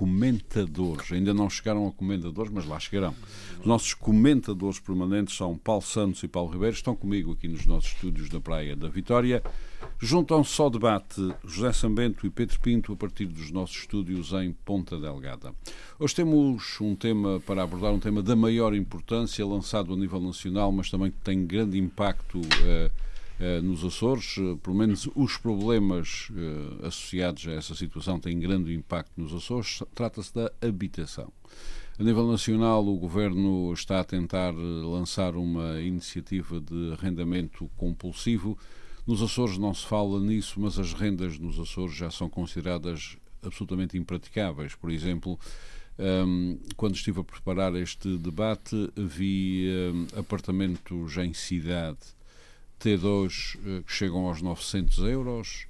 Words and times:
comentadores. 0.00 1.12
Ainda 1.12 1.34
não 1.34 1.50
chegaram 1.50 1.86
a 1.86 1.92
comendadores, 1.92 2.50
mas 2.50 2.64
lá 2.64 2.80
chegarão. 2.80 3.14
Os 3.60 3.66
nossos 3.66 3.92
comentadores 3.92 4.80
permanentes 4.80 5.36
são 5.36 5.58
Paulo 5.58 5.82
Santos 5.82 6.22
e 6.22 6.28
Paulo 6.28 6.50
Ribeiro. 6.50 6.74
Estão 6.74 6.96
comigo 6.96 7.32
aqui 7.32 7.46
nos 7.46 7.66
nossos 7.66 7.92
estúdios 7.92 8.30
da 8.30 8.40
Praia 8.40 8.74
da 8.74 8.88
Vitória. 8.88 9.42
Juntam-se 9.98 10.58
ao 10.58 10.70
debate 10.70 11.20
José 11.44 11.70
Sambento 11.74 12.26
e 12.26 12.30
Pedro 12.30 12.58
Pinto 12.60 12.94
a 12.94 12.96
partir 12.96 13.26
dos 13.26 13.50
nossos 13.50 13.76
estúdios 13.76 14.32
em 14.32 14.52
Ponta 14.64 14.98
Delgada. 14.98 15.52
Hoje 15.98 16.14
temos 16.14 16.80
um 16.80 16.96
tema 16.96 17.38
para 17.40 17.62
abordar, 17.62 17.92
um 17.92 18.00
tema 18.00 18.22
da 18.22 18.34
maior 18.34 18.74
importância, 18.74 19.46
lançado 19.46 19.92
a 19.92 19.96
nível 19.98 20.18
nacional, 20.18 20.72
mas 20.72 20.90
também 20.90 21.10
que 21.10 21.18
tem 21.18 21.44
grande 21.44 21.78
impacto. 21.78 22.40
Eh, 22.64 22.90
nos 23.62 23.82
Açores, 23.82 24.36
eh, 24.38 24.56
pelo 24.62 24.76
menos 24.76 25.08
os 25.14 25.38
problemas 25.38 26.28
eh, 26.36 26.86
associados 26.86 27.48
a 27.48 27.52
essa 27.52 27.74
situação 27.74 28.20
têm 28.20 28.38
grande 28.38 28.74
impacto 28.74 29.12
nos 29.16 29.32
Açores. 29.32 29.82
Trata-se 29.94 30.34
da 30.34 30.52
habitação. 30.60 31.32
A 31.98 32.02
nível 32.02 32.30
nacional, 32.30 32.86
o 32.86 32.96
Governo 32.98 33.72
está 33.72 34.00
a 34.00 34.04
tentar 34.04 34.52
lançar 34.52 35.36
uma 35.36 35.80
iniciativa 35.80 36.60
de 36.60 36.92
arrendamento 36.92 37.70
compulsivo. 37.76 38.58
Nos 39.06 39.22
Açores 39.22 39.58
não 39.58 39.72
se 39.72 39.86
fala 39.86 40.20
nisso, 40.20 40.60
mas 40.60 40.78
as 40.78 40.92
rendas 40.92 41.38
nos 41.38 41.58
Açores 41.58 41.94
já 41.94 42.10
são 42.10 42.28
consideradas 42.28 43.16
absolutamente 43.42 43.98
impraticáveis. 43.98 44.74
Por 44.74 44.90
exemplo, 44.90 45.38
um, 45.98 46.58
quando 46.76 46.94
estive 46.94 47.20
a 47.20 47.24
preparar 47.24 47.74
este 47.74 48.16
debate, 48.16 48.90
vi 48.96 49.68
um, 49.92 50.18
apartamentos 50.18 51.16
em 51.18 51.34
cidade 51.34 51.98
T2 52.80 53.58
eh, 53.58 53.82
que 53.86 53.92
chegam 53.92 54.26
aos 54.26 54.40
900 54.40 54.98
euros, 55.00 55.66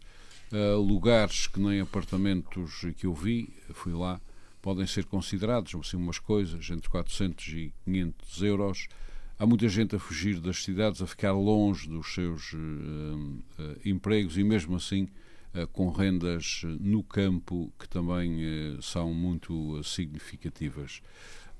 uh, 0.53 0.80
lugares 0.80 1.48
que 1.48 1.58
nem 1.58 1.80
apartamentos 1.80 2.86
que 2.97 3.06
eu 3.06 3.12
vi, 3.12 3.53
fui 3.75 3.92
lá, 3.92 4.20
podem 4.62 4.86
ser 4.86 5.05
considerados, 5.05 5.75
assim, 5.75 5.97
umas 5.97 6.19
coisas 6.19 6.70
entre 6.70 6.88
400 6.88 7.48
e 7.48 7.72
500 7.84 8.42
euros. 8.42 8.88
Há 9.38 9.47
muita 9.47 9.69
gente 9.69 9.97
a 9.97 9.98
fugir 9.98 10.38
das 10.38 10.62
cidades, 10.62 11.03
a 11.03 11.06
ficar 11.06 11.33
longe 11.33 11.88
dos 11.88 12.14
seus 12.14 12.53
uh, 12.53 12.56
uh, 12.56 13.42
empregos 13.84 14.38
e, 14.38 14.44
mesmo 14.44 14.77
assim, 14.77 15.08
com 15.72 15.91
rendas 15.91 16.62
no 16.78 17.03
campo 17.03 17.72
que 17.77 17.88
também 17.88 18.38
são 18.81 19.12
muito 19.12 19.83
significativas 19.83 21.03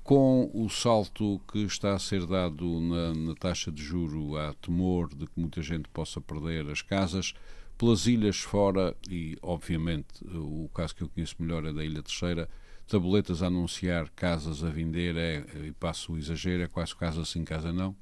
com 0.03 0.49
o 0.53 0.69
salto 0.69 1.39
que 1.51 1.59
está 1.59 1.93
a 1.93 1.99
ser 1.99 2.25
dado 2.25 2.79
na, 2.81 3.13
na, 3.13 3.35
taxa 3.35 3.71
de 3.71 3.83
juro, 3.83 4.35
há 4.37 4.53
temor 4.55 5.09
de 5.13 5.27
que 5.27 5.39
muita 5.39 5.61
gente 5.61 5.87
possa 5.89 6.19
perder 6.19 6.69
as 6.69 6.81
casas. 6.81 7.33
Pelas 7.77 8.05
ilhas 8.05 8.37
fora, 8.37 8.95
e 9.09 9.37
obviamente 9.41 10.23
o 10.23 10.69
caso 10.73 10.95
que 10.95 11.01
eu 11.01 11.09
conheço 11.09 11.35
melhor 11.39 11.65
é 11.65 11.73
da 11.73 11.83
Ilha 11.83 12.03
Terceira, 12.03 12.47
tabuletas 12.87 13.41
a 13.41 13.47
anunciar 13.47 14.09
casas 14.15 14.63
a 14.63 14.69
vender, 14.69 15.15
é, 15.15 15.43
e 15.65 15.71
passo 15.71 16.13
o 16.13 16.17
exagero, 16.17 16.61
é 16.61 16.67
quase 16.67 16.95
casa 16.95 17.25
sim, 17.25 17.43
casa 17.43 17.73
não. 17.73 17.95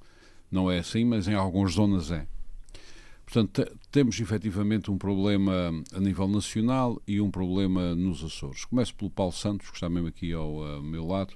Não 0.51 0.69
é 0.69 0.79
assim, 0.79 1.05
mas 1.05 1.27
em 1.27 1.33
algumas 1.33 1.73
zonas 1.73 2.11
é. 2.11 2.27
Portanto, 3.23 3.77
temos 3.91 4.19
efetivamente 4.19 4.89
um 4.89 4.97
problema 4.97 5.71
a 5.93 5.99
nível 5.99 6.27
nacional 6.27 6.99
e 7.07 7.21
um 7.21 7.29
problema 7.29 7.93
nos 7.93 8.23
Açores. 8.23 8.65
Começo 8.65 8.95
pelo 8.95 9.11
Paulo 9.11 9.31
Santos, 9.31 9.69
que 9.69 9.75
está 9.75 9.87
mesmo 9.87 10.07
aqui 10.07 10.33
ao, 10.33 10.63
ao 10.63 10.81
meu 10.81 11.05
lado. 11.05 11.35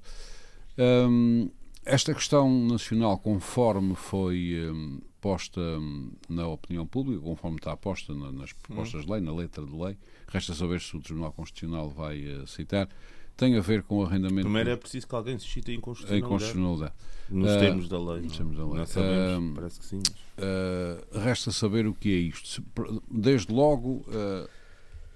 Um, 0.78 1.50
esta 1.86 2.14
questão 2.14 2.50
nacional, 2.66 3.18
conforme 3.18 3.94
foi 3.96 4.70
um, 4.72 5.02
posta 5.20 5.60
um, 5.60 6.12
na 6.30 6.48
opinião 6.48 6.86
pública, 6.88 7.22
conforme 7.22 7.58
está 7.58 7.76
posta 7.76 8.14
na, 8.14 8.32
nas 8.32 8.54
propostas 8.54 9.06
de 9.06 9.12
lei, 9.12 9.22
na 9.22 9.34
letra 9.34 9.66
de 9.66 9.76
lei, 9.76 9.98
resta 10.28 10.54
saber 10.54 10.80
se 10.80 10.96
o 10.96 11.02
Tribunal 11.02 11.32
Constitucional 11.34 11.90
vai 11.90 12.26
uh, 12.26 12.44
aceitar, 12.44 12.88
tem 13.36 13.58
a 13.58 13.62
ver 13.62 13.84
com 13.84 14.00
o 14.00 14.06
arrendamento. 14.06 14.44
Primeiro 14.44 14.70
é 14.70 14.76
preciso 14.78 15.08
que 15.08 15.16
alguém 15.16 15.38
suscite 15.38 15.72
a 15.72 15.74
inconstitucionalidade. 15.74 16.26
inconstitucionalidade. 16.26 16.94
Nos 17.30 17.52
uh, 17.52 17.60
termos 17.60 17.90
da 17.90 18.00
lei. 18.00 18.22
Nos 18.22 18.38
termos 18.38 18.58
da 18.58 18.66
lei. 18.66 18.74
Não 18.76 18.86
sabemos, 18.86 19.52
uh, 19.52 19.56
parece 19.56 19.80
que 19.80 19.86
sim. 19.86 20.02
Mas... 20.38 21.24
resta 21.24 21.52
saber 21.52 21.88
o 21.88 21.94
que 21.94 22.10
é 22.10 22.18
isto. 22.18 22.64
Desde 23.12 23.52
logo, 23.52 24.06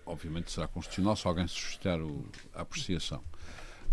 obviamente 0.05 0.51
será 0.51 0.67
constitucional 0.67 1.15
se 1.15 1.27
alguém 1.27 1.47
suscitar 1.47 2.01
o, 2.01 2.25
a 2.53 2.61
apreciação. 2.61 3.21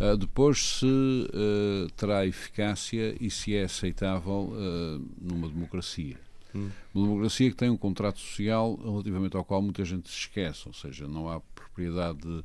Uh, 0.01 0.17
depois, 0.17 0.79
se 0.79 0.87
uh, 0.87 1.91
terá 1.97 2.27
eficácia 2.27 3.17
e 3.21 3.31
se 3.31 3.55
é 3.55 3.65
aceitável 3.65 4.53
uh, 4.53 5.09
numa 5.21 5.49
democracia. 5.49 6.19
Hum. 6.55 6.71
Uma 6.93 7.07
democracia 7.07 7.51
que 7.51 7.57
tem 7.57 7.71
um 7.71 7.77
contrato 7.77 8.19
social 8.19 8.77
relativamente 8.77 9.37
ao 9.37 9.45
qual 9.45 9.63
muita 9.63 9.85
gente 9.85 10.09
se 10.09 10.19
esquece, 10.19 10.63
ou 10.67 10.75
seja, 10.75 11.07
não 11.07 11.29
há 11.29 11.41
propriedade 11.41 12.45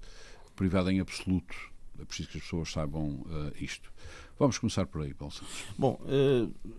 privada 0.55 0.91
em 0.91 0.99
absoluto. 0.99 1.55
É 1.99 2.05
preciso 2.05 2.29
que 2.29 2.37
as 2.37 2.43
pessoas 2.43 2.71
saibam 2.71 3.25
isto. 3.59 3.91
Vamos 4.37 4.57
começar 4.57 4.85
por 4.85 5.01
aí, 5.01 5.13
Paulo 5.13 5.33
Santos. 5.33 5.65
Bom, 5.77 5.99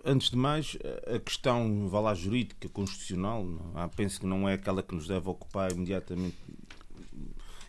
antes 0.03 0.31
de 0.31 0.37
mais, 0.37 0.79
a 1.15 1.19
questão, 1.19 1.89
vá 1.91 2.01
lá, 2.01 2.15
jurídica, 2.15 2.71
constitucional, 2.71 3.45
não, 3.45 3.89
penso 3.91 4.21
que 4.21 4.27
não 4.27 4.49
é 4.49 4.55
aquela 4.55 4.83
que 4.83 4.95
nos 4.95 5.07
deve 5.07 5.29
ocupar 5.29 5.71
imediatamente 5.71 6.39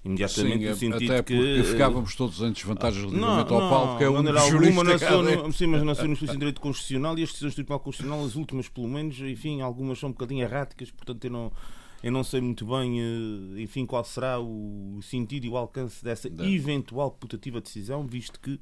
imediatamente 0.03 0.59
sim, 0.59 0.69
no 0.69 0.75
sentido 0.75 1.13
até 1.13 1.23
que 1.23 1.35
porque 1.35 1.63
ficávamos 1.63 2.15
todos 2.15 2.41
em 2.41 2.51
desvantagem 2.51 3.01
relativamente 3.01 3.53
ao 3.53 3.69
Paulo, 3.69 3.97
que 3.97 4.03
é 4.03 4.09
um 4.09 4.23
dos 4.23 4.35
alguma, 4.35 4.83
nação, 4.83 5.21
no, 5.21 5.53
sim, 5.53 5.67
mas 5.67 5.83
não 5.83 5.93
sou 5.95 6.07
no 6.07 6.13
em 6.13 6.37
direito 6.37 6.59
constitucional 6.59 7.17
e 7.19 7.23
as 7.23 7.29
decisões 7.29 7.53
do 7.53 7.55
Tribunal 7.55 7.79
Constitucional, 7.79 8.25
as 8.25 8.35
últimas 8.35 8.67
pelo 8.67 8.87
menos, 8.87 9.19
enfim, 9.19 9.61
algumas 9.61 9.99
são 9.99 10.09
um 10.09 10.11
bocadinho 10.13 10.41
erráticas, 10.41 10.89
portanto 10.89 11.25
eu 11.25 11.31
não 11.31 11.51
eu 12.03 12.11
não 12.11 12.23
sei 12.23 12.41
muito 12.41 12.65
bem, 12.65 12.99
eh, 12.99 13.61
enfim, 13.61 13.85
qual 13.85 14.03
será 14.03 14.39
o 14.39 14.99
sentido 15.03 15.45
e 15.45 15.49
o 15.49 15.55
alcance 15.55 16.03
dessa 16.03 16.27
eventual 16.27 17.11
putativa 17.11 17.61
decisão, 17.61 18.07
visto 18.07 18.39
que 18.39 18.59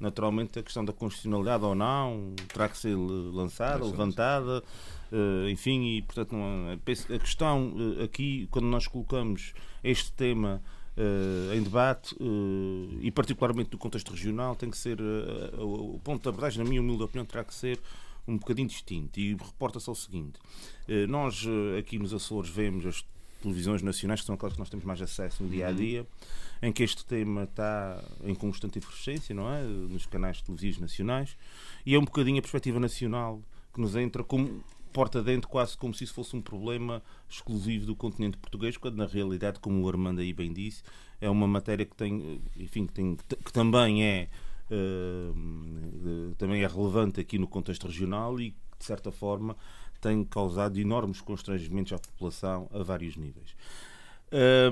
naturalmente 0.00 0.58
a 0.58 0.62
questão 0.62 0.84
da 0.84 0.92
constitucionalidade 0.92 1.62
ou 1.64 1.74
não 1.74 2.34
terá 2.48 2.68
que 2.68 2.76
ser 2.76 2.96
lançada, 2.96 3.84
levantada, 3.84 4.64
eh, 5.12 5.50
enfim, 5.50 5.98
e 5.98 6.02
portanto 6.02 6.34
não, 6.34 6.72
a 6.72 7.18
questão 7.18 7.74
eh, 7.98 8.04
aqui, 8.04 8.48
quando 8.50 8.66
nós 8.66 8.88
colocamos 8.88 9.52
este 9.84 10.10
tema 10.12 10.60
Uh, 11.00 11.54
em 11.54 11.62
debate 11.62 12.14
uh, 12.20 12.98
e 13.00 13.10
particularmente 13.10 13.70
no 13.72 13.78
contexto 13.78 14.10
regional 14.10 14.54
tem 14.54 14.68
que 14.68 14.76
ser 14.76 15.00
uh, 15.00 15.94
o 15.94 15.98
ponto 16.04 16.20
de 16.20 16.28
abordagem 16.28 16.62
na 16.62 16.68
minha 16.68 16.78
humilde 16.78 17.02
opinião 17.02 17.24
terá 17.24 17.42
que 17.42 17.54
ser 17.54 17.80
um 18.28 18.36
bocadinho 18.36 18.68
distinto. 18.68 19.18
E 19.18 19.32
reporta-se 19.32 19.88
ao 19.88 19.94
seguinte. 19.94 20.38
Nós 21.08 21.46
aqui 21.78 21.98
nos 21.98 22.12
Açores 22.12 22.50
vemos 22.50 22.84
as 22.84 23.04
televisões 23.40 23.80
nacionais 23.80 24.20
que 24.20 24.26
são 24.26 24.34
aquelas 24.34 24.52
que 24.52 24.58
nós 24.58 24.68
temos 24.68 24.84
mais 24.84 25.00
acesso 25.00 25.42
no 25.42 25.48
dia 25.48 25.68
a 25.68 25.72
dia 25.72 26.02
uhum. 26.02 26.68
em 26.68 26.72
que 26.72 26.82
este 26.82 27.02
tema 27.06 27.44
está 27.44 28.04
em 28.22 28.34
constante 28.34 28.78
efervescência 28.78 29.34
não 29.34 29.50
é? 29.50 29.62
Nos 29.62 30.04
canais 30.04 30.42
televisivos 30.42 30.80
nacionais. 30.80 31.34
E 31.86 31.94
é 31.94 31.98
um 31.98 32.04
bocadinho 32.04 32.38
a 32.38 32.42
perspectiva 32.42 32.78
nacional 32.78 33.40
que 33.72 33.80
nos 33.80 33.96
entra 33.96 34.22
como 34.22 34.62
porta 34.92 35.22
dentro 35.22 35.48
quase 35.48 35.76
como 35.76 35.94
se 35.94 36.04
isso 36.04 36.14
fosse 36.14 36.36
um 36.36 36.42
problema 36.42 37.02
exclusivo 37.28 37.86
do 37.86 37.96
continente 37.96 38.36
português, 38.36 38.76
quando 38.76 38.96
na 38.96 39.06
realidade, 39.06 39.60
como 39.60 39.82
o 39.82 39.88
Armando 39.88 40.20
aí 40.20 40.32
bem 40.32 40.52
disse, 40.52 40.82
é 41.20 41.28
uma 41.28 41.46
matéria 41.46 41.84
que 41.84 41.96
tem, 41.96 42.40
enfim, 42.56 42.86
que, 42.86 42.92
tem, 42.92 43.16
que 43.16 43.52
também 43.52 44.04
é 44.04 44.28
uh, 44.70 46.34
também 46.36 46.62
é 46.62 46.66
relevante 46.66 47.20
aqui 47.20 47.38
no 47.38 47.46
contexto 47.46 47.86
regional 47.86 48.40
e 48.40 48.50
de 48.78 48.84
certa 48.84 49.12
forma 49.12 49.56
tem 50.00 50.24
causado 50.24 50.78
enormes 50.78 51.20
constrangimentos 51.20 51.92
à 51.92 51.98
população 51.98 52.68
a 52.72 52.82
vários 52.82 53.16
níveis. 53.16 53.54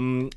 Um, 0.00 0.30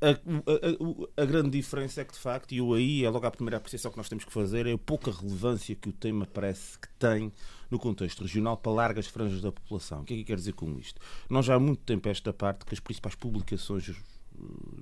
a, 0.00 0.10
a, 0.10 1.22
a, 1.22 1.24
grande 1.24 1.50
diferença 1.50 2.02
é 2.02 2.04
que, 2.04 2.12
de 2.12 2.18
facto, 2.18 2.52
e 2.52 2.58
eu 2.58 2.74
aí 2.74 3.04
é 3.04 3.10
logo 3.10 3.26
a 3.26 3.30
primeira 3.30 3.56
apreciação 3.56 3.90
que 3.90 3.96
nós 3.96 4.08
temos 4.08 4.24
que 4.24 4.32
fazer, 4.32 4.66
é 4.66 4.72
a 4.72 4.78
pouca 4.78 5.10
relevância 5.10 5.74
que 5.74 5.88
o 5.88 5.92
tema 5.92 6.26
parece 6.26 6.78
que 6.78 6.88
tem 6.98 7.32
no 7.74 7.78
contexto 7.78 8.22
regional 8.22 8.56
para 8.56 8.72
largas 8.72 9.06
franjas 9.06 9.40
da 9.40 9.50
população. 9.50 10.02
O 10.02 10.04
que 10.04 10.14
é 10.14 10.16
que 10.18 10.24
quer 10.24 10.36
dizer 10.36 10.52
com 10.52 10.78
isto? 10.78 11.00
Nós 11.28 11.44
já 11.44 11.56
há 11.56 11.58
muito 11.58 11.82
tempo 11.82 12.08
esta 12.08 12.32
parte 12.32 12.64
que 12.64 12.72
as 12.72 12.80
principais 12.80 13.16
publicações 13.16 13.88
eh, 13.88 13.94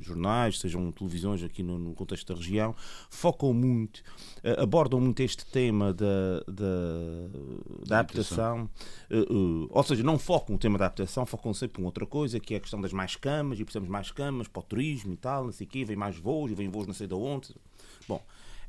jornais, 0.01 0.59
sejam 0.59 0.93
televisões 0.93 1.43
aqui 1.43 1.63
no, 1.63 1.79
no, 1.79 1.95
contexto 1.95 2.33
da 2.33 2.39
região, 2.39 2.75
focam 3.09 3.55
muito, 3.55 3.99
uh, 4.45 4.61
abordam 4.61 5.01
muito 5.01 5.21
este 5.21 5.47
tema 5.47 5.93
da, 5.95 6.41
da, 6.47 7.85
da 7.87 7.99
adaptação, 8.01 8.69
uh, 9.11 9.33
uh, 9.33 9.69
ou 9.71 9.83
seja, 9.83 10.03
não 10.03 10.19
focam 10.19 10.57
o 10.57 10.59
tema 10.59 10.77
da 10.77 10.87
adaptação, 10.87 11.25
focam 11.25 11.55
sempre 11.55 11.81
em 11.81 11.85
outra 11.85 12.05
coisa, 12.05 12.41
que 12.41 12.55
é 12.55 12.57
a 12.57 12.61
questão 12.61 12.81
das 12.81 12.93
mais 12.93 13.17
camas, 13.17 13.59
e 13.59 13.65
precisamos 13.65 13.89
mais 13.89 14.11
camas 14.11 14.49
para 14.49 14.61
o 14.61 14.63
turismo 14.63 15.15
e 15.15 15.17
tal, 15.17 15.45
não 15.45 15.53
sei 15.53 15.67
o 15.67 15.71
quê, 15.71 15.85
vem 15.85 15.97
mais 15.97 16.17
voos, 16.17 16.51
e 16.51 16.55
vem 16.55 16.69
voos 16.69 16.87
não 16.87 16.95
sei 16.95 17.07
de 17.07 17.15
onde. 17.15 17.55
Bom, 18.09 18.23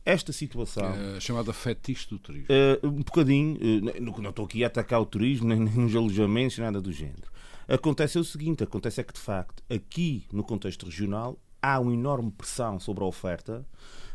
esta 0.06 0.34
situação. 0.34 0.94
É, 1.16 1.20
chamada 1.20 1.54
fetiche 1.54 2.10
do 2.10 2.20
turismo. 2.20 2.48
Uh, 2.50 2.88
um 2.88 3.04
bocadinho, 3.04 3.56
uh, 3.56 4.22
não 4.22 4.30
estou 4.30 4.46
aqui 4.46 4.64
a 4.64 4.68
atacar 4.68 5.02
o 5.02 5.06
turismo, 5.06 5.48
nem, 5.48 5.60
nem 5.60 5.74
nos 5.76 5.96
alojamentos, 5.96 6.58
nada 6.58 6.82
do 6.82 6.92
género. 6.92 7.32
Acontece 7.68 8.20
o 8.20 8.24
seguinte: 8.24 8.64
acontece 8.64 9.02
é 9.02 9.04
que, 9.04 9.14
de 9.14 9.20
facto, 9.20 9.64
aqui 9.70 10.26
no 10.32 10.44
contexto 10.44 10.86
regional, 10.86 11.40
há 11.62 11.80
uma 11.80 11.94
enorme 11.94 12.32
pressão 12.32 12.80
sobre 12.80 13.04
a 13.04 13.08
oferta 13.08 13.66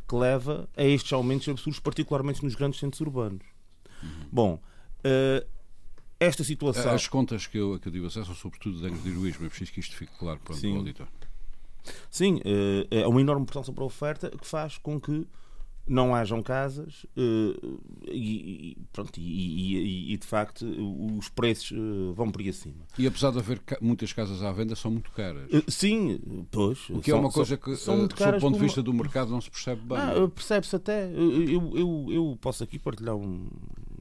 que 0.07 0.15
leva 0.15 0.69
a 0.77 0.85
estes 0.85 1.13
aumentos 1.13 1.49
absurdos, 1.49 1.81
particularmente 1.81 2.45
nos 2.45 2.55
grandes 2.55 2.81
centros 2.81 3.01
urbanos. 3.01 3.45
Uhum. 4.03 4.29
Bom, 4.31 4.63
uh, 5.01 5.47
esta 6.21 6.45
situação. 6.45 6.93
As 6.93 7.07
contas 7.07 7.47
que 7.47 7.59
eu, 7.59 7.79
que 7.79 7.89
eu 7.89 7.93
tive 7.93 8.07
acesso 8.07 8.27
são 8.27 8.35
sobretudo 8.35 8.79
de 8.79 9.09
heroísmo, 9.09 9.47
é 9.47 9.49
preciso 9.49 9.73
que 9.73 9.81
isto 9.81 9.97
fique 9.97 10.13
claro 10.19 10.41
para 10.41 10.55
o 10.55 10.77
auditor. 10.77 11.07
Sim, 12.11 12.41
é 12.91 13.07
uma 13.07 13.21
enorme 13.21 13.47
pressão 13.47 13.65
sobre 13.65 13.83
a 13.83 13.87
oferta 13.87 14.31
que 14.31 14.47
faz 14.47 14.77
com 14.77 15.01
que 15.01 15.27
não 15.89 16.15
hajam 16.15 16.43
casas 16.43 17.05
uh, 17.17 17.81
e, 18.07 18.73
e, 18.73 18.77
pronto, 18.93 19.19
e, 19.19 20.13
e, 20.13 20.17
de 20.17 20.27
facto 20.27 20.67
os 21.19 21.29
preços 21.29 21.73
uh, 21.73 22.13
vão 22.15 22.31
por 22.31 22.41
aí 22.41 22.51
acima. 22.51 22.87
E 22.99 23.07
apesar 23.07 23.31
de 23.31 23.39
haver 23.39 23.61
muitas 23.81 24.13
casas 24.13 24.43
à 24.43 24.53
venda, 24.53 24.77
são 24.77 24.91
muito 24.91 25.11
caras. 25.13 25.49
Uh, 25.51 25.71
sim, 25.71 26.21
pois. 26.51 26.91
O 26.91 27.01
que 27.01 27.11
é 27.11 27.15
são, 27.15 27.19
é 27.19 27.21
uma 27.21 27.33
coisa 27.33 27.57
que, 27.57 27.77
são 27.77 28.07
do 28.07 28.15
ponto 28.41 28.59
de 28.59 28.65
vista 28.65 28.83
do 28.83 28.93
mercado, 28.93 29.31
não 29.31 29.41
se 29.41 29.51
percebe 29.51 29.81
bem. 29.83 29.99
Ah, 29.99 30.29
Percebe-se 30.29 30.77
até. 30.77 31.11
Eu, 31.13 31.77
eu, 31.77 32.07
eu 32.11 32.39
posso 32.41 32.63
aqui 32.63 32.79
partilhar 32.79 33.17
um. 33.17 33.49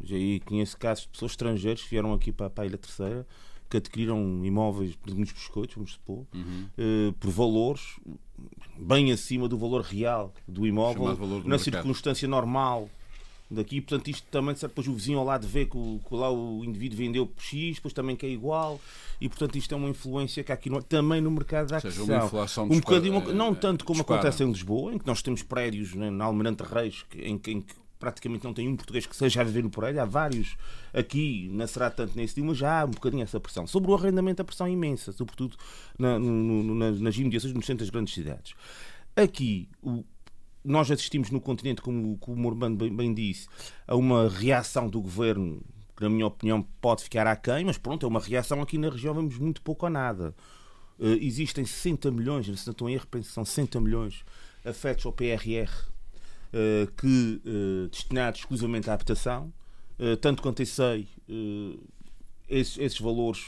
Já 0.04 0.16
conheço 0.46 0.78
casos 0.78 1.04
de 1.04 1.10
pessoas 1.10 1.32
estrangeiras 1.32 1.82
que 1.82 1.90
vieram 1.90 2.14
aqui 2.14 2.32
para, 2.32 2.50
para 2.50 2.64
a 2.64 2.68
Ilha 2.68 2.78
Terceira 2.78 3.26
que 3.70 3.78
adquiriram 3.78 4.46
imóveis, 4.46 4.96
por 4.96 5.10
exemplo, 5.10 5.22
nos 5.22 5.32
biscoitos, 5.32 5.76
vamos 5.76 5.94
supor, 5.94 6.26
uhum. 6.34 7.14
por 7.20 7.30
valores 7.30 8.00
bem 8.78 9.12
acima 9.12 9.48
do 9.48 9.58
valor 9.58 9.82
real 9.82 10.34
do 10.48 10.66
imóvel, 10.66 11.06
na 11.06 11.16
mercado. 11.16 11.60
circunstância 11.60 12.28
normal 12.28 12.90
daqui. 13.50 13.82
Portanto, 13.82 14.10
isto 14.10 14.28
também, 14.30 14.56
certo, 14.56 14.72
depois 14.72 14.88
o 14.88 14.94
vizinho 14.94 15.20
ao 15.20 15.26
lado 15.26 15.48
vê 15.48 15.66
que, 15.66 15.78
o, 15.78 16.00
que 16.08 16.16
lá 16.16 16.32
o 16.32 16.64
indivíduo 16.64 16.98
vendeu 16.98 17.26
por 17.26 17.42
X, 17.42 17.76
depois 17.76 17.94
também 17.94 18.16
que 18.16 18.26
é 18.26 18.30
igual, 18.30 18.80
e 19.20 19.28
portanto 19.28 19.58
isto 19.58 19.74
é 19.74 19.78
uma 19.78 19.90
influência 19.90 20.44
que 20.44 20.52
há 20.52 20.56
aqui 20.56 20.70
no, 20.70 20.82
também 20.82 21.22
no 21.22 21.32
mercado 21.32 21.70
da 21.70 21.78
aquisição. 21.78 22.06
Uma 22.06 22.26
inflação 22.26 22.66
um 22.66 22.80
bocadinho, 22.80 23.34
não 23.34 23.56
tanto 23.56 23.86
como 23.86 24.00
dispara. 24.00 24.20
acontece 24.20 24.44
em 24.44 24.48
Lisboa, 24.48 24.94
em 24.94 24.98
que 24.98 25.08
nós 25.08 25.22
temos 25.22 25.42
prédios 25.44 25.94
né, 25.94 26.10
na 26.10 26.26
Almirante 26.26 26.64
Reis, 26.64 27.06
em, 27.16 27.36
em 27.48 27.62
que 27.62 27.76
praticamente 28.00 28.44
não 28.44 28.54
tem 28.54 28.68
um 28.68 28.76
português 28.76 29.06
que 29.06 29.16
seja 29.16 29.42
a 29.42 29.44
viver 29.44 29.64
no 29.64 29.70
prédio. 29.70 30.02
Há 30.02 30.06
vários 30.06 30.56
aqui, 30.94 31.50
não 31.52 31.68
será 31.68 31.90
tanto 31.90 32.16
nesse 32.16 32.36
dia, 32.36 32.44
mas 32.44 32.58
já 32.58 32.82
há 32.82 32.86
um 32.86 32.92
bocadinho 32.92 33.24
essa 33.24 33.40
pressão. 33.40 33.66
Sobre 33.68 33.92
o 33.92 33.96
arrendamento, 33.96 34.42
a 34.42 34.46
pressão 34.46 34.68
é 34.68 34.72
imensa, 34.72 35.12
sobretudo 35.12 35.58
na, 35.98 36.18
no, 36.20 36.76
nas 36.76 37.18
imediações 37.18 37.54
nos 37.54 37.66
centros 37.66 37.88
das 37.88 37.92
grandes 37.92 38.14
cidades. 38.14 38.54
Aqui, 39.16 39.68
o, 39.82 40.04
nós 40.64 40.92
assistimos 40.92 41.32
no 41.32 41.42
continente, 41.42 41.82
como, 41.82 42.18
como 42.18 42.48
o 42.48 42.52
Urbano 42.52 42.76
bem, 42.76 42.96
bem, 42.96 43.14
disse, 43.14 43.48
a 43.88 43.96
uma 43.96 44.30
reação 44.30 44.90
do 44.90 45.02
governo 45.02 45.62
que, 45.96 46.04
na 46.04 46.10
minha 46.10 46.28
opinião, 46.28 46.62
pode 46.80 47.04
ficar 47.04 47.26
aquém, 47.26 47.66
mas 47.66 47.78
pronto, 47.78 48.06
é 48.06 48.10
uma 48.10 48.20
reação 48.20 48.62
aqui 48.62 48.78
na 48.78 48.90
região, 48.90 49.14
vemos 49.16 49.38
muito 49.38 49.62
pouco 49.62 49.86
ou 49.86 49.90
nada. 49.90 50.36
Uh, 51.00 51.18
existem 51.22 51.66
60 51.66 52.12
milhões, 52.12 52.46
se 52.46 52.68
não 52.68 52.72
estou 52.72 52.90
em 52.90 52.94
erro, 52.94 53.08
são 53.24 53.44
60 53.44 53.82
milhões 53.82 54.24
afetos 54.64 55.06
ao 55.06 55.14
PRR 55.14 55.72
que 56.96 57.42
uh, 57.46 57.88
destinados 57.90 58.42
exclusivamente 58.42 58.90
à 58.90 58.94
habitação. 58.94 59.52
Uh, 60.00 60.16
tanto 60.18 60.42
quanto 60.42 60.62
eu 60.62 60.66
sei, 60.66 61.08
esses, 62.48 62.78
esses 62.78 63.00
valores 63.00 63.46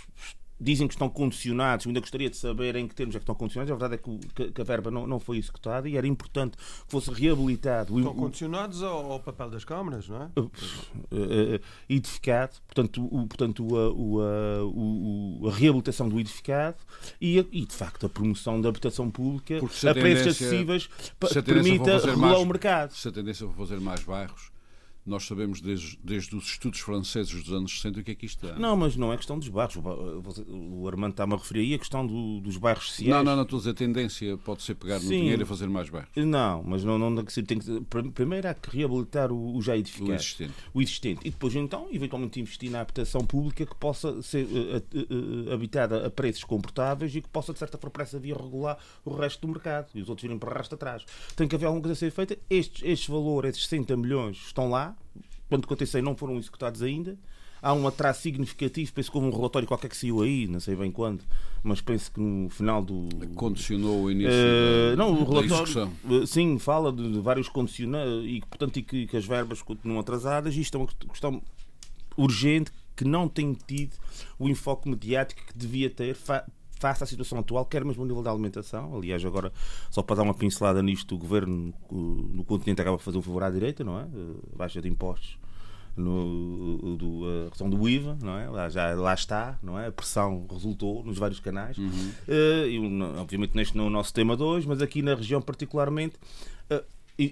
dizem 0.59 0.88
que 0.88 0.94
estão 0.94 1.09
condicionados, 1.09 1.85
eu 1.85 1.89
ainda 1.89 2.00
gostaria 2.00 2.29
de 2.29 2.38
saber 2.38 2.75
em 2.75 2.88
que 2.88 2.94
termos 2.94 3.15
é 3.15 3.19
que 3.19 3.23
estão 3.23 3.35
condicionados. 3.35 3.71
A 3.71 3.75
verdade 3.75 3.95
é 3.95 3.97
que, 3.97 4.51
que 4.51 4.61
a 4.61 4.63
verba 4.63 4.91
não, 4.91 5.07
não 5.07 5.19
foi 5.19 5.38
executada 5.38 5.88
e 5.88 5.95
era 5.95 6.07
importante 6.07 6.57
que 6.57 6.63
fosse 6.88 7.11
reabilitado. 7.11 7.97
Estão 7.97 8.15
condicionados 8.15 8.83
ao, 8.83 9.11
ao, 9.11 9.19
papel 9.19 9.50
das 9.50 9.63
câmaras, 9.63 10.07
não 10.09 10.23
é? 10.23 10.29
Uh, 10.39 11.59
edificado, 11.88 12.57
portanto, 12.65 13.06
o, 13.06 13.27
portanto 13.27 13.63
o, 13.63 14.19
o, 15.41 15.47
a 15.47 15.51
reabilitação 15.51 16.09
do 16.09 16.19
edificado 16.19 16.77
e, 17.21 17.39
e, 17.51 17.65
de 17.65 17.73
facto, 17.73 18.06
a 18.06 18.09
promoção 18.09 18.59
da 18.59 18.69
habitação 18.69 19.09
pública 19.09 19.56
a, 19.56 19.91
a 19.91 19.94
preços 19.94 20.27
acessíveis 20.27 20.89
permita 21.45 21.97
regular 22.00 22.39
o 22.39 22.45
mercado. 22.45 22.94
Se 22.94 23.07
a 23.07 23.11
tendência 23.11 23.47
for 23.47 23.56
fazer 23.56 23.79
mais 23.79 24.03
bairros 24.03 24.58
nós 25.09 25.25
sabemos 25.25 25.61
desde, 25.61 26.00
desde 26.03 26.35
os 26.35 26.45
estudos 26.45 26.79
franceses 26.79 27.44
dos 27.44 27.53
anos 27.53 27.71
60 27.81 28.00
o 28.00 28.03
que 28.03 28.11
é 28.11 28.15
que 28.15 28.25
isto 28.25 28.47
é. 28.47 28.57
Não, 28.57 28.77
mas 28.77 28.95
não 28.95 29.11
é 29.11 29.17
questão 29.17 29.38
dos 29.38 29.47
bairros. 29.47 29.75
O 29.77 30.88
Armando 30.88 31.11
está-me 31.11 31.33
a 31.33 31.38
referir 31.38 31.61
aí 31.61 31.73
a 31.73 31.79
questão 31.79 32.06
do, 32.06 32.39
dos 32.39 32.57
bairros 32.57 32.88
sociais. 32.89 33.09
Não, 33.09 33.23
não, 33.23 33.35
não, 33.35 33.44
estou 33.44 33.57
a 33.57 33.59
dizer 33.59 33.71
a 33.71 33.73
tendência 33.73 34.38
pode 34.38 34.63
ser 34.63 34.75
pegar 34.75 34.95
no 34.95 35.01
Sim. 35.01 35.19
dinheiro 35.19 35.41
e 35.41 35.45
fazer 35.45 35.67
mais 35.67 35.89
bairros. 35.89 36.09
Não, 36.15 36.63
mas 36.63 36.83
não, 36.83 36.97
não 36.97 37.15
tem 37.15 37.25
que 37.25 37.79
Primeiro 38.13 38.47
há 38.47 38.53
que 38.53 38.77
reabilitar 38.77 39.31
o, 39.31 39.56
o 39.56 39.61
já 39.61 39.75
edificado. 39.75 40.11
O 40.11 40.15
existente. 40.15 40.53
O 40.73 40.81
existente. 40.81 41.27
E 41.27 41.31
depois, 41.31 41.56
então, 41.56 41.88
eventualmente 41.91 42.39
investir 42.39 42.69
na 42.69 42.81
habitação 42.81 43.21
pública 43.21 43.65
que 43.65 43.75
possa 43.75 44.21
ser 44.21 44.45
uh, 44.45 45.47
uh, 45.47 45.53
habitada 45.53 46.06
a 46.06 46.09
preços 46.09 46.44
comportáveis 46.44 47.15
e 47.15 47.21
que 47.21 47.29
possa, 47.29 47.53
de 47.53 47.59
certa 47.59 47.77
forma, 47.77 47.91
por 47.91 48.01
essa 48.01 48.19
via 48.19 48.35
regular 48.35 48.77
o 49.03 49.13
resto 49.15 49.41
do 49.41 49.47
mercado. 49.47 49.89
E 49.94 50.01
os 50.01 50.09
outros 50.09 50.23
virem 50.23 50.38
para 50.38 50.53
o 50.53 50.57
resto 50.57 50.75
atrás. 50.75 51.06
Tem 51.35 51.47
que 51.47 51.56
haver 51.56 51.65
alguma 51.65 51.81
coisa 51.81 51.94
a 51.94 51.95
ser 51.95 52.11
feita. 52.11 52.38
Estes, 52.50 52.83
estes 52.83 53.07
valores, 53.07 53.51
estes 53.51 53.67
60 53.67 53.97
milhões, 53.97 54.38
estão 54.38 54.69
lá 54.69 54.95
quando 55.47 55.65
aconteceu 55.65 56.01
não 56.01 56.15
foram 56.15 56.37
executados 56.37 56.81
ainda. 56.81 57.17
Há 57.61 57.73
um 57.73 57.85
atraso 57.85 58.21
significativo, 58.21 58.93
penso 58.93 59.11
que 59.11 59.17
houve 59.17 59.29
um 59.29 59.35
relatório 59.35 59.67
qualquer 59.67 59.89
que 59.89 59.97
saiu 59.97 60.21
aí, 60.21 60.47
não 60.47 60.61
sei 60.61 60.77
bem 60.77 60.89
quando, 60.89 61.21
mas 61.61 61.81
penso 61.81 62.09
que 62.09 62.19
no 62.19 62.49
final 62.49 62.81
do. 62.81 63.09
Condicionou 63.35 64.03
o 64.03 64.11
início 64.11 64.31
uh, 64.31 64.91
da, 64.91 64.95
não, 64.95 65.11
o 65.11 65.29
relatório, 65.29 65.91
uh, 66.05 66.25
Sim, 66.25 66.57
fala 66.57 66.89
de, 66.93 67.11
de 67.11 67.19
vários 67.19 67.49
condicionantes 67.49 68.29
e, 68.29 68.39
portanto, 68.49 68.77
e 68.77 68.81
que, 68.81 69.07
que, 69.07 69.17
as 69.17 69.25
verbas 69.25 69.61
continuam 69.61 69.99
atrasadas. 69.99 70.55
Isto 70.55 70.77
é 70.77 70.79
uma 70.79 70.87
questão 70.87 71.41
urgente 72.15 72.71
que 72.95 73.03
não 73.03 73.27
tem 73.27 73.53
tido 73.53 73.97
o 74.37 74.47
enfoque 74.47 74.87
mediático 74.89 75.41
que 75.45 75.57
devia 75.57 75.89
ter 75.89 76.15
face 76.79 77.03
à 77.03 77.07
situação 77.07 77.39
atual, 77.39 77.65
quer 77.65 77.83
mesmo 77.83 78.03
a 78.03 78.07
nível 78.07 78.23
da 78.23 78.31
alimentação. 78.31 78.95
Aliás, 78.95 79.23
agora, 79.23 79.51
só 79.91 80.01
para 80.01 80.17
dar 80.17 80.23
uma 80.23 80.33
pincelada 80.33 80.81
nisto, 80.81 81.15
o 81.15 81.17
governo 81.17 81.73
no 81.91 82.43
continente 82.43 82.81
acaba 82.81 82.97
de 82.97 83.03
fazer 83.03 83.17
um 83.17 83.21
favor 83.21 83.43
à 83.43 83.49
direita, 83.49 83.83
não 83.83 83.99
é? 83.99 84.03
Eh, 84.03 84.57
baixa 84.57 84.81
de 84.81 84.87
impostos 84.87 85.37
no, 85.99 86.97
do, 86.97 87.45
a 87.45 87.49
questão 87.49 87.69
do 87.69 87.87
IVA, 87.87 88.17
não 88.21 88.37
é? 88.37 88.49
Lá, 88.49 88.69
já, 88.69 88.93
lá 88.93 89.13
está, 89.13 89.59
não 89.61 89.77
é? 89.77 89.87
A 89.87 89.91
pressão 89.91 90.47
resultou 90.49 91.03
nos 91.03 91.17
vários 91.17 91.39
canais. 91.39 91.77
Uhum. 91.77 92.11
Uh, 92.27 92.67
e, 92.67 93.03
obviamente 93.19 93.55
neste 93.55 93.77
não 93.77 93.85
é 93.85 93.87
o 93.87 93.89
nosso 93.89 94.13
tema 94.13 94.35
2, 94.35 94.65
mas 94.65 94.81
aqui 94.81 95.01
na 95.01 95.13
região 95.15 95.41
particularmente. 95.41 96.15
Uh, 96.71 96.83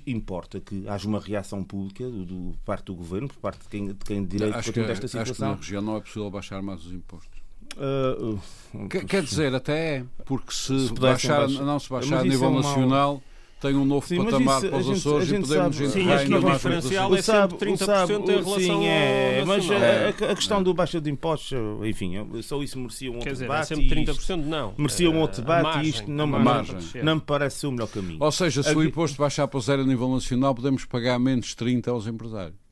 importa 0.05 0.59
que 0.59 0.85
haja 0.89 1.07
uma 1.07 1.17
reação 1.17 1.63
pública 1.63 2.03
do, 2.03 2.25
do 2.25 2.57
parte 2.65 2.87
do 2.87 2.95
governo, 2.95 3.29
por 3.29 3.37
parte 3.37 3.61
de 3.61 3.69
quem 3.69 3.87
de, 3.87 3.93
quem 3.93 4.21
de 4.21 4.31
direito 4.31 4.57
acho 4.57 4.73
que, 4.73 4.81
esta 4.81 5.07
situação. 5.07 5.21
Acho 5.21 5.33
que 5.33 5.41
na 5.41 5.55
região 5.55 5.81
não 5.81 5.95
é 5.95 6.01
possível 6.01 6.29
baixar 6.29 6.61
mais 6.61 6.85
os 6.85 6.91
impostos. 6.91 7.46
Uh, 7.77 8.39
uh, 8.73 8.89
quer, 8.89 9.21
dizer, 9.23 9.53
até 9.53 9.97
é, 9.97 10.03
porque 10.25 10.51
se, 10.51 10.87
se 10.87 10.93
baixar, 10.93 11.47
não 11.47 11.79
se 11.79 11.89
baixar 11.89 12.19
a 12.19 12.23
nível 12.23 12.49
é 12.49 12.55
nacional. 12.55 13.13
Mal 13.13 13.23
tem 13.59 13.75
um 13.75 13.85
novo 13.85 14.05
sim, 14.05 14.23
patamar 14.23 14.61
para 14.61 14.77
os 14.77 14.89
Açores 14.89 15.29
e 15.31 15.39
podemos 15.39 15.75
sabe, 15.75 15.89
sim, 15.89 16.05
que 16.27 16.33
o 16.33 16.51
diferencial 16.51 17.15
é 17.15 17.21
sempre 17.21 17.57
30% 17.57 17.77
sabe, 17.77 18.13
em 18.13 18.25
relação 18.27 18.59
sim, 18.59 18.85
é, 18.85 19.43
Mas 19.45 19.65
a, 19.71 20.31
a, 20.31 20.35
questão 20.35 20.61
do 20.61 20.73
baixa 20.75 21.01
de 21.01 21.09
impostos, 21.09 21.57
enfim, 21.83 22.13
só 22.43 22.61
isso 22.61 22.77
merecia 22.77 23.09
um 23.09 23.15
outro 23.15 23.25
Quer 23.25 23.33
dizer, 23.33 23.45
debate. 23.45 23.73
É 23.73 23.75
sempre 23.75 24.05
30% 24.05 24.45
não. 24.45 24.75
Merecia 24.77 25.09
um 25.09 25.19
outro 25.19 25.41
debate 25.41 25.63
margem, 25.63 25.83
e 25.83 25.89
isto 25.89 26.11
não, 26.11 26.27
margem, 26.27 26.77
não 27.01 27.15
me 27.15 27.21
parece 27.21 27.65
o 27.65 27.71
melhor 27.71 27.87
caminho. 27.87 28.19
Ou 28.19 28.31
seja, 28.31 28.61
se 28.61 28.75
o 28.75 28.83
imposto 28.83 29.17
baixar 29.17 29.47
para 29.47 29.57
o 29.57 29.61
zero 29.61 29.81
a 29.81 29.85
nível 29.85 30.13
nacional, 30.13 30.53
podemos 30.53 30.85
pagar 30.85 31.17
menos 31.17 31.55
30 31.55 31.89
aos 31.89 32.05
empresários. 32.05 32.66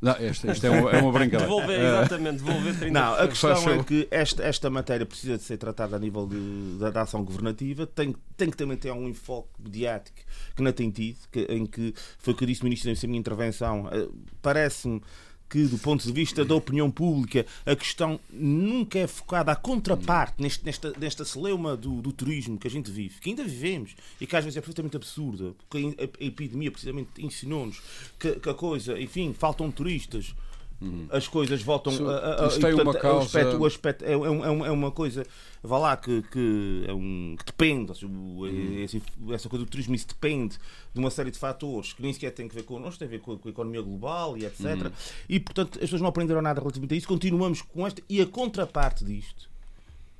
Não, 0.00 0.12
esta, 0.12 0.52
isto 0.52 0.64
é 0.64 0.70
uma, 0.70 0.90
é 0.92 1.02
uma 1.02 1.10
brincadeira. 1.10 1.44
Devolver, 1.44 1.80
exatamente, 1.80 2.42
devolver 2.42 2.74
30%. 2.74 2.90
Não, 2.90 3.14
a 3.14 3.28
questão 3.28 3.70
é 3.70 3.82
que 3.82 4.08
esta, 4.10 4.44
esta 4.44 4.70
matéria 4.70 5.04
precisa 5.04 5.36
de 5.36 5.42
ser 5.42 5.56
tratada 5.56 5.96
a 5.96 5.98
nível 5.98 6.26
de, 6.26 6.78
da, 6.78 6.90
da 6.90 7.02
ação 7.02 7.24
governativa, 7.24 7.84
tem, 7.84 8.14
tem 8.36 8.48
que 8.48 8.56
também 8.56 8.76
ter 8.76 8.92
um 8.92 9.08
enfoque 9.08 9.50
mediático 9.58 10.18
que 10.54 10.62
não 10.62 10.72
tem 10.72 10.90
tido, 10.90 11.18
que, 11.32 11.40
em 11.50 11.66
que 11.66 11.92
foi 12.18 12.32
o 12.32 12.36
que 12.36 12.44
eu 12.44 12.48
disse 12.48 12.62
no 12.62 12.68
início 12.68 12.86
da 12.94 13.08
minha 13.08 13.18
intervenção. 13.18 13.88
Eh, 13.90 14.08
parece-me 14.40 15.02
que, 15.48 15.64
do 15.64 15.78
ponto 15.78 16.04
de 16.04 16.12
vista 16.12 16.44
da 16.44 16.54
opinião 16.54 16.90
pública, 16.90 17.46
a 17.64 17.74
questão 17.74 18.20
nunca 18.30 18.98
é 18.98 19.06
focada 19.06 19.52
à 19.52 19.56
contraparte 19.56 20.42
neste, 20.42 20.64
nesta, 20.64 20.92
nesta 20.98 21.24
celeuma 21.24 21.76
do, 21.76 22.02
do, 22.02 22.12
turismo 22.12 22.58
que 22.58 22.66
a 22.66 22.70
gente 22.70 22.90
vive, 22.90 23.20
que 23.20 23.30
ainda 23.30 23.44
vivemos 23.44 23.94
e 24.20 24.26
que 24.26 24.36
às 24.36 24.44
vezes 24.44 24.56
é 24.56 24.60
perfeitamente 24.60 24.96
absurda, 24.96 25.54
porque 25.58 25.94
a, 25.98 26.02
a 26.02 26.26
epidemia 26.26 26.70
precisamente 26.70 27.10
ensinou-nos 27.18 27.80
que, 28.18 28.32
que, 28.32 28.48
a 28.48 28.54
coisa, 28.54 29.00
enfim, 29.00 29.32
faltam 29.32 29.70
turistas. 29.70 30.34
Uhum. 30.80 31.08
As 31.10 31.26
coisas 31.26 31.60
voltam 31.60 31.92
a, 32.08 32.12
a, 32.12 32.46
a 32.46 32.48
tem 32.50 32.72
uma 32.74 32.94
causa... 32.94 33.18
o 33.18 33.22
aspecto, 33.22 33.56
o 33.56 33.66
aspecto 33.66 34.04
é, 34.04 34.12
é, 34.12 34.14
é, 34.14 34.68
é 34.68 34.70
uma 34.70 34.92
coisa 34.92 35.26
vá 35.62 35.78
lá, 35.78 35.96
que, 35.96 36.22
que, 36.22 36.84
é 36.86 36.92
um, 36.92 37.34
que 37.38 37.44
depende, 37.44 37.92
uhum. 38.04 38.82
essa, 38.84 39.00
essa 39.34 39.48
coisa 39.48 39.64
do 39.64 39.70
turismo, 39.70 39.94
isso 39.94 40.08
depende 40.08 40.56
de 40.92 41.00
uma 41.00 41.10
série 41.10 41.30
de 41.30 41.38
fatores 41.38 41.92
que 41.92 42.02
nem 42.02 42.12
sequer 42.12 42.30
tem 42.30 42.46
a 42.46 42.48
ver 42.48 42.62
connosco, 42.62 42.98
tem 42.98 43.08
a 43.08 43.10
ver 43.10 43.20
com 43.20 43.32
a, 43.32 43.38
com 43.38 43.48
a 43.48 43.50
economia 43.50 43.82
global 43.82 44.36
e 44.36 44.44
etc. 44.44 44.64
Uhum. 44.64 44.92
E, 45.28 45.40
portanto, 45.40 45.76
as 45.76 45.80
pessoas 45.80 46.00
não 46.00 46.08
aprenderam 46.08 46.42
nada 46.42 46.60
relativamente 46.60 46.94
a 46.94 46.96
isso, 46.96 47.08
continuamos 47.08 47.62
com 47.62 47.86
esta. 47.86 48.02
E 48.08 48.20
a 48.20 48.26
contraparte 48.26 49.04
disto, 49.04 49.48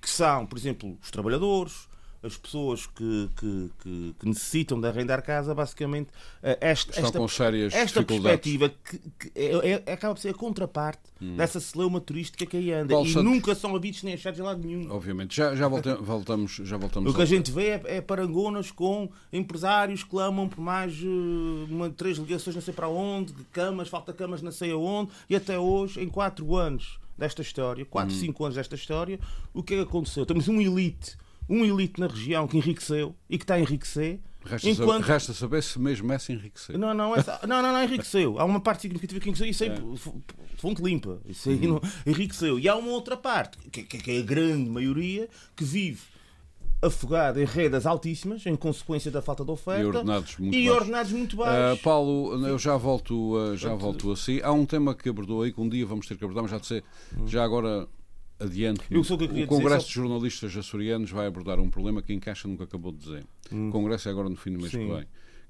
que 0.00 0.10
são, 0.10 0.46
por 0.46 0.58
exemplo, 0.58 0.96
os 1.02 1.10
trabalhadores, 1.10 1.87
as 2.22 2.36
pessoas 2.36 2.86
que, 2.86 3.30
que, 3.36 3.70
que, 3.80 4.14
que, 4.18 4.26
necessitam 4.26 4.80
de 4.80 4.88
arrendar 4.88 5.22
casa, 5.22 5.54
basicamente, 5.54 6.10
eh, 6.42 6.58
esta, 6.60 6.90
Estão 6.90 7.04
esta, 7.04 7.18
com 7.18 7.28
sérias 7.28 7.72
esta 7.72 8.02
perspectiva 8.02 8.68
que, 8.68 8.98
que 8.98 9.32
é, 9.36 9.82
é, 9.86 9.92
acaba 9.92 10.14
por 10.14 10.20
ser 10.20 10.30
a 10.30 10.34
contraparte 10.34 11.00
hum. 11.22 11.36
dessa 11.36 11.60
celeuma 11.60 12.00
turística 12.00 12.44
que 12.44 12.56
aí 12.56 12.72
anda. 12.72 12.94
e 12.94 13.14
nunca 13.14 13.54
são 13.54 13.74
habidos 13.76 14.02
nem 14.02 14.14
achados 14.14 14.40
em 14.40 14.42
lado 14.42 14.66
nenhum. 14.66 14.90
Obviamente. 14.90 15.36
Já, 15.36 15.54
já 15.54 15.68
voltamos, 15.68 16.56
já 16.64 16.76
voltamos 16.76 17.12
O 17.12 17.14
que 17.14 17.22
a 17.22 17.26
gente 17.26 17.52
vê 17.52 17.68
é, 17.68 17.82
é, 17.84 18.00
parangonas 18.00 18.72
com 18.72 19.08
empresários 19.32 20.02
que 20.02 20.10
clamam 20.10 20.48
por 20.48 20.60
mais 20.60 20.94
eh, 20.94 21.70
uma, 21.70 21.88
três 21.88 22.18
ligações, 22.18 22.56
não 22.56 22.62
sei 22.62 22.74
para 22.74 22.88
onde, 22.88 23.32
camas, 23.52 23.88
falta 23.88 24.12
camas, 24.12 24.42
não 24.42 24.50
sei 24.50 24.72
aonde, 24.72 25.12
e 25.30 25.36
até 25.36 25.56
hoje, 25.56 26.00
em 26.00 26.08
quatro 26.08 26.56
anos 26.56 26.98
desta 27.16 27.42
história, 27.42 27.84
4, 27.84 28.14
5 28.14 28.42
hum. 28.42 28.46
anos 28.46 28.56
desta 28.56 28.74
história, 28.74 29.20
o 29.54 29.62
que 29.62 29.74
é 29.74 29.76
que 29.78 29.82
aconteceu? 29.82 30.26
Temos 30.26 30.48
um 30.48 30.60
elite 30.60 31.16
um 31.48 31.64
elite 31.64 32.00
na 32.00 32.06
região 32.06 32.46
que 32.46 32.56
enriqueceu 32.56 33.14
e 33.28 33.38
que 33.38 33.44
está 33.44 33.54
a 33.54 33.60
enriquecer. 33.60 34.20
Resta, 34.44 34.68
enquanto... 34.70 35.00
saber, 35.00 35.12
resta 35.12 35.32
saber 35.34 35.62
se 35.62 35.78
mesmo 35.78 36.08
Messi 36.08 36.32
enriqueceu. 36.32 36.78
Não, 36.78 36.94
não, 36.94 37.14
essa... 37.14 37.40
não, 37.46 37.60
não, 37.60 37.72
não, 37.72 37.82
enriqueceu. 37.82 38.38
Há 38.38 38.44
uma 38.44 38.60
parte 38.60 38.82
significativa 38.82 39.20
que 39.20 39.28
enriqueceu. 39.28 39.50
Isso 39.50 39.64
aí, 39.64 39.70
é. 39.70 40.56
fonte 40.56 40.82
limpa. 40.82 41.20
Isso 41.26 41.48
aí 41.50 41.66
uhum. 41.66 41.74
não... 41.74 41.80
enriqueceu. 42.06 42.58
E 42.58 42.68
há 42.68 42.76
uma 42.76 42.90
outra 42.90 43.16
parte, 43.16 43.58
que, 43.70 43.82
que 43.82 44.10
é 44.10 44.18
a 44.18 44.22
grande 44.22 44.70
maioria, 44.70 45.28
que 45.56 45.64
vive 45.64 46.00
afogada 46.80 47.42
em 47.42 47.44
redas 47.44 47.86
altíssimas, 47.86 48.46
em 48.46 48.54
consequência 48.54 49.10
da 49.10 49.20
falta 49.20 49.44
de 49.44 49.50
oferta. 49.50 49.82
E 49.82 49.86
ordenados 49.86 50.36
muito 50.38 50.54
e 50.54 50.64
baixos. 50.64 50.80
Ordenados 50.80 51.12
muito 51.12 51.36
baixos. 51.36 51.78
Uh, 51.78 51.82
Paulo, 51.82 52.46
eu 52.46 52.58
já 52.58 52.76
volto, 52.76 53.36
uh, 53.36 53.56
já 53.56 53.74
volto 53.74 54.12
a 54.12 54.16
si. 54.16 54.40
Há 54.42 54.52
um 54.52 54.64
tema 54.64 54.94
que 54.94 55.08
abordou 55.08 55.42
aí, 55.42 55.52
que 55.52 55.60
um 55.60 55.68
dia 55.68 55.84
vamos 55.84 56.06
ter 56.06 56.16
que 56.16 56.24
abordar, 56.24 56.42
mas 56.42 56.52
já 56.52 56.58
de 56.58 56.66
ser, 56.66 56.84
já 57.26 57.44
agora 57.44 57.88
adiante. 58.38 58.80
Eu 58.90 59.02
que 59.28 59.42
o 59.42 59.46
Congresso 59.46 59.88
de 59.88 59.94
Jornalistas 59.94 60.56
Açorianos 60.56 61.10
vai 61.10 61.26
abordar 61.26 61.58
um 61.60 61.70
problema 61.70 62.02
que 62.02 62.12
encaixa 62.12 62.46
no 62.46 62.56
que 62.56 62.62
acabou 62.62 62.92
de 62.92 62.98
dizer. 62.98 63.26
Hum. 63.52 63.68
O 63.68 63.72
Congresso 63.72 64.08
é 64.08 64.12
agora 64.12 64.28
no 64.28 64.36
fim 64.36 64.52
do 64.52 64.58
mês 64.58 64.70
Sim. 64.70 64.86
que 64.86 64.94
vem. 64.94 65.06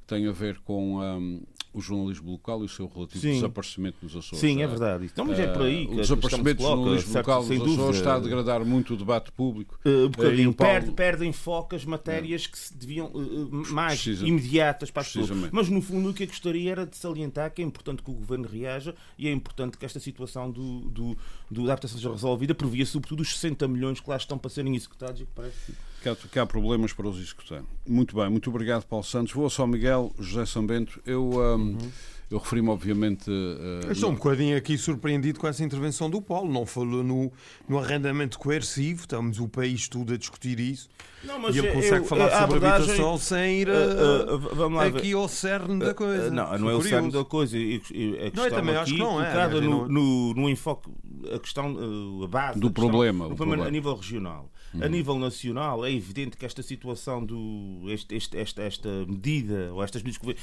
Tem 0.08 0.26
a 0.26 0.32
ver 0.32 0.58
com 0.60 1.00
um, 1.00 1.42
o 1.72 1.80
jornalismo 1.80 2.32
local 2.32 2.62
e 2.62 2.64
o 2.64 2.68
seu 2.68 2.88
relativo 2.88 3.20
Sim. 3.20 3.34
desaparecimento 3.34 3.98
nos 4.02 4.16
Açores. 4.16 4.40
Sim, 4.40 4.62
é 4.62 4.66
verdade. 4.66 5.04
Então, 5.04 5.26
mas 5.26 5.38
é 5.38 5.46
por 5.46 5.62
aí 5.62 5.86
que 5.86 5.92
O 5.92 5.96
desaparecimento 5.96 6.62
do 6.62 6.62
jornalismo 6.62 7.14
local 7.14 7.44
nos 7.44 7.72
Açores 7.72 7.96
está 7.98 8.14
a 8.14 8.18
degradar 8.18 8.64
muito 8.64 8.94
o 8.94 8.96
debate 8.96 9.30
público. 9.30 9.78
Uh, 9.84 10.06
um 10.06 10.08
bocadinho. 10.08 10.50
Uh. 10.50 10.54
Perde, 10.54 10.90
perdem 10.92 11.30
focas, 11.32 11.84
matérias 11.84 12.46
é. 12.46 12.50
que 12.50 12.58
se 12.58 12.74
deviam 12.74 13.08
uh, 13.08 13.72
mais 13.72 14.04
imediatas 14.06 14.90
para 14.90 15.02
as 15.02 15.12
pessoas. 15.12 15.30
Mas, 15.52 15.68
no 15.68 15.82
fundo, 15.82 16.08
o 16.08 16.14
que 16.14 16.24
eu 16.24 16.26
gostaria 16.26 16.72
era 16.72 16.86
de 16.86 16.96
salientar 16.96 17.52
que 17.52 17.60
é 17.60 17.64
importante 17.64 18.02
que 18.02 18.10
o 18.10 18.14
Governo 18.14 18.48
reaja 18.48 18.94
e 19.18 19.28
é 19.28 19.32
importante 19.32 19.76
que 19.76 19.84
esta 19.84 20.00
situação 20.00 20.50
do, 20.50 20.80
do, 20.88 21.18
do 21.50 21.62
da 21.64 21.72
adaptação 21.72 21.98
seja 21.98 22.10
resolvida 22.10 22.54
por 22.54 22.66
via, 22.66 22.86
sobretudo, 22.86 23.20
os 23.20 23.32
60 23.34 23.68
milhões 23.68 24.00
que 24.00 24.08
lá 24.08 24.16
estão 24.16 24.38
para 24.38 24.50
serem 24.50 24.74
executados 24.74 25.20
e 25.20 25.26
que 25.26 25.32
parece 25.34 25.56
que 25.66 25.87
há, 26.06 26.14
que 26.14 26.38
há 26.38 26.44
problemas 26.44 26.92
para 26.92 27.08
os 27.08 27.18
executar. 27.18 27.62
Muito 27.86 28.14
bem, 28.14 28.28
muito 28.28 28.50
obrigado, 28.50 28.84
Paulo 28.84 29.04
Santos. 29.04 29.32
Vou 29.32 29.46
a 29.46 29.50
São 29.50 29.66
Miguel, 29.66 30.12
José 30.18 30.44
Sambento. 30.44 31.00
Eu. 31.06 31.30
Um, 31.30 31.54
uhum. 31.54 31.90
Eu 32.30 32.38
referi-me, 32.38 32.68
obviamente. 32.68 33.30
Uh, 33.30 33.90
estou 33.90 34.10
um 34.10 34.14
bocadinho 34.14 34.54
aqui 34.54 34.76
surpreendido 34.76 35.40
com 35.40 35.48
essa 35.48 35.64
intervenção 35.64 36.10
do 36.10 36.20
Paulo. 36.20 36.52
Não 36.52 36.66
falou 36.66 37.02
no, 37.02 37.32
no 37.66 37.78
arrendamento 37.78 38.38
coercivo, 38.38 39.00
estamos 39.00 39.40
o 39.40 39.48
país 39.48 39.88
todo 39.88 40.12
a 40.12 40.16
discutir 40.18 40.60
isso. 40.60 40.90
Não, 41.24 41.38
mas 41.38 41.56
e 41.56 41.60
ele 41.60 41.72
consegue 41.72 41.96
eu, 41.96 42.04
falar 42.04 42.28
sobre 42.28 42.44
abordagem, 42.44 42.90
habitação 42.90 43.18
sem 43.18 43.62
ir 43.62 43.68
uh, 43.68 44.68
uh, 44.68 44.80
aqui 44.80 45.14
ao 45.14 45.26
cerne 45.26 45.78
da 45.78 45.94
coisa. 45.94 46.30
não, 46.30 46.58
não 46.58 46.70
é 46.70 46.74
o 46.74 46.82
cerne 46.82 47.10
da 47.10 47.24
coisa. 47.24 47.56
E, 47.56 47.80
e 47.90 48.18
a 48.18 48.36
não, 48.36 48.44
eu 48.44 48.50
também 48.50 48.76
acho 48.76 48.92
que 48.92 48.98
não 48.98 49.22
é. 49.22 49.48
No, 49.60 49.88
no, 49.88 50.34
no 50.34 50.50
enfoque, 50.50 50.90
a 51.34 51.38
questão, 51.38 52.22
a 52.22 52.28
base 52.28 52.60
do 52.60 52.70
problema, 52.70 53.24
questão, 53.24 53.32
o 53.32 53.36
problema 53.36 53.64
a 53.64 53.70
nível 53.70 53.94
regional. 53.94 54.52
A 54.74 54.88
nível 54.88 55.18
nacional, 55.18 55.84
é 55.84 55.92
evidente 55.92 56.36
que 56.36 56.44
esta 56.44 56.62
situação 56.62 57.24
do 57.24 57.84
este, 57.88 58.14
este, 58.14 58.36
esta, 58.38 58.62
esta 58.62 58.88
medida 59.06 59.72
ou 59.72 59.82
estas 59.82 60.02
medidas 60.02 60.36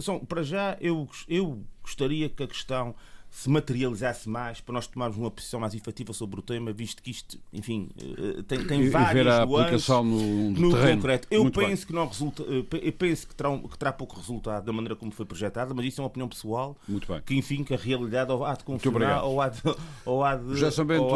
são 0.00 0.20
para 0.20 0.42
já 0.42 0.76
eu, 0.80 1.08
eu 1.28 1.64
gostaria 1.82 2.28
que 2.28 2.42
a 2.42 2.46
questão 2.46 2.94
se 3.34 3.48
materializasse 3.48 4.28
mais 4.28 4.60
para 4.60 4.74
nós 4.74 4.86
tomarmos 4.86 5.16
uma 5.16 5.30
posição 5.30 5.58
mais 5.58 5.74
efetiva 5.74 6.12
sobre 6.12 6.38
o 6.38 6.42
tema, 6.42 6.70
visto 6.70 7.02
que 7.02 7.10
isto, 7.10 7.40
enfim, 7.50 7.88
eh, 7.98 8.42
tem, 8.46 8.62
tem 8.66 8.90
várias 8.90 9.12
ver 9.14 9.26
a 9.26 9.42
aplicação 9.42 10.04
no, 10.04 10.50
no, 10.50 10.70
concreto. 10.70 11.28
Eu 11.30 11.44
Muito 11.44 11.58
penso 11.58 11.80
bem. 11.80 11.86
que 11.86 11.92
não 11.94 12.06
resulta, 12.06 12.42
eh, 12.42 12.88
eu 12.88 12.92
penso 12.92 13.26
que 13.26 13.34
terá, 13.34 13.58
que 13.58 13.78
terá 13.78 13.90
pouco 13.90 14.16
resultado 14.16 14.66
da 14.66 14.72
maneira 14.72 14.94
como 14.94 15.10
foi 15.10 15.24
projetada, 15.24 15.72
mas 15.72 15.86
isso 15.86 15.98
é 15.98 16.04
uma 16.04 16.08
opinião 16.08 16.28
pessoal. 16.28 16.76
Muito 16.86 17.10
bem. 17.10 17.22
Que 17.22 17.34
enfim, 17.34 17.64
que 17.64 17.72
a 17.72 17.76
realidade 17.78 18.30
ou 18.30 18.44
há 18.44 18.54
de 18.54 18.64
confirmar 18.64 19.24
ou 19.24 19.40
há 19.40 19.48
de, 19.48 19.62
ou 20.04 20.22
há 20.22 20.36
de, 20.36 20.56
Já 20.56 20.70
sabendo, 20.70 21.08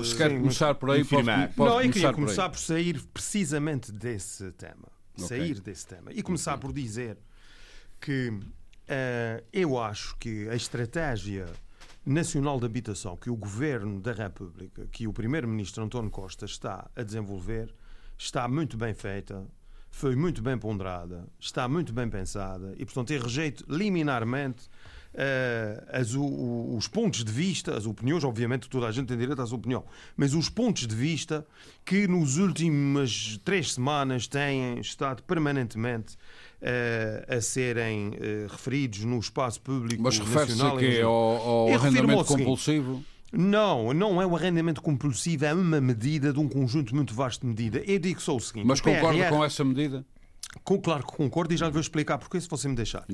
de, 0.00 0.06
se 0.06 0.16
quer 0.16 0.30
começar 0.30 0.76
por 0.76 0.92
aí, 0.92 1.04
pode, 1.04 1.26
pode 1.56 1.70
não, 1.70 1.82
eu 1.82 1.90
queria 1.90 2.12
começar 2.12 2.48
por, 2.48 2.52
por, 2.52 2.60
sair 2.60 3.02
precisamente 3.12 3.90
desse 3.90 4.52
tema. 4.52 4.86
Okay. 5.16 5.26
Sair 5.26 5.60
desse 5.60 5.88
tema. 5.88 6.12
E 6.12 6.22
começar 6.22 6.56
por 6.56 6.72
dizer 6.72 7.18
que 8.00 8.32
uh, 8.88 9.44
eu 9.52 9.78
acho 9.78 10.16
que 10.16 10.48
a 10.48 10.54
estratégia 10.54 11.46
nacional 12.04 12.58
de 12.58 12.66
habitação 12.66 13.16
que 13.16 13.30
o 13.30 13.36
Governo 13.36 14.00
da 14.00 14.12
República, 14.12 14.86
que 14.90 15.06
o 15.06 15.12
Primeiro-Ministro 15.12 15.84
António 15.84 16.10
Costa 16.10 16.46
está 16.46 16.90
a 16.96 17.02
desenvolver, 17.02 17.74
está 18.16 18.48
muito 18.48 18.76
bem 18.76 18.94
feita, 18.94 19.46
foi 19.90 20.16
muito 20.16 20.40
bem 20.42 20.56
ponderada, 20.56 21.26
está 21.38 21.68
muito 21.68 21.92
bem 21.92 22.08
pensada 22.08 22.74
e, 22.76 22.84
portanto, 22.84 23.12
eu 23.12 23.22
rejeito 23.22 23.64
liminarmente 23.68 24.68
uh, 25.14 25.86
as, 25.92 26.14
os 26.14 26.88
pontos 26.88 27.24
de 27.24 27.32
vista, 27.32 27.76
as 27.76 27.86
opiniões, 27.86 28.24
obviamente 28.24 28.68
toda 28.68 28.86
a 28.86 28.92
gente 28.92 29.08
tem 29.08 29.18
direito 29.18 29.40
à 29.40 29.46
sua 29.46 29.58
opinião, 29.58 29.84
mas 30.16 30.34
os 30.34 30.48
pontos 30.48 30.86
de 30.86 30.94
vista 30.94 31.46
que 31.84 32.06
nos 32.06 32.38
últimas 32.38 33.38
três 33.44 33.74
semanas 33.74 34.26
têm 34.26 34.78
estado 34.78 35.22
permanentemente 35.22 36.16
uh, 36.62 37.36
a 37.36 37.40
serem 37.40 38.08
uh, 38.08 38.48
referidos 38.50 39.04
no 39.04 39.18
espaço 39.18 39.60
público 39.60 40.02
Mas 40.02 40.18
refere-se 40.18 40.62
aqui 40.62 41.00
ao, 41.00 41.12
ao 41.12 41.74
arrendamento 41.74 42.24
compulsivo? 42.24 43.04
Não, 43.32 43.92
não 43.92 44.22
é 44.22 44.26
o 44.26 44.34
arrendamento 44.34 44.80
compulsivo, 44.80 45.44
é 45.44 45.52
uma 45.52 45.80
medida 45.80 46.32
de 46.32 46.38
um 46.38 46.48
conjunto 46.48 46.94
muito 46.94 47.12
vasto 47.14 47.42
de 47.42 47.48
medidas. 47.48 47.82
Eu 47.86 47.98
digo 47.98 48.20
só 48.20 48.34
o 48.34 48.40
seguinte... 48.40 48.66
Mas 48.66 48.80
concorda 48.80 49.18
PRR... 49.18 49.28
com 49.28 49.44
essa 49.44 49.64
medida? 49.64 50.04
Com, 50.64 50.80
claro 50.80 51.04
que 51.06 51.12
concordo 51.12 51.52
e 51.52 51.56
já 51.56 51.66
lhe 51.66 51.72
vou 51.72 51.80
explicar 51.80 52.16
porque 52.16 52.40
se 52.40 52.48
você 52.48 52.68
me 52.68 52.74
deixar. 52.74 53.04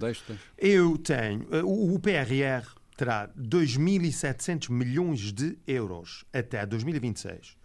Eu 0.57 0.97
tenho... 0.99 1.47
Eh, 1.51 1.65
o, 1.65 1.95
o 1.95 1.99
PRR 1.99 2.65
terá 2.97 3.29
2.700 3.37 4.71
milhões 4.71 5.33
de 5.33 5.59
euros 5.67 6.25
até 6.33 6.65
2026 6.65 7.57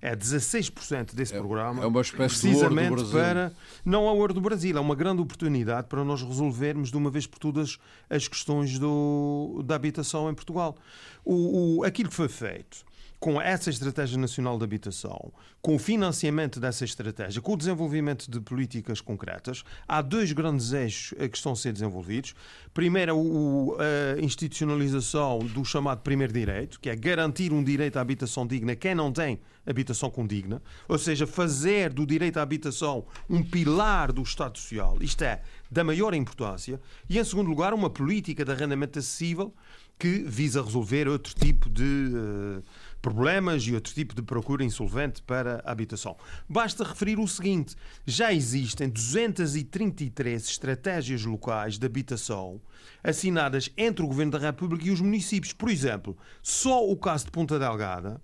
é 0.00 0.14
16% 0.14 1.14
desse 1.14 1.34
é, 1.34 1.38
programa. 1.38 1.82
É 1.82 1.86
uma 1.86 2.00
espécie 2.00 2.40
precisamente 2.40 3.04
de 3.04 3.10
para 3.10 3.52
não 3.84 4.06
é 4.06 4.10
o 4.10 4.16
ouro 4.16 4.32
do 4.32 4.40
Brasil, 4.40 4.76
é 4.76 4.80
uma 4.80 4.94
grande 4.94 5.22
oportunidade 5.22 5.88
para 5.88 6.04
nós 6.04 6.22
resolvermos 6.22 6.90
de 6.90 6.96
uma 6.96 7.10
vez 7.10 7.26
por 7.26 7.38
todas 7.38 7.78
as 8.08 8.28
questões 8.28 8.78
do, 8.78 9.62
da 9.64 9.74
habitação 9.74 10.30
em 10.30 10.34
Portugal. 10.34 10.76
O, 11.24 11.78
o, 11.78 11.84
aquilo 11.84 12.08
que 12.08 12.14
foi 12.14 12.28
feito 12.28 12.87
com 13.20 13.40
essa 13.40 13.70
Estratégia 13.70 14.16
Nacional 14.18 14.56
de 14.58 14.64
Habitação, 14.64 15.32
com 15.60 15.76
o 15.76 15.78
financiamento 15.78 16.60
dessa 16.60 16.84
estratégia, 16.84 17.42
com 17.42 17.54
o 17.54 17.56
desenvolvimento 17.56 18.30
de 18.30 18.40
políticas 18.40 19.00
concretas, 19.00 19.64
há 19.86 20.00
dois 20.00 20.32
grandes 20.32 20.72
eixos 20.72 21.18
que 21.18 21.36
estão 21.36 21.52
a 21.52 21.56
ser 21.56 21.72
desenvolvidos. 21.72 22.34
Primeiro, 22.72 23.76
a 23.78 24.20
institucionalização 24.20 25.40
do 25.40 25.64
chamado 25.64 26.00
primeiro 26.00 26.32
direito, 26.32 26.78
que 26.78 26.88
é 26.88 26.96
garantir 26.96 27.52
um 27.52 27.62
direito 27.62 27.96
à 27.96 28.00
habitação 28.00 28.46
digna 28.46 28.76
quem 28.76 28.94
não 28.94 29.12
tem 29.12 29.40
habitação 29.66 30.10
condigna, 30.10 30.62
ou 30.88 30.98
seja, 30.98 31.26
fazer 31.26 31.92
do 31.92 32.06
direito 32.06 32.38
à 32.38 32.42
habitação 32.42 33.04
um 33.28 33.42
pilar 33.42 34.12
do 34.12 34.22
Estado 34.22 34.56
Social. 34.56 34.96
Isto 35.00 35.24
é 35.24 35.42
da 35.70 35.84
maior 35.84 36.14
importância. 36.14 36.80
E, 37.08 37.18
em 37.18 37.24
segundo 37.24 37.48
lugar, 37.48 37.74
uma 37.74 37.90
política 37.90 38.44
de 38.44 38.50
arrendamento 38.50 38.98
acessível 38.98 39.54
que 39.98 40.22
visa 40.22 40.62
resolver 40.62 41.08
outro 41.08 41.34
tipo 41.34 41.68
de. 41.68 41.82
Uh, 41.82 42.62
problemas 43.00 43.62
e 43.64 43.74
outro 43.74 43.92
tipo 43.92 44.14
de 44.14 44.22
procura 44.22 44.64
insolvente 44.64 45.22
para 45.22 45.62
a 45.64 45.70
habitação. 45.72 46.16
Basta 46.48 46.84
referir 46.84 47.18
o 47.18 47.28
seguinte: 47.28 47.74
já 48.06 48.32
existem 48.32 48.88
233 48.88 50.44
estratégias 50.44 51.24
locais 51.24 51.78
de 51.78 51.86
habitação 51.86 52.60
assinadas 53.02 53.70
entre 53.76 54.04
o 54.04 54.08
Governo 54.08 54.32
da 54.32 54.38
República 54.38 54.86
e 54.86 54.90
os 54.90 55.00
municípios. 55.00 55.52
Por 55.52 55.70
exemplo, 55.70 56.16
só 56.42 56.86
o 56.88 56.96
caso 56.96 57.26
de 57.26 57.30
Ponta 57.30 57.58
Delgada 57.58 58.20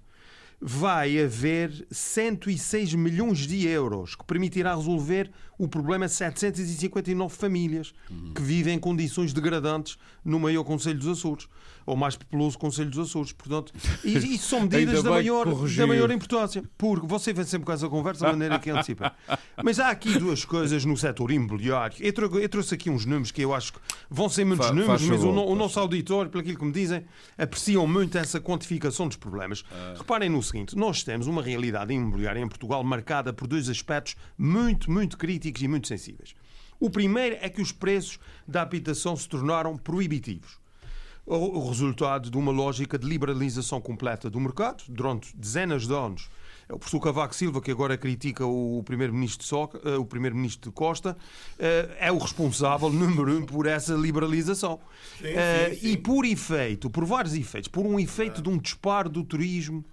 vai 0.61 1.23
haver 1.23 1.87
106 1.91 2.95
milhões 2.95 3.41
de 3.41 3.67
euros 3.67 4.15
que 4.15 4.25
permitirá 4.25 4.75
resolver 4.75 5.31
o 5.59 5.69
problema 5.69 6.05
é 6.05 6.09
759 6.09 7.35
famílias 7.35 7.95
que 8.35 8.43
vivem 8.43 8.75
em 8.75 8.79
condições 8.79 9.33
degradantes 9.33 9.97
no 10.25 10.41
maior 10.41 10.65
Conselho 10.65 10.99
dos 10.99 11.09
Açores, 11.09 11.49
ou 11.87 11.97
mais 11.97 12.17
populoso 12.17 12.59
Conselho 12.59 12.91
dos 12.91 13.11
Açores. 13.11 13.33
Portanto, 13.33 13.73
e, 14.03 14.17
e 14.17 14.39
são 14.39 14.63
medidas 14.67 15.03
da 15.03 15.11
maior, 15.11 15.47
da 15.47 15.87
maior 15.87 16.11
importância, 16.11 16.63
porque 16.77 17.07
você 17.07 17.33
vem 17.33 17.45
sempre 17.45 17.67
com 17.67 17.73
essa 17.73 17.89
conversa 17.89 18.25
da 18.25 18.33
maneira 18.33 18.59
que 18.59 18.71
antecipa. 18.71 19.15
Mas 19.63 19.79
há 19.79 19.91
aqui 19.91 20.19
duas 20.19 20.45
coisas 20.45 20.85
no 20.85 20.97
setor 20.97 21.31
imobiliário. 21.31 21.97
Eu, 22.01 22.13
trou 22.13 22.41
eu 22.41 22.49
trouxe 22.49 22.75
aqui 22.75 22.91
uns 22.91 23.05
números 23.05 23.31
que 23.31 23.43
eu 23.43 23.55
acho 23.55 23.75
que 23.75 23.79
vão 24.11 24.29
ser 24.29 24.45
muitos 24.45 24.67
Fa 24.67 24.73
números, 24.73 25.03
mas 25.03 25.23
o, 25.23 25.31
o, 25.31 25.55
nosso 25.55 25.79
auditor, 25.79 26.29
pelo 26.29 26.43
que 26.43 26.65
me 26.65 26.73
dizem, 26.73 27.05
apreciam 27.39 27.87
muito 27.87 28.19
essa 28.19 28.41
quantificação 28.41 29.07
dos 29.07 29.17
problemas. 29.17 29.65
Ah. 29.71 29.95
Reparem 29.99 30.31
no 30.31 30.43
seguinte: 30.43 30.77
nós 30.77 31.05
temos 31.05 31.27
uma 31.27 31.43
realidade 31.43 31.93
imobiliária 31.93 32.41
em 32.41 32.49
Portugal 32.49 32.83
marcada 32.83 33.33
por 33.33 33.47
dois 33.47 33.69
aspectos 33.69 34.17
muito, 34.37 34.91
muito 34.91 35.17
críticos 35.17 35.44
e 35.47 35.69
muito 35.69 35.89
sensíveis. 35.89 36.35
O 36.81 36.91
primeiro 36.91 37.37
é 37.41 37.49
que 37.49 37.63
os 37.63 37.73
preços 37.73 38.19
da 38.47 38.63
habitação 38.63 39.17
se 39.17 39.29
tornaram 39.29 39.77
proibitivos. 39.77 40.59
O 41.27 41.67
resultado 41.69 42.31
de 42.31 42.37
uma 42.37 42.53
lógica 42.53 42.99
de 42.99 43.07
liberalização 43.07 43.81
completa 43.81 44.29
do 44.29 44.39
mercado 44.39 44.85
durante 44.91 45.35
dezenas 45.35 45.87
de 45.87 45.95
anos. 45.95 46.29
O 46.69 46.79
professor 46.79 47.01
Cavaco 47.01 47.35
Silva, 47.35 47.63
que 47.63 47.71
agora 47.71 47.97
critica 47.97 48.45
o 48.45 48.83
primeiro-ministro 48.85 49.71
eh, 49.85 49.97
o 49.97 50.05
primeiro-ministro 50.05 50.71
Costa, 50.71 51.17
eh, 51.59 51.97
é 51.99 52.13
o 52.13 52.19
responsável 52.19 52.91
número 52.93 53.39
um 53.39 53.47
por 53.47 53.67
essa 53.67 53.95
liberalização. 53.95 54.79
Sim, 55.19 55.29
sim, 55.29 55.81
sim. 55.81 55.89
E 55.89 55.97
por 55.97 56.27
efeito, 56.27 56.91
por 56.91 57.07
vários 57.07 57.35
efeitos, 57.35 57.69
por 57.69 57.87
um 57.87 57.99
efeito 57.99 58.43
de 58.43 58.49
um 58.51 58.59
disparo 58.59 59.09
do 59.09 59.25
turismo 59.25 59.85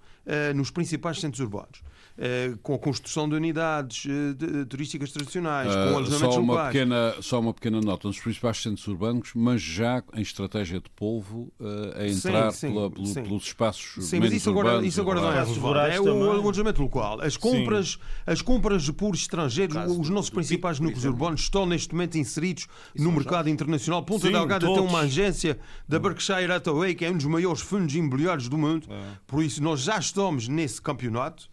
nos 0.53 0.69
principais 0.69 1.19
centros 1.19 1.39
urbanos 1.39 1.81
eh, 2.23 2.53
com 2.61 2.75
a 2.75 2.77
construção 2.77 3.27
de 3.27 3.33
unidades 3.33 4.05
eh, 4.05 4.33
de, 4.35 4.65
turísticas 4.65 5.11
tradicionais, 5.11 5.69
uh, 5.69 5.91
com 5.91 5.97
alojamentos 5.97 6.35
só 6.35 6.39
uma 6.39 6.53
locais. 6.53 6.71
Pequena, 6.71 7.15
só 7.19 7.39
uma 7.39 7.51
pequena 7.51 7.81
nota, 7.81 8.07
nos 8.07 8.19
principais 8.19 8.61
centros 8.61 8.87
urbanos, 8.87 9.31
mas 9.33 9.59
já 9.59 10.03
em 10.13 10.21
estratégia 10.21 10.79
de 10.79 10.87
polvo 10.91 11.51
uh, 11.59 11.97
a 11.97 12.07
entrar 12.07 12.51
sim, 12.51 12.67
sim, 12.67 12.73
pela, 12.73 12.91
pelo, 12.91 13.05
sim. 13.07 13.23
pelos 13.23 13.43
espaços 13.45 14.05
Sim, 14.05 14.19
mas 14.19 14.31
isso 14.33 14.51
agora, 14.51 14.85
isso 14.85 15.01
agora 15.01 15.19
não 15.19 15.31
é 15.31 15.43
relevante. 15.43 15.95
É 15.95 15.99
o 15.99 16.31
alojamento 16.31 16.83
local. 16.83 17.19
As 17.21 17.35
compras, 17.35 17.97
as 18.27 18.39
compras 18.43 18.87
por 18.91 19.15
estrangeiros, 19.15 19.75
os 19.97 20.09
nossos 20.09 20.29
principais 20.29 20.77
pico, 20.77 20.89
núcleos 20.89 21.05
urbanos 21.05 21.41
estão 21.41 21.65
neste 21.65 21.91
momento 21.95 22.19
inseridos 22.19 22.67
isso 22.93 23.03
no 23.03 23.11
mercado 23.11 23.45
já. 23.45 23.51
internacional. 23.51 24.03
Ponta 24.03 24.29
Delgada 24.29 24.63
todos. 24.63 24.79
tem 24.79 24.87
uma 24.87 24.99
agência 24.99 25.57
da 25.87 25.97
hum. 25.97 26.01
Berkshire 26.01 26.51
Hathaway, 26.51 26.93
que 26.93 27.03
é 27.03 27.09
um 27.09 27.17
dos 27.17 27.25
maiores 27.25 27.61
fundos 27.61 27.95
imobiliários 27.95 28.47
do 28.47 28.59
mundo. 28.59 28.85
É. 28.91 29.01
Por 29.25 29.43
isso, 29.43 29.63
nós 29.63 29.79
já 29.79 29.97
estamos 29.97 30.47
nesse 30.47 30.79
campeonato. 30.79 31.49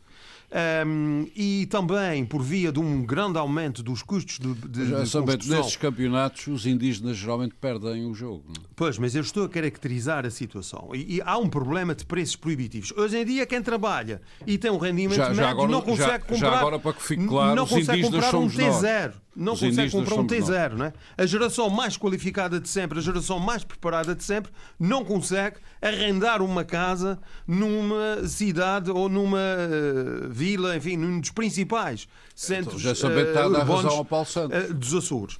Um, 0.50 1.26
e 1.36 1.66
também 1.66 2.24
por 2.24 2.42
via 2.42 2.72
de 2.72 2.80
um 2.80 3.04
grande 3.04 3.36
aumento 3.36 3.82
dos 3.82 4.02
custos 4.02 4.38
de, 4.38 4.54
de, 4.54 4.88
Já 4.88 5.02
de 5.02 5.10
construção. 5.10 5.58
Nesses 5.58 5.76
campeonatos, 5.76 6.46
os 6.46 6.64
indígenas 6.64 7.18
geralmente 7.18 7.54
perdem 7.60 8.06
o 8.06 8.14
jogo. 8.14 8.44
Não? 8.46 8.64
É? 8.64 8.68
Pois, 8.74 8.98
mas 8.98 9.14
eu 9.14 9.20
estou 9.20 9.44
a 9.44 9.48
caracterizar 9.48 10.24
a 10.24 10.30
situação. 10.30 10.90
E, 10.94 11.16
e, 11.16 11.22
há 11.22 11.36
um 11.36 11.50
problema 11.50 11.94
de 11.94 12.06
preços 12.06 12.34
proibitivos. 12.34 12.92
Hoje 12.96 13.18
em 13.18 13.26
dia, 13.26 13.44
quem 13.44 13.60
trabalha 13.60 14.22
e 14.46 14.56
tem 14.56 14.70
um 14.70 14.78
rendimento 14.78 15.16
já, 15.16 15.24
médio 15.24 15.36
já 15.36 15.50
agora, 15.50 15.70
não 15.70 15.82
consegue 15.82 16.10
já, 16.10 16.18
comprar. 16.18 16.38
Já 16.38 16.58
agora, 16.58 16.78
para 16.78 16.92
que 16.94 17.02
fique 17.02 17.26
claro, 17.26 17.54
não 17.54 17.66
consegue 17.66 18.02
comprar 18.02 18.34
um 18.36 18.48
T0 18.48 19.12
não 19.38 19.52
Os 19.52 19.60
consegue 19.60 19.92
comprar 19.92 20.16
um 20.16 20.26
T0. 20.26 20.72
Não 20.72 20.86
é? 20.86 20.92
A 21.16 21.24
geração 21.24 21.70
mais 21.70 21.96
qualificada 21.96 22.58
de 22.58 22.68
sempre, 22.68 22.98
a 22.98 23.02
geração 23.02 23.38
mais 23.38 23.62
preparada 23.62 24.14
de 24.14 24.24
sempre, 24.24 24.50
não 24.78 25.04
consegue 25.04 25.58
arrendar 25.80 26.42
uma 26.42 26.64
casa 26.64 27.18
numa 27.46 28.26
cidade 28.26 28.90
ou 28.90 29.08
numa 29.08 29.38
uh, 29.38 30.28
vila, 30.28 30.76
enfim, 30.76 30.96
num 30.96 31.20
dos 31.20 31.30
principais 31.30 32.08
centros 32.34 32.80
então, 32.82 32.94
já 32.94 32.94
sabendo, 32.94 33.26
uh, 33.26 33.28
está 33.28 33.44
a 33.44 33.64
razão 33.64 33.90
ao 33.90 34.04
Paulo 34.04 34.26
Santos. 34.26 34.70
Uh, 34.70 34.74
dos 34.74 34.94
Açores. 34.94 35.38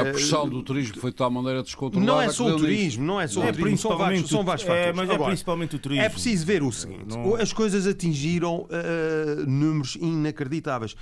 a 0.00 0.04
pressão 0.10 0.48
do 0.48 0.62
turismo 0.62 0.96
foi 0.98 1.10
de 1.10 1.16
tal 1.16 1.30
maneira 1.30 1.62
descontrolada. 1.62 2.10
Não 2.10 2.22
é 2.22 2.30
só 2.30 2.46
o 2.46 2.56
turismo, 2.56 3.04
não 3.04 3.20
é 3.20 3.26
só 3.26 3.42
é 3.44 3.50
o 3.50 3.52
turismo, 3.52 3.78
são 3.78 3.98
vários, 3.98 4.30
são 4.30 4.44
vários 4.44 4.66
fatores. 4.66 4.88
É, 4.88 4.92
mas 4.94 5.10
é 5.10 5.18
principalmente 5.18 5.76
o 5.76 5.78
turismo. 5.78 6.04
É 6.04 6.08
preciso 6.08 6.46
ver 6.46 6.62
o 6.62 6.72
seguinte: 6.72 7.14
não... 7.14 7.34
as 7.34 7.52
coisas 7.52 7.86
atingiram 7.86 8.62
uh, 8.62 9.46
números 9.46 9.96
inacreditáveis. 9.96 10.96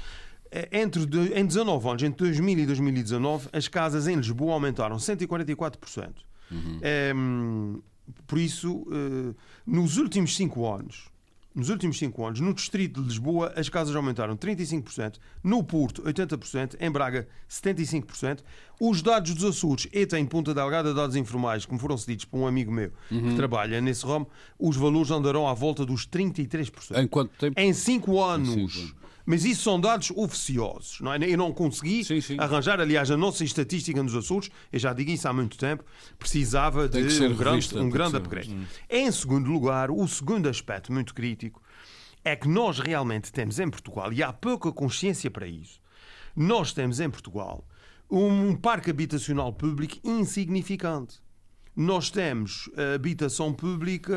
É, 0.54 0.68
entre, 0.82 1.02
em 1.34 1.46
19 1.46 1.88
anos, 1.88 2.02
entre 2.02 2.26
2000 2.26 2.58
e 2.58 2.66
2019, 2.66 3.48
as 3.54 3.68
casas 3.68 4.06
em 4.06 4.16
Lisboa 4.16 4.52
aumentaram 4.52 4.96
144%. 4.96 6.10
Uhum. 6.50 6.78
É, 6.82 7.14
por 8.26 8.38
isso, 8.38 8.86
eh, 8.90 9.34
nos 9.66 9.96
últimos 9.96 10.36
5 10.36 10.70
anos, 10.70 11.08
nos 11.54 11.68
últimos 11.68 11.98
5 11.98 12.26
anos, 12.26 12.40
no 12.40 12.52
distrito 12.54 13.00
de 13.00 13.08
Lisboa, 13.08 13.52
as 13.56 13.68
casas 13.68 13.94
aumentaram 13.94 14.36
35%, 14.36 15.16
no 15.42 15.62
Porto, 15.62 16.02
80%, 16.02 16.76
em 16.80 16.90
Braga, 16.90 17.28
75%. 17.48 18.40
Os 18.80 19.02
dados 19.02 19.34
dos 19.34 19.44
Açores, 19.44 19.86
e 19.92 20.06
tem 20.06 20.24
Ponta 20.24 20.54
Delgada 20.54 20.94
dados 20.94 21.14
informais, 21.14 21.64
como 21.64 21.78
foram 21.78 21.96
cedidos 21.96 22.24
por 22.24 22.38
um 22.38 22.46
amigo 22.46 22.72
meu 22.72 22.90
uhum. 23.10 23.30
que 23.30 23.36
trabalha 23.36 23.80
nesse 23.80 24.04
ramo, 24.04 24.28
os 24.58 24.76
valores 24.76 25.10
andarão 25.10 25.46
à 25.46 25.54
volta 25.54 25.84
dos 25.84 26.06
33%. 26.06 26.98
Em 26.98 27.06
quanto 27.06 27.30
tempo? 27.38 27.58
Em 27.58 27.72
5 27.72 28.20
anos. 28.22 28.48
Em 28.48 28.68
cinco 28.68 28.80
anos. 28.80 29.01
Mas 29.24 29.44
isso 29.44 29.62
são 29.62 29.80
dados 29.80 30.10
oficiosos. 30.14 31.00
Não 31.00 31.12
é? 31.12 31.18
Eu 31.18 31.38
não 31.38 31.52
consegui 31.52 32.04
sim, 32.04 32.20
sim. 32.20 32.36
arranjar, 32.38 32.80
aliás, 32.80 33.10
a 33.10 33.16
nossa 33.16 33.44
estatística 33.44 34.02
nos 34.02 34.14
Açores, 34.14 34.50
eu 34.72 34.78
já 34.78 34.92
digo 34.92 35.10
isso 35.10 35.28
há 35.28 35.32
muito 35.32 35.56
tempo, 35.56 35.84
precisava 36.18 36.88
de 36.88 36.98
um 37.22 37.36
grande, 37.36 37.78
um 37.78 37.88
grande 37.88 38.16
upgrade. 38.16 38.56
Em 38.90 39.10
segundo 39.12 39.50
lugar, 39.50 39.90
o 39.90 40.06
segundo 40.08 40.48
aspecto 40.48 40.92
muito 40.92 41.14
crítico 41.14 41.62
é 42.24 42.36
que 42.36 42.48
nós 42.48 42.78
realmente 42.78 43.32
temos 43.32 43.58
em 43.58 43.68
Portugal, 43.68 44.12
e 44.12 44.22
há 44.22 44.32
pouca 44.32 44.70
consciência 44.72 45.30
para 45.30 45.46
isso, 45.46 45.80
nós 46.36 46.72
temos 46.72 47.00
em 47.00 47.10
Portugal 47.10 47.66
um 48.10 48.54
parque 48.54 48.90
habitacional 48.90 49.52
público 49.52 49.96
insignificante. 50.04 51.20
Nós 51.74 52.10
temos 52.10 52.68
habitação 52.94 53.54
pública, 53.54 54.14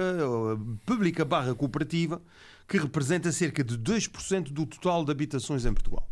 pública 0.86 1.24
barra 1.24 1.56
cooperativa, 1.56 2.22
que 2.68 2.78
representa 2.78 3.32
cerca 3.32 3.64
de 3.64 3.78
2% 3.78 4.52
do 4.52 4.66
total 4.66 5.06
de 5.06 5.12
habitações 5.12 5.66
em 5.66 5.74
Portugal. 5.74 6.08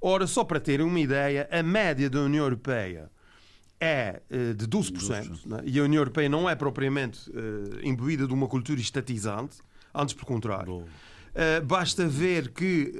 Ora, 0.00 0.26
só 0.26 0.44
para 0.44 0.60
terem 0.60 0.84
uma 0.84 1.00
ideia, 1.00 1.48
a 1.50 1.62
média 1.62 2.08
da 2.10 2.20
União 2.20 2.44
Europeia 2.44 3.10
é 3.80 4.20
uh, 4.30 4.54
de 4.54 4.66
12%, 4.66 5.46
né? 5.46 5.62
e 5.64 5.78
a 5.78 5.82
União 5.82 6.00
Europeia 6.00 6.28
não 6.28 6.48
é 6.48 6.54
propriamente 6.54 7.30
uh, 7.30 7.80
imbuída 7.82 8.26
de 8.26 8.32
uma 8.32 8.46
cultura 8.46 8.80
estatizante, 8.80 9.58
antes 9.94 10.14
pelo 10.14 10.26
contrário. 10.26 10.76
Uh, 10.76 11.64
basta 11.64 12.06
ver 12.06 12.50
que 12.50 12.94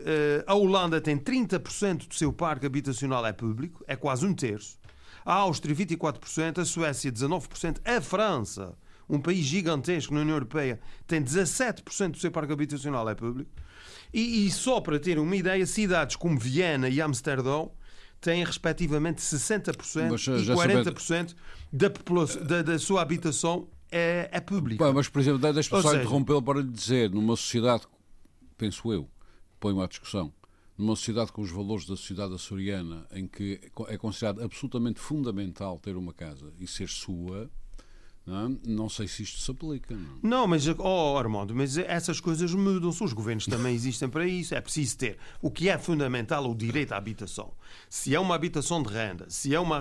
a 0.46 0.54
Holanda 0.54 1.00
tem 1.00 1.16
30% 1.16 2.08
do 2.08 2.14
seu 2.14 2.32
parque 2.32 2.66
habitacional 2.66 3.24
é 3.24 3.32
público, 3.32 3.82
é 3.86 3.96
quase 3.96 4.26
um 4.26 4.34
terço. 4.34 4.78
A 5.24 5.34
Áustria, 5.34 5.74
24%, 5.74 6.58
a 6.58 6.64
Suécia, 6.64 7.10
19%, 7.10 7.78
a 7.84 8.00
França, 8.00 8.76
um 9.08 9.20
país 9.20 9.44
gigantesco 9.44 10.12
na 10.14 10.20
União 10.20 10.34
Europeia, 10.34 10.80
tem 11.06 11.22
17% 11.22 12.12
do 12.12 12.18
seu 12.18 12.30
parque 12.30 12.52
habitacional 12.52 13.08
é 13.08 13.14
público. 13.14 13.50
E, 14.12 14.46
e, 14.46 14.50
só 14.50 14.80
para 14.80 14.98
ter 14.98 15.18
uma 15.18 15.36
ideia, 15.36 15.64
cidades 15.66 16.16
como 16.16 16.38
Viena 16.38 16.88
e 16.88 17.00
Amsterdão 17.00 17.70
têm 18.20 18.44
respectivamente 18.44 19.20
60% 19.20 20.10
mas, 20.10 20.22
e 20.26 20.50
40% 20.50 21.34
da, 21.72 21.90
população, 21.90 22.42
da, 22.44 22.62
da 22.62 22.78
sua 22.78 23.02
habitação 23.02 23.68
é, 23.90 24.28
é 24.32 24.40
pública. 24.40 24.92
mas, 24.92 25.08
por 25.08 25.20
exemplo, 25.20 25.38
deixa-me 25.52 25.82
só 25.82 25.94
interrompê-lo 25.94 26.42
para 26.42 26.60
lhe 26.60 26.68
dizer, 26.68 27.10
numa 27.10 27.36
sociedade, 27.36 27.84
penso 28.56 28.92
eu, 28.92 29.08
ponho 29.60 29.80
à 29.80 29.86
discussão, 29.86 30.32
numa 30.76 30.96
sociedade 30.96 31.32
com 31.32 31.42
os 31.42 31.50
valores 31.50 31.86
da 31.86 31.96
sociedade 31.96 32.34
açoriana, 32.34 33.06
em 33.12 33.26
que 33.26 33.60
é 33.88 33.96
considerado 33.96 34.42
absolutamente 34.42 35.00
fundamental 35.00 35.78
ter 35.78 35.96
uma 35.96 36.12
casa 36.12 36.52
e 36.58 36.66
ser 36.66 36.88
sua, 36.88 37.50
não, 38.26 38.58
não, 38.66 38.88
sei 38.88 39.06
se 39.06 39.22
isto 39.22 39.38
se 39.38 39.48
aplica. 39.50 39.94
Não, 39.94 40.18
não 40.20 40.46
mas, 40.48 40.66
oh, 40.66 41.16
Armando, 41.16 41.54
mas 41.54 41.78
essas 41.78 42.18
coisas 42.18 42.52
mudam-se. 42.52 43.04
Os 43.04 43.12
governos 43.12 43.46
também 43.46 43.72
existem 43.76 44.08
para 44.08 44.26
isso. 44.26 44.52
É 44.52 44.60
preciso 44.60 44.98
ter 44.98 45.16
o 45.40 45.48
que 45.48 45.68
é 45.68 45.78
fundamental, 45.78 46.50
o 46.50 46.54
direito 46.54 46.92
à 46.92 46.96
habitação. 46.96 47.52
Se 47.88 48.14
é 48.14 48.18
uma 48.18 48.34
habitação 48.34 48.82
de 48.82 48.92
renda, 48.92 49.26
se 49.28 49.54
é 49.54 49.60
uma, 49.60 49.80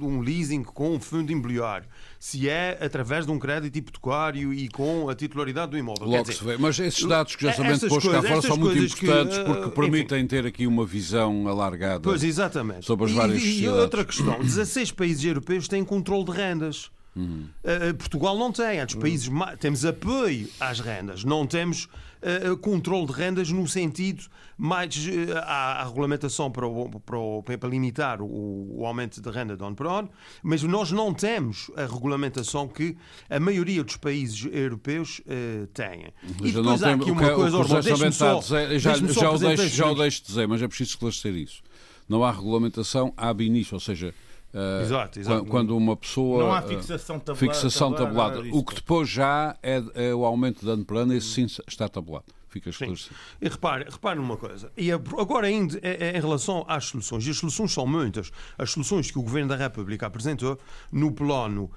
um 0.00 0.20
leasing 0.20 0.64
com 0.64 0.96
um 0.96 1.00
fundo 1.00 1.30
imobiliário, 1.30 1.88
se 2.18 2.48
é 2.48 2.76
através 2.80 3.24
de 3.24 3.30
um 3.30 3.38
crédito 3.38 3.76
hipotecário 3.76 4.52
e 4.52 4.68
com 4.68 5.08
a 5.08 5.14
titularidade 5.14 5.70
do 5.70 5.78
imóvel. 5.78 6.08
Logo 6.08 6.22
dizer, 6.22 6.34
se 6.34 6.44
vê. 6.44 6.56
Mas 6.56 6.78
esses 6.80 7.04
dados 7.04 7.36
que 7.36 7.44
já 7.44 7.52
sabemos 7.52 7.80
depois 7.80 8.04
cá 8.04 8.20
fora 8.20 8.42
são 8.42 8.56
muito 8.56 8.78
importantes 8.78 9.38
que, 9.38 9.44
porque 9.44 9.70
permitem 9.70 10.18
enfim, 10.18 10.26
ter 10.26 10.46
aqui 10.46 10.66
uma 10.66 10.84
visão 10.84 11.46
alargada 11.46 12.00
pois, 12.00 12.24
exatamente. 12.24 12.84
sobre 12.84 13.06
as 13.06 13.12
várias 13.12 13.42
e, 13.42 13.62
e 13.62 13.68
outra 13.68 14.04
questão: 14.04 14.40
16 14.42 14.90
países 14.90 15.24
europeus 15.24 15.68
têm 15.68 15.84
controle 15.84 16.24
de 16.24 16.32
rendas. 16.32 16.90
Uhum. 17.16 17.48
Uh, 17.64 17.94
Portugal 17.94 18.36
não 18.38 18.52
tem. 18.52 18.80
Outros 18.80 18.98
países 18.98 19.30
temos 19.58 19.84
apoio 19.84 20.48
às 20.60 20.80
rendas, 20.80 21.24
não 21.24 21.46
temos 21.46 21.88
uh, 22.22 22.56
controle 22.58 23.06
de 23.06 23.12
rendas 23.12 23.50
no 23.50 23.66
sentido 23.66 24.24
mais 24.58 24.96
uh, 24.96 25.38
à, 25.44 25.84
regulamentação 25.84 26.50
para, 26.50 26.66
o, 26.66 27.00
para, 27.00 27.18
o, 27.18 27.42
para 27.42 27.68
limitar 27.68 28.20
o, 28.22 28.78
o, 28.80 28.86
aumento 28.86 29.20
de 29.20 29.30
renda 29.30 29.56
de 29.56 29.64
ano 29.64 29.76
para 29.76 29.90
ano, 29.90 30.10
mas 30.42 30.62
nós 30.62 30.92
não 30.92 31.12
temos 31.12 31.70
a 31.76 31.82
regulamentação 31.82 32.68
que 32.68 32.96
a 33.28 33.38
maioria 33.38 33.82
dos 33.82 33.96
países 33.96 34.46
europeus 34.50 35.20
uh, 35.20 35.66
têm. 35.68 36.08
Mas 36.40 36.50
e 36.50 36.52
depois 36.52 36.82
há 36.82 36.94
aqui 36.94 37.10
uma 37.10 37.30
coisa, 37.34 37.56
o, 37.56 37.60
o 37.60 38.12
só, 38.12 38.38
dizer, 38.38 38.78
já, 38.78 38.94
já, 38.94 39.30
o 39.30 39.38
deixo, 39.38 39.68
já 39.68 39.90
o 39.90 39.94
deixo 39.94 40.22
dizer, 40.24 40.46
mas 40.46 40.62
é 40.62 40.68
preciso 40.68 40.90
esclarecer 40.90 41.34
isso. 41.34 41.62
não 42.08 42.24
há 42.24 42.32
regulamentação 42.32 43.12
ab 43.16 43.44
início, 43.44 43.74
ou 43.74 43.80
seja, 43.80 44.14
Uh, 44.56 44.82
exato, 44.82 45.20
exato. 45.20 45.44
Quando 45.44 45.76
uma 45.76 45.94
pessoa. 45.94 46.44
Não 46.44 46.52
há 46.54 46.62
fixação 46.62 47.18
tabulada. 47.18 47.54
Fixação 47.54 47.92
tabulada. 47.92 48.40
o 48.52 48.64
que 48.64 48.74
depois 48.76 49.06
já 49.06 49.54
é, 49.62 49.82
é 49.94 50.14
o 50.14 50.24
aumento 50.24 50.60
de 50.60 50.66
dano 50.66 50.82
plano, 50.82 51.12
esse 51.12 51.26
sim 51.26 51.46
está 51.68 51.88
tabulado 51.88 52.24
fica 52.56 52.70
esclarecido. 52.70 53.14
E 53.40 53.48
repare, 53.48 53.84
repare 53.84 54.16
numa 54.18 54.36
coisa. 54.36 54.70
E 54.76 54.90
agora, 54.90 55.46
ainda 55.46 55.78
em 55.78 56.20
relação 56.20 56.64
às 56.68 56.86
soluções, 56.86 57.26
e 57.26 57.30
as 57.30 57.36
soluções 57.36 57.72
são 57.72 57.86
muitas. 57.86 58.30
As 58.56 58.70
soluções 58.70 59.10
que 59.10 59.18
o 59.18 59.22
Governo 59.22 59.48
da 59.48 59.56
República 59.56 60.06
apresentou 60.06 60.58
no 60.90 61.12
plano 61.12 61.64
uh, 61.64 61.70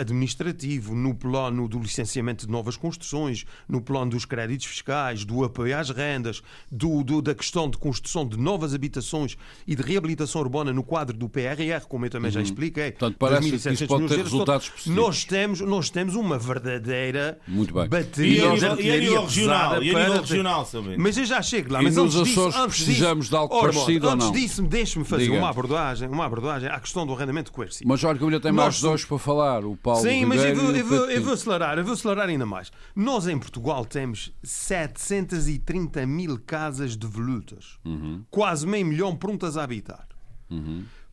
administrativo, 0.00 0.94
no 0.94 1.14
plano 1.14 1.68
do 1.68 1.78
licenciamento 1.78 2.46
de 2.46 2.52
novas 2.52 2.76
construções, 2.76 3.44
no 3.68 3.80
plano 3.80 4.10
dos 4.12 4.24
créditos 4.24 4.66
fiscais, 4.66 5.24
do 5.24 5.44
apoio 5.44 5.76
às 5.76 5.90
rendas, 5.90 6.42
do, 6.70 7.02
do, 7.02 7.22
da 7.22 7.34
questão 7.34 7.68
de 7.70 7.76
construção 7.78 8.26
de 8.26 8.36
novas 8.36 8.74
habitações 8.74 9.36
e 9.66 9.74
de 9.74 9.82
reabilitação 9.82 10.40
urbana 10.40 10.72
no 10.72 10.82
quadro 10.82 11.16
do 11.16 11.28
PRR, 11.28 11.84
como 11.88 12.06
eu 12.06 12.10
também 12.10 12.28
uhum. 12.28 12.34
já 12.34 12.42
expliquei. 12.42 12.92
Portanto, 12.92 13.16
parece 13.18 13.50
que 13.50 13.56
isso 13.56 13.86
pode 13.86 14.08
ter 14.08 14.22
resultados 14.22 14.68
positivos. 14.68 14.98
Nós 14.98 15.24
temos, 15.24 15.60
nós 15.60 15.90
temos 15.90 16.14
uma 16.14 16.38
verdadeira 16.38 17.38
Muito 17.46 17.74
bem. 17.74 17.88
bateria 17.88 18.54
e, 18.54 18.58
de 18.58 18.82
e, 18.82 18.88
e, 18.88 19.88
e 19.88 19.94
nível 20.08 20.22
regional, 20.22 20.64
sabe? 20.66 20.96
Mas 20.98 21.16
eu 21.18 21.24
já 21.24 21.40
chego 21.42 21.72
lá. 21.72 21.80
E 21.80 21.84
mas 21.84 21.96
nos 21.96 22.16
antes 22.16 22.30
Açores 22.30 22.48
disso, 22.54 22.62
antes 22.64 22.84
precisamos 22.84 23.18
disso, 23.26 23.30
de 23.30 23.36
algo 23.36 23.54
ora, 23.54 23.72
parecido 23.72 24.08
antes 24.08 24.26
ou 24.26 24.32
não? 24.32 24.40
disso, 24.40 24.62
deixe-me 24.62 25.04
fazer 25.04 25.24
Diga. 25.24 25.36
uma 25.38 25.48
abordagem, 25.50 26.08
uma 26.08 26.24
abordagem 26.24 26.68
à 26.68 26.78
questão 26.80 27.06
do 27.06 27.12
arrendamento 27.12 27.52
coercivo. 27.52 27.88
Mas 27.88 28.02
olha 28.04 28.18
que 28.18 28.24
eu 28.24 28.40
tem 28.40 28.52
Nós 28.52 28.64
mais 28.64 28.80
dois 28.80 29.04
para 29.04 29.18
falar, 29.18 29.64
o 29.64 29.76
Paulo 29.76 30.02
Sim, 30.02 30.24
mas 30.24 30.42
eu 30.44 30.54
vou, 30.56 30.74
e 30.74 30.78
eu, 30.80 30.86
vou, 30.86 31.10
eu 31.10 31.22
vou 31.22 31.32
acelerar, 31.34 31.78
eu 31.78 31.84
vou 31.84 31.94
acelerar 31.94 32.28
ainda 32.28 32.46
mais. 32.46 32.70
Nós 32.94 33.26
em 33.26 33.38
Portugal 33.38 33.84
temos 33.84 34.32
730 34.42 36.06
mil 36.06 36.38
casas 36.38 36.96
devolutas, 36.96 37.78
Uhum. 37.84 38.22
quase 38.30 38.66
meio 38.66 38.86
milhão 38.86 39.14
prontas 39.16 39.56
a 39.56 39.62
habitar. 39.64 40.06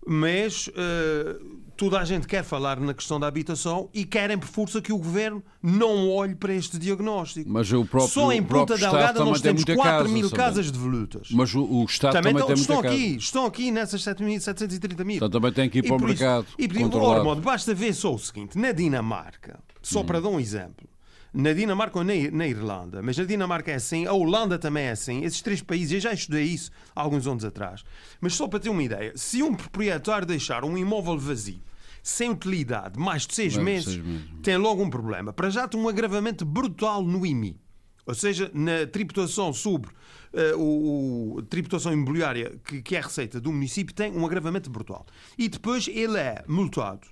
Mas 0.07 0.69
eh, 0.75 1.39
toda 1.75 1.99
a 1.99 2.05
gente 2.05 2.27
quer 2.27 2.43
falar 2.43 2.79
na 2.79 2.93
questão 2.93 3.19
da 3.19 3.27
habitação 3.27 3.89
e 3.93 4.05
querem 4.05 4.37
por 4.37 4.47
força 4.47 4.81
que 4.81 4.93
o 4.93 4.97
governo 4.97 5.43
não 5.61 6.09
olhe 6.09 6.35
para 6.35 6.53
este 6.53 6.77
diagnóstico. 6.77 7.49
Mas 7.49 7.71
o 7.73 7.83
próprio, 7.85 8.11
Só 8.13 8.31
em 8.31 8.41
Ponta 8.43 8.77
Delgada 8.77 9.25
nós 9.25 9.41
tem 9.41 9.49
temos 9.53 9.65
muita 9.65 9.75
4 9.75 9.91
casa, 10.03 10.13
mil 10.13 10.29
sabe? 10.29 10.35
casas 10.37 10.71
devolutas. 10.71 11.27
Mas 11.31 11.53
o, 11.55 11.63
o 11.63 11.85
Estado 11.85 12.13
Também, 12.13 12.33
também, 12.33 12.47
tem 12.47 12.55
estão 12.55 12.75
muita 12.75 12.89
casa. 12.89 13.01
aqui, 13.03 13.15
estão 13.17 13.45
aqui 13.45 13.71
nessas 13.71 14.03
730 14.03 15.03
mil. 15.03 15.15
Então 15.17 15.29
também 15.29 15.51
tem 15.51 15.69
que 15.69 15.79
ir 15.79 15.83
para 15.83 15.95
o 15.95 15.99
por 15.99 16.09
isso- 16.09 16.21
mercado 16.23 16.45
E 16.57 16.67
por 16.67 17.23
modo, 17.23 17.41
basta 17.41 17.73
ver 17.73 17.93
só 17.93 18.13
o 18.13 18.19
seguinte: 18.19 18.57
na 18.57 18.71
Dinamarca, 18.71 19.59
só 19.81 20.03
para 20.03 20.19
dar 20.19 20.29
um 20.29 20.39
exemplo, 20.39 20.87
na 21.35 21.53
Dinamarca 21.53 21.99
ou 21.99 22.03
na, 22.05 22.13
na 22.31 22.47
Irlanda, 22.47 23.01
mas 23.01 23.17
na 23.17 23.23
Dinamarca 23.25 23.71
é 23.71 23.75
assim, 23.75 24.05
a 24.05 24.13
Holanda 24.13 24.57
também 24.57 24.85
é 24.85 24.91
assim, 24.91 25.23
esses 25.23 25.41
três 25.41 25.61
países, 25.61 25.91
eu 25.93 25.99
já 25.99 26.13
estudei 26.13 26.43
isso 26.45 26.71
há 26.95 27.01
alguns 27.01 27.27
anos 27.27 27.43
atrás, 27.43 27.83
mas 28.21 28.33
só 28.33 28.47
para 28.47 28.59
ter 28.59 28.69
uma 28.69 28.81
ideia, 28.83 29.11
se 29.15 29.43
um 29.43 29.53
proprietário 29.53 30.25
deixar 30.25 30.63
um 30.63 30.77
imóvel 30.77 31.17
vazio, 31.17 31.59
sem 32.01 32.29
utilidade, 32.31 32.99
mais 32.99 33.25
de 33.27 33.33
seis 33.35 33.55
Mais 33.57 33.65
de 33.65 33.71
meses, 33.71 33.93
seis 33.93 34.05
meses. 34.05 34.41
tem 34.43 34.57
logo 34.57 34.81
um 34.83 34.89
problema. 34.89 35.33
Para 35.33 35.49
já 35.49 35.67
tem 35.67 35.79
um 35.79 35.89
agravamento 35.89 36.45
brutal 36.45 37.03
no 37.03 37.25
IMI. 37.25 37.59
Ou 38.05 38.13
seja, 38.13 38.51
na 38.53 38.85
tributação 38.85 39.51
sobre 39.51 39.89
eh, 40.31 40.53
o, 40.55 41.37
o- 41.37 41.41
tributação 41.41 41.91
imobiliária 41.91 42.59
que, 42.63 42.79
que 42.83 42.95
é 42.95 42.99
a 42.99 43.01
receita 43.01 43.41
do 43.41 43.51
município, 43.51 43.95
tem 43.95 44.11
um 44.11 44.23
agravamento 44.23 44.69
brutal. 44.69 45.03
E 45.35 45.49
depois 45.49 45.87
ele 45.87 46.15
é 46.19 46.43
multado, 46.47 47.07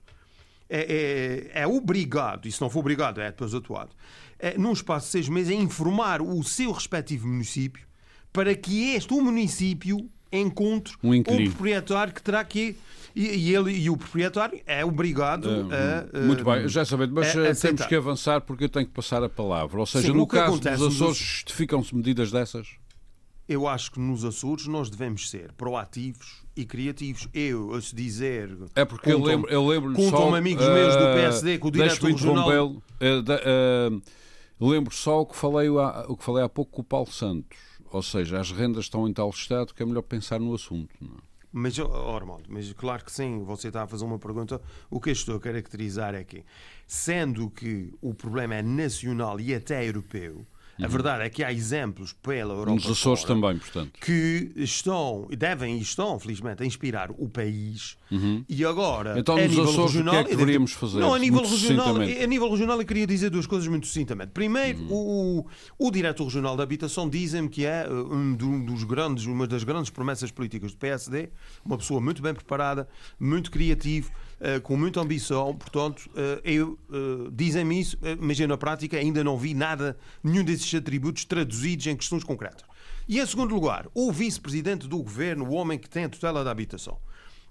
é, 0.70 1.50
é- 1.56 1.62
é 1.62 1.68
obrigado, 1.68 2.48
e 2.48 2.52
se 2.52 2.62
não 2.62 2.70
for 2.70 2.80
obrigado, 2.80 3.20
é 3.22 3.28
depois 3.32 3.54
atuado, 3.54 3.92
é, 4.40 4.58
num 4.58 4.72
espaço 4.74 5.06
de 5.08 5.12
seis 5.12 5.30
meses, 5.30 5.52
a 5.52 5.56
informar 5.62 6.22
o 6.22 6.44
seu 6.44 6.72
respectivo 6.72 7.28
município 7.28 7.86
para 8.32 8.54
que 8.56 8.94
este, 8.96 9.14
o 9.14 9.22
município, 9.22 10.10
encontre 10.32 10.94
Um 11.04 11.14
inquilino. 11.14 11.52
proprietário 11.52 12.12
que 12.14 12.22
terá 12.24 12.44
que. 12.44 12.76
E, 13.16 13.28
e 13.28 13.56
ele 13.56 13.72
e 13.72 13.88
o 13.92 13.96
proprietário 13.96 14.60
é 14.66 14.84
obrigado 14.84 15.48
a. 15.48 16.18
Eh, 16.18 16.22
Muito 16.26 16.44
bem, 16.44 16.68
já 16.68 16.84
sabendo, 16.84 17.14
mas 17.14 17.28
a- 17.38 17.42
eh, 17.50 17.54
temos 17.54 17.86
que 17.86 17.94
avançar 17.96 18.42
porque 18.42 18.64
eu 18.64 18.70
tenho 18.70 18.88
que 18.88 18.92
passar 18.92 19.22
a 19.24 19.30
palavra. 19.30 19.80
Ou 19.80 19.86
seja, 19.86 20.08
Sim, 20.08 20.14
no 20.18 20.26
caso 20.26 20.58
dos 20.60 20.66
nos 20.66 20.74
Açores, 20.82 20.96
Açores- 20.96 21.18
justificam-se 21.18 21.96
medidas 21.96 22.32
dessas? 22.32 22.68
Eu 23.48 23.68
acho 23.68 23.92
que 23.92 24.00
nos 24.00 24.24
Açores 24.24 24.68
nós 24.68 24.90
devemos 24.90 25.30
ser 25.30 25.52
proativos 25.54 26.44
e 26.56 26.66
criativos. 26.66 27.28
Eu, 27.34 27.74
a 27.74 27.82
se 27.82 27.94
dizer. 27.94 28.58
É 28.76 28.86
porque 28.86 29.12
eu 29.12 29.22
lembro, 29.22 29.50
eu 29.52 29.68
lembro 29.68 29.94
contam 29.94 30.30
só... 30.30 30.36
amigos 30.36 30.66
meus 30.66 30.96
do 30.96 31.04
eh, 31.04 31.14
PSD 31.16 31.58
que 31.58 31.68
o 31.68 31.72
diretor 31.72 32.10
regional- 32.12 32.82
da- 33.26 33.42
eh, 33.44 33.90
lembro 34.60 34.94
só 34.94 35.22
o 35.22 35.26
que, 35.26 35.36
falei 35.36 35.68
há, 35.68 36.06
o 36.08 36.16
que 36.16 36.24
falei 36.24 36.44
há 36.44 36.50
pouco 36.50 36.72
com 36.72 36.82
o 36.82 36.86
Paulo 36.86 37.12
Santos. 37.12 37.58
Ou 37.92 38.02
seja, 38.02 38.40
as 38.40 38.50
rendas 38.52 38.86
estão 38.86 39.08
em 39.08 39.14
tal 39.14 39.30
estado 39.30 39.74
que 39.74 39.84
é 39.84 39.86
melhor 39.86 40.04
pensar 40.04 40.40
no 40.40 40.54
assunto. 40.56 40.90
não 41.02 41.10
é? 41.18 41.34
Mas, 41.56 41.78
oh, 41.78 42.16
Armando, 42.16 42.46
mas 42.50 42.74
claro 42.74 43.06
que 43.06 43.12
sim, 43.12 43.44
você 43.44 43.68
está 43.68 43.84
a 43.84 43.88
fazer 43.88 44.04
uma 44.06 44.18
pergunta. 44.18 44.60
O 44.90 45.00
que 45.00 45.10
eu 45.10 45.14
estou 45.14 45.36
a 45.36 45.40
caracterizar 45.40 46.16
é 46.16 46.24
que, 46.24 46.44
sendo 46.88 47.48
que 47.52 47.94
o 48.02 48.12
problema 48.16 48.56
é 48.56 48.64
nacional 48.64 49.40
e 49.40 49.54
até 49.54 49.88
europeu, 49.88 50.48
a 50.82 50.88
verdade 50.88 51.24
é 51.24 51.30
que 51.30 51.44
há 51.44 51.52
exemplos 51.54 52.14
pela 52.14 52.54
Europa 52.54 52.72
Nos 52.76 52.90
Açores 52.90 53.22
fora 53.22 53.34
também, 53.34 53.58
portanto. 53.58 53.92
que 54.02 54.52
estão, 54.56 55.28
devem 55.38 55.78
e 55.78 55.82
estão, 55.82 56.18
felizmente, 56.20 56.64
a 56.64 56.66
inspirar 56.66 57.12
o 57.12 57.28
país. 57.30 57.98
E 58.48 58.64
agora, 58.64 59.18
Então, 59.20 59.36
a 59.36 59.42
nos 59.42 59.50
nível 59.50 59.64
Açores, 59.64 59.80
o 59.80 59.92
que 59.92 59.98
regional, 59.98 60.16
é 60.16 60.24
que 60.24 60.30
deveríamos 60.32 60.72
fazer? 60.74 61.00
Não, 61.00 61.14
a 61.14 61.20
nível, 61.20 61.42
Muito 61.42 61.52
regional, 61.52 61.96
a 61.96 62.28
nível 62.28 62.50
regional, 62.52 62.80
eu 62.80 62.86
queria 62.86 63.08
dizer 63.08 63.30
duas 63.32 63.48
coisas 63.48 63.68
muito 63.68 63.88
sucintamente. 63.88 64.32
Primeiro, 64.32 64.84
o, 64.90 65.40
o, 65.80 65.88
o 65.88 65.92
diretor 65.92 66.26
regional 66.26 66.56
da 66.56 66.62
habitação 66.64 67.10
dizem-me 67.10 67.50
que 67.50 67.66
é 67.66 67.88
uh, 67.90 68.14
um 68.14 68.36
do- 68.36 68.64
dos 68.66 68.84
grandes, 68.84 69.26
uma 69.26 69.48
das 69.48 69.64
grandes 69.64 69.90
promessas 69.90 70.30
políticas 70.32 70.72
do 70.74 70.78
PSD, 70.78 71.30
uma 71.66 71.78
pessoa 71.78 72.00
muito 72.00 72.22
bem 72.22 72.34
preparada, 72.36 72.88
muito 73.20 73.50
criativo, 73.50 74.12
uh, 74.12 74.33
com 74.64 74.76
muita 74.76 75.02
ambição. 75.02 75.56
Portanto, 75.56 76.10
uh, 76.10 76.42
eu 76.44 76.78
uh, 76.90 77.32
dizem-me 77.32 77.80
isso, 77.80 77.98
mas 78.20 78.40
eu 78.40 78.48
na 78.48 78.58
prática 78.58 78.98
ainda 78.98 79.24
não 79.24 79.38
vi 79.38 79.54
nada, 79.54 79.98
nenhum 80.24 80.44
desses 80.44 80.74
atributos 80.74 81.26
traduzidos 81.26 81.88
em 81.88 81.96
questões 81.96 82.24
concretas. 82.24 82.64
E 83.08 83.20
em 83.20 83.26
segundo 83.26 83.54
lugar, 83.54 83.88
o 83.94 84.12
vice-presidente 84.12 84.88
do 84.88 84.98
governo, 84.98 85.46
o 85.46 85.54
homem 85.54 85.78
que 85.78 85.90
tem 85.90 86.06
a 86.06 86.10
tutela 86.10 86.44
da 86.44 86.52
habitação. 86.52 86.98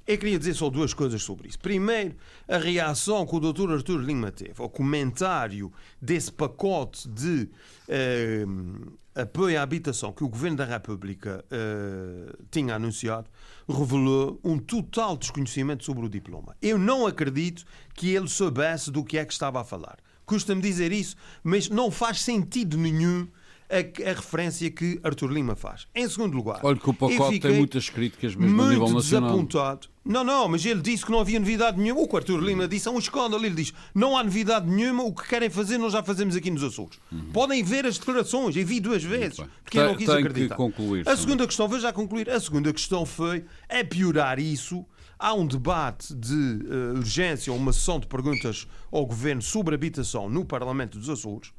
Eu 0.06 0.18
queria 0.18 0.38
dizer 0.38 0.54
só 0.54 0.68
duas 0.68 0.92
coisas 0.92 1.22
sobre 1.22 1.48
isso. 1.48 1.58
Primeiro, 1.58 2.16
a 2.48 2.58
reação 2.58 3.24
que 3.24 3.36
o 3.36 3.40
Dr. 3.40 3.70
Artur 3.70 4.00
Lima 4.00 4.32
teve 4.32 4.54
ao 4.60 4.68
comentário 4.68 5.72
desse 6.00 6.32
pacote 6.32 7.08
de 7.08 7.48
eh, 7.88 8.44
apoio 9.14 9.58
à 9.58 9.62
habitação 9.62 10.12
que 10.12 10.24
o 10.24 10.28
Governo 10.28 10.56
da 10.56 10.64
República 10.64 11.44
eh, 11.50 12.34
tinha 12.50 12.74
anunciado 12.74 13.30
revelou 13.68 14.40
um 14.42 14.58
total 14.58 15.16
desconhecimento 15.16 15.84
sobre 15.84 16.04
o 16.04 16.08
diploma. 16.08 16.56
Eu 16.60 16.78
não 16.78 17.06
acredito 17.06 17.64
que 17.94 18.10
ele 18.10 18.28
soubesse 18.28 18.90
do 18.90 19.04
que 19.04 19.18
é 19.18 19.24
que 19.24 19.32
estava 19.32 19.60
a 19.60 19.64
falar. 19.64 19.98
Custa-me 20.26 20.62
dizer 20.62 20.92
isso, 20.92 21.16
mas 21.42 21.68
não 21.68 21.90
faz 21.90 22.20
sentido 22.20 22.76
nenhum 22.76 23.28
a, 23.72 24.11
a 24.11 24.14
referência 24.14 24.70
que 24.70 25.00
Artur 25.02 25.30
Lima 25.30 25.56
faz. 25.56 25.87
Em 25.94 26.06
segundo 26.08 26.37
lugar, 26.37 26.61
Olha 26.62 26.78
que 26.78 26.90
o 26.90 26.92
pacote 26.94 27.40
tem 27.40 27.54
muitas 27.56 27.88
críticas 27.88 28.35
mesmo 28.35 28.61
a 28.61 28.64
muito 28.66 28.78
nível 28.80 28.94
nacional. 28.94 29.30
desapontado. 29.30 29.88
Não, 30.04 30.24
não, 30.24 30.48
mas 30.48 30.66
ele 30.66 30.80
disse 30.82 31.06
que 31.06 31.12
não 31.12 31.20
havia 31.20 31.38
novidade 31.38 31.80
nenhuma. 31.80 32.00
O 32.00 32.08
que 32.08 32.16
Artur 32.16 32.40
Lima 32.40 32.66
disse 32.68 32.88
é 32.88 32.90
um 32.90 32.98
escândalo. 32.98 33.44
Ele 33.46 33.54
diz: 33.54 33.72
não 33.94 34.16
há 34.16 34.24
novidade 34.24 34.68
nenhuma, 34.68 35.04
o 35.04 35.14
que 35.14 35.26
querem 35.28 35.48
fazer 35.48 35.78
nós 35.78 35.92
já 35.92 36.02
fazemos 36.02 36.35
aqui 36.37 36.50
nos 36.50 36.62
Açores. 36.64 36.98
Podem 37.32 37.62
ver 37.62 37.87
as 37.87 37.98
declarações, 37.98 38.56
eu 38.56 38.66
vi 38.66 38.80
duas 38.80 39.02
vezes, 39.02 39.38
Uhum. 39.38 39.46
porque 39.64 39.78
eu 39.78 39.82
não 39.85 39.88
Tem- 39.90 39.98
quis 39.98 40.06
tem 40.08 40.16
que 40.22 40.28
acreditar. 40.28 40.56
concluir, 40.56 41.08
a 41.08 41.16
segunda 41.16 41.46
questão, 41.46 41.68
vou 41.68 41.78
já 41.80 41.92
concluir. 41.92 42.28
A 42.28 42.40
segunda 42.40 42.72
questão 42.72 43.06
foi 43.06 43.44
é 43.68 43.82
piorar 43.85 44.38
isso. 44.38 44.85
Há 45.18 45.35
um 45.35 45.46
debate 45.46 46.12
de 46.16 46.35
eh, 46.35 46.98
urgência, 46.98 47.52
uma 47.52 47.72
sessão 47.72 48.00
de 48.00 48.08
perguntas 48.08 48.66
ao 48.90 49.06
governo 49.06 49.40
sobre 49.40 49.72
habitação 49.72 50.28
no 50.28 50.44
Parlamento 50.44 50.98
dos 50.98 51.08
Açores. 51.08 51.52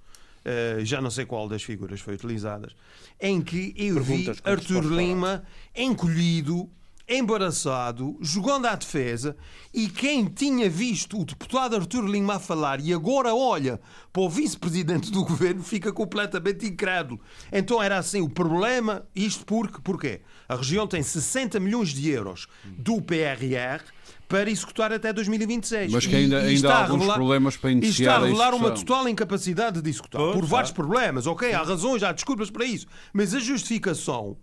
Eh, 0.45 0.79
já 0.83 1.01
não 1.01 1.09
sei 1.09 1.25
qual 1.25 1.47
das 1.47 1.63
figuras 1.63 2.01
foi 2.01 2.15
utilizadas, 2.15 2.75
em 3.19 3.41
que 3.41 3.73
eu 3.77 3.95
Perguntas 3.95 4.37
vi 4.37 4.49
resposta 4.49 4.95
Lima 4.95 5.43
encolhido, 5.75 6.69
embaraçado, 7.07 8.17
jogando 8.21 8.65
à 8.67 8.75
defesa, 8.75 9.35
e 9.73 9.87
quem 9.89 10.25
tinha 10.25 10.69
visto 10.69 11.19
o 11.19 11.25
deputado 11.25 11.75
Artur 11.75 12.05
Lima 12.05 12.35
a 12.35 12.39
falar 12.39 12.79
e 12.79 12.93
agora 12.93 13.33
olha 13.35 13.79
para 14.11 14.21
o 14.21 14.29
vice-presidente 14.29 15.11
do 15.11 15.23
governo 15.25 15.63
fica 15.63 15.91
completamente 15.91 16.65
incrédulo. 16.65 17.19
Então 17.51 17.81
era 17.81 17.97
assim 17.97 18.21
o 18.21 18.29
problema, 18.29 19.05
isto 19.15 19.45
porque, 19.45 19.79
porquê? 19.81 20.21
A 20.47 20.55
região 20.55 20.87
tem 20.87 21.01
60 21.03 21.59
milhões 21.59 21.89
de 21.89 22.09
euros 22.09 22.47
do 22.65 23.01
PRR 23.01 23.81
para 24.27 24.49
executar 24.49 24.91
até 24.91 25.11
2026. 25.13 25.91
Mas 25.91 26.05
que 26.07 26.15
ainda- 26.15 26.37
E- 26.37 26.39
e 26.39 26.47
ainda 26.47 26.53
está 26.53 26.73
há 26.73 26.77
a 26.77 26.81
alguns 26.83 26.95
revelar- 26.99 27.15
problemas 27.15 27.57
para 27.57 27.71
e 27.71 27.73
está 27.75 27.85
iniciar 27.87 28.13
a 28.13 28.17
a 28.17 28.25
revelar 28.25 28.53
uma 28.53 28.71
total 28.71 29.07
incapacidade 29.09 29.81
de 29.81 29.89
executar. 29.89 30.21
Por 30.33 30.45
vários 30.45 30.71
há. 30.71 30.73
problemas, 30.73 31.27
ok? 31.27 31.53
Há 31.53 31.61
razões, 31.63 32.01
há 32.01 32.11
desculpas 32.11 32.49
para 32.49 32.65
isso. 32.65 32.87
Mas 33.11 33.33
a 33.35 33.39
justificação 33.39 34.37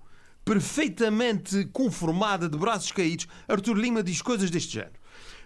perfeitamente 0.50 1.64
conformada 1.66 2.48
de 2.48 2.58
braços 2.58 2.90
caídos, 2.90 3.28
Artur 3.46 3.76
Lima 3.76 4.02
diz 4.02 4.20
coisas 4.20 4.50
deste 4.50 4.72
género. 4.72 4.99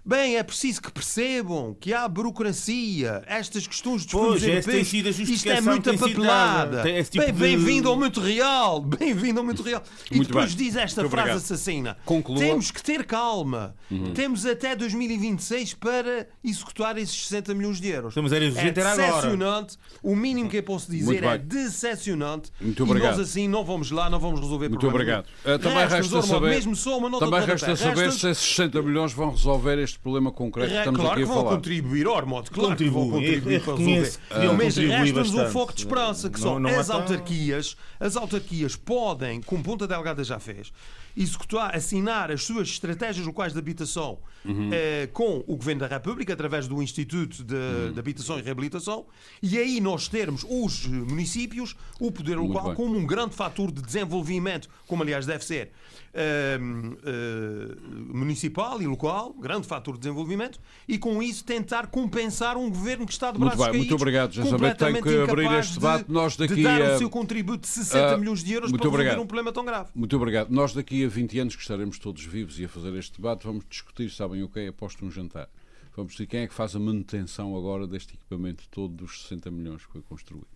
Bem, 0.07 0.37
é 0.37 0.43
preciso 0.43 0.83
que 0.83 0.93
percebam 0.93 1.75
que 1.81 1.95
há 1.95 2.07
burocracia, 2.07 3.23
estas 3.27 3.67
questões 3.67 4.05
dos 4.05 4.13
Pois, 4.13 4.25
fundos 4.27 4.43
tem 4.43 4.53
europeus, 4.53 5.19
isto 5.19 5.49
é 5.49 5.61
muita 5.63 5.97
papelada. 5.97 6.83
tipo 7.05 7.25
Bem, 7.25 7.33
de- 7.33 7.41
Bem-vindo 7.41 7.89
ao 7.89 7.97
muito 7.97 8.21
real, 8.21 8.83
bem-vindo 8.85 9.41
ao 9.41 9.45
muito 9.47 9.63
real. 9.63 9.83
E 10.11 10.17
Muito 10.17 10.29
depois 10.29 10.55
bem. 10.55 10.67
diz 10.67 10.77
esta 10.77 11.01
Muito 11.01 11.11
frase 11.11 11.31
obrigado. 11.31 11.43
assassina. 11.43 11.97
Conclua. 12.05 12.39
Temos 12.39 12.71
que 12.71 12.83
ter 12.83 13.07
calma. 13.07 13.75
Uhum. 13.91 14.13
Temos 14.13 14.45
até 14.45 14.77
2026 14.77 15.73
para 15.73 16.29
executar 16.45 16.99
esses 16.99 17.27
60 17.27 17.55
milhões 17.55 17.81
de 17.81 17.89
euros. 17.89 18.11
Estamos 18.11 18.31
a 18.31 18.37
é 18.37 18.39
era 18.41 18.93
agora. 18.93 19.07
decepcionante. 19.07 19.79
O 20.03 20.15
mínimo 20.15 20.51
que 20.51 20.59
eu 20.59 20.63
posso 20.63 20.91
dizer 20.91 21.07
Muito 21.07 21.25
é 21.25 21.39
decepcionante. 21.39 22.51
Muito 22.61 22.79
e 22.79 22.83
obrigado. 22.83 23.17
nós 23.17 23.21
assim 23.21 23.49
não 23.49 23.65
vamos 23.65 23.91
lá, 23.91 24.11
não 24.11 24.21
vamos 24.21 24.41
resolver 24.41 24.69
Muito 24.69 24.81
problema 24.81 25.23
obrigado. 25.23 25.57
Uh, 25.57 25.59
também 25.59 25.79
resta 25.89 26.17
Ormond, 26.17 26.29
saber, 26.29 26.49
mesmo 26.51 26.77
só 26.77 26.99
uma 26.99 27.09
nota 27.09 27.25
também 27.25 27.41
de 27.41 27.47
resta 27.47 27.75
saber 27.77 28.13
se 28.13 28.29
esses 28.29 28.45
60 28.57 28.83
milhões 28.83 29.13
vão 29.15 29.31
resolver 29.31 29.79
este 29.79 29.94
problema 29.99 30.31
concreto 30.33 30.71
que 30.71 30.79
estamos 30.79 31.01
claro 31.01 31.13
aqui 31.15 31.25
que 31.25 31.31
a 31.31 31.35
vão 31.35 31.43
falar. 31.45 31.57
contribuir, 31.57 32.07
Ormond, 32.07 32.51
claro 32.51 32.77
que 32.77 32.89
vão 32.89 33.03
Contribuem. 33.11 33.11
contribuir 33.41 33.63
para 33.65 33.77
resolver. 33.77 34.11
que 34.29 34.65
Mas 34.65 34.77
resta-nos 34.77 35.35
um 35.35 35.47
foco 35.51 35.73
de 35.75 35.81
esperança, 35.81 36.29
que 36.31 36.39
Não- 36.41 36.47
são 36.49 36.59
não 36.61 36.71
há 36.71 36.79
as 36.81 36.91
autarquias. 36.91 37.77
As 38.01 38.17
autarquias 38.17 38.77
podem, 38.77 39.41
como 39.43 39.63
Ponta 39.63 39.87
Delgada 39.87 40.23
já 40.25 40.39
fez, 40.39 40.73
executar, 41.17 41.75
assinar 41.75 42.31
as 42.31 42.43
suas 42.43 42.69
estratégias 42.69 43.25
locais 43.27 43.53
de 43.53 43.59
habitação 43.59 44.19
Uhum. 44.45 44.69
eh, 44.73 45.09
com 45.13 45.43
o 45.47 45.57
Governo 45.57 45.81
da 45.83 45.87
República, 45.87 46.33
através 46.33 46.67
do 46.67 46.83
Instituto 46.83 47.43
de, 47.45 47.55
Uhum. 47.55 47.93
de 47.93 47.99
Habitação 48.01 48.39
e 48.39 48.43
Reabilitação, 48.43 49.07
e 49.43 49.57
aí 49.57 49.81
nós 49.81 50.09
termos 50.09 50.45
os 50.49 50.87
municípios, 50.87 51.77
o 52.01 52.11
poder 52.11 52.37
Muito 52.37 52.49
local, 52.53 52.67
bem. 52.69 52.75
como 52.75 52.99
um 52.99 53.07
grande 53.07 53.35
fator 53.35 53.71
de 53.71 53.81
desenvolvimento, 53.81 54.69
como 54.87 55.03
aliás 55.03 55.25
deve 55.25 55.45
ser 55.45 55.71
eh, 56.15 56.59
eh, 57.05 57.77
municipal 58.13 58.81
e 58.81 58.87
local, 58.87 59.33
grande 59.35 59.67
fator 59.67 59.95
de 59.95 60.01
desenvolvimento, 60.01 60.61
e 60.87 60.97
com 60.97 61.23
isso 61.23 61.45
tentar 61.45 61.89
compensar 61.89 62.57
um 62.57 62.71
governo 62.71 63.05
que 63.07 63.13
está 63.13 63.31
de 63.33 63.39
Muito 63.39 63.51
braços 63.57 63.67
bem, 63.67 63.77
muito 63.79 63.89
caídos, 63.91 64.03
obrigado, 64.03 64.33
já 64.33 64.45
sabem, 64.47 64.75
tenho 64.75 65.03
que 65.03 65.31
abrir 65.31 65.53
este 65.59 65.75
debate. 65.75 66.07
de- 66.07 66.13
Nós 66.13 66.37
daqui 66.37 66.55
de 66.55 66.63
dar 66.63 66.81
a- 66.81 66.95
o 66.95 66.99
seu 66.99 67.11
contributo 67.11 67.63
de 67.63 67.69
60 67.69 68.15
Ah, 68.15 68.17
milhões 68.17 68.43
de 68.45 68.53
euros 68.53 68.71
muito 68.71 68.81
para 68.83 68.91
resolver 68.91 69.03
obrigado. 69.09 69.23
um 69.25 69.27
problema 69.27 69.53
tão 69.53 69.65
grave. 69.65 69.91
Muito 69.95 70.17
obrigado. 70.17 70.51
Nós 70.51 70.73
daqui 70.73 71.05
a 71.05 71.09
20 71.09 71.39
anos 71.39 71.57
que 71.57 71.63
estaremos 71.63 71.99
todos 71.99 72.25
vivos 72.25 72.59
e 72.61 72.65
a 72.65 72.69
fazer 72.69 72.95
este 72.95 73.17
debate, 73.17 73.45
vamos 73.47 73.65
discutir, 73.69 74.11
sabem 74.11 74.43
o 74.43 74.49
que 74.49 74.61
é? 74.61 74.69
Aposto 74.69 75.05
um 75.05 75.11
jantar. 75.11 75.49
Vamos 75.97 76.13
discutir 76.13 76.29
quem 76.31 76.41
é 76.41 76.47
que 76.49 76.55
faz 76.55 76.75
a 76.75 76.79
manutenção 76.81 77.57
agora 77.57 77.87
deste 77.87 78.15
equipamento 78.15 78.65
todo 78.71 78.93
dos 78.95 79.23
60 79.23 79.51
milhões 79.51 79.85
que 79.87 79.93
foi 79.93 80.03
construído. 80.03 80.47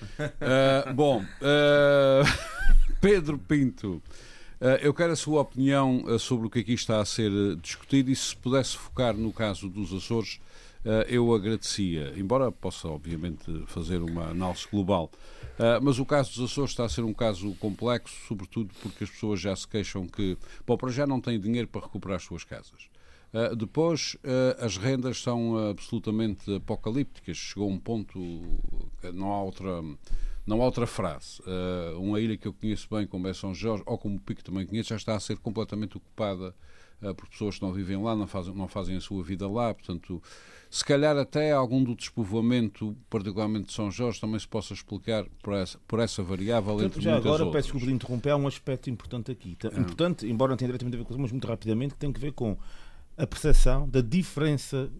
Ah, 0.40 0.92
bom, 0.92 1.24
ah, 1.42 2.22
Pedro 3.00 3.36
Pinto, 3.38 4.00
eu 4.80 4.94
quero 4.94 5.12
a 5.12 5.16
sua 5.16 5.42
opinião 5.42 6.04
ah, 6.08 6.18
sobre 6.18 6.46
o 6.46 6.50
que 6.50 6.60
aqui 6.60 6.72
está 6.72 6.98
a 6.98 7.04
ser 7.04 7.30
ah, 7.30 7.54
discutido 7.60 8.10
e 8.10 8.16
se 8.16 8.34
pudesse 8.34 8.78
focar 8.78 9.14
no 9.14 9.30
caso 9.30 9.68
dos 9.68 9.92
Açores, 9.92 10.40
eu 11.08 11.34
agradecia, 11.34 12.12
embora 12.14 12.52
possa 12.52 12.86
obviamente 12.88 13.50
fazer 13.68 14.02
uma 14.02 14.28
análise 14.28 14.66
global. 14.70 15.10
Mas 15.82 15.98
o 15.98 16.04
caso 16.04 16.34
dos 16.34 16.52
Açores 16.52 16.72
está 16.72 16.84
a 16.84 16.90
ser 16.90 17.02
um 17.04 17.14
caso 17.14 17.54
complexo, 17.54 18.14
sobretudo 18.28 18.70
porque 18.82 19.04
as 19.04 19.08
pessoas 19.08 19.40
já 19.40 19.56
se 19.56 19.66
queixam 19.66 20.06
que, 20.06 20.36
bom, 20.66 20.76
para 20.76 20.90
já 20.90 21.06
não 21.06 21.22
têm 21.22 21.40
dinheiro 21.40 21.68
para 21.68 21.80
recuperar 21.80 22.16
as 22.16 22.24
suas 22.24 22.44
casas. 22.44 22.90
Depois, 23.56 24.18
as 24.58 24.76
rendas 24.76 25.22
são 25.22 25.56
absolutamente 25.70 26.54
apocalípticas. 26.54 27.38
Chegou 27.38 27.70
um 27.70 27.78
ponto 27.78 28.20
que 29.00 29.10
não 29.10 29.32
há 29.32 29.42
outra, 29.42 29.82
não 30.46 30.60
há 30.60 30.64
outra 30.64 30.86
frase. 30.86 31.40
Uh, 31.42 32.00
uma 32.00 32.20
ilha 32.20 32.36
que 32.36 32.46
eu 32.46 32.52
conheço 32.52 32.86
bem, 32.90 33.06
como 33.06 33.26
é 33.28 33.34
São 33.34 33.54
Jorge, 33.54 33.82
ou 33.86 33.96
como 33.98 34.16
o 34.16 34.20
Pico 34.20 34.42
também 34.44 34.66
conheço, 34.66 34.90
já 34.90 34.96
está 34.96 35.14
a 35.14 35.20
ser 35.20 35.38
completamente 35.38 35.96
ocupada 35.96 36.54
uh, 37.02 37.14
por 37.14 37.28
pessoas 37.28 37.56
que 37.58 37.62
não 37.62 37.72
vivem 37.72 38.02
lá, 38.02 38.14
não 38.14 38.26
fazem, 38.26 38.54
não 38.54 38.68
fazem 38.68 38.96
a 38.96 39.00
sua 39.00 39.22
vida 39.22 39.48
lá. 39.48 39.72
Portanto, 39.72 40.22
se 40.70 40.84
calhar 40.84 41.16
até 41.16 41.52
algum 41.52 41.82
do 41.82 41.94
despovoamento, 41.94 42.96
particularmente 43.08 43.66
de 43.66 43.72
São 43.72 43.90
Jorge, 43.90 44.20
também 44.20 44.38
se 44.38 44.48
possa 44.48 44.74
explicar 44.74 45.24
por 45.42 45.54
essa, 45.54 45.78
por 45.86 46.00
essa 46.00 46.22
variável 46.22 46.74
Portanto, 46.74 46.92
entre 46.92 47.02
já 47.02 47.10
muitas 47.12 47.26
agora, 47.26 47.44
outras. 47.44 47.62
peço 47.62 47.72
desculpa 47.72 47.86
de 47.86 47.92
interromper, 47.92 48.30
há 48.30 48.36
um 48.36 48.46
aspecto 48.46 48.90
importante 48.90 49.30
aqui. 49.30 49.56
Tá- 49.56 49.68
Importante, 49.68 50.26
embora 50.26 50.50
não 50.50 50.56
tenha 50.56 50.68
diretamente 50.68 50.96
a 50.96 50.98
ver 50.98 51.04
com 51.04 51.12
isso, 51.12 51.22
mas 51.22 51.32
muito 51.32 51.46
rapidamente, 51.46 51.94
que 51.94 52.00
tem 52.00 52.12
que 52.12 52.20
ver 52.20 52.32
com 52.32 52.56
a 53.16 53.26
percepção 53.26 53.88
da 53.88 54.00
diferença 54.00 54.90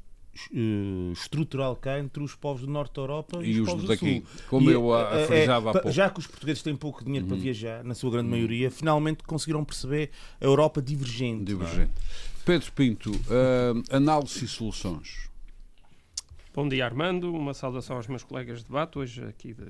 eh, 0.53 1.13
estrutural 1.13 1.77
que 1.77 1.89
há 1.89 1.99
entre 1.99 2.23
os 2.23 2.35
povos 2.35 2.63
do 2.63 2.69
norte 2.71 2.95
da 2.95 3.03
Europa 3.03 3.39
e, 3.45 3.51
E 3.53 3.61
os 3.61 3.67
os 3.69 3.73
povos 3.75 3.89
daqui, 3.89 4.21
do 4.21 4.27
sul. 4.29 4.41
como 4.49 4.71
E, 4.71 4.73
eu, 4.75 4.95
eh, 4.97 5.27
frisava 5.27 5.71
há 5.71 5.73
pouco. 5.73 5.89
Uhum. 5.89 5.93
Já 5.95 6.11
que 6.11 6.19
os 6.21 6.27
portugueses 6.27 6.63
têm 6.63 6.75
pouco 6.77 7.05
dinheiro 7.05 7.27
para 7.27 7.37
viajar, 7.37 7.83
na 7.85 7.95
sua 7.95 8.11
grande 8.11 8.29
maioria, 8.29 8.71
finalmente 8.71 9.23
conseguiram 9.25 9.65
perceber 9.65 10.11
a 10.41 10.45
Europa 10.45 10.81
divergente. 10.83 11.43
é? 11.43 11.45
Divergente. 11.45 11.93
Pedro 12.45 12.73
Pinto, 12.73 13.11
uh, 13.11 13.83
análise 13.97 14.45
e 14.45 14.49
soluções. 14.49 15.29
Bom 16.55 16.69
dia, 16.69 16.85
Armando. 16.85 17.33
Uma 17.35 17.55
saudação 17.55 17.97
aos 17.97 18.07
meus 18.07 18.23
colegas 18.23 18.59
de 18.59 18.65
debate, 18.67 18.99
hoje 18.99 19.25
aqui 19.25 19.55
de- 19.55 19.65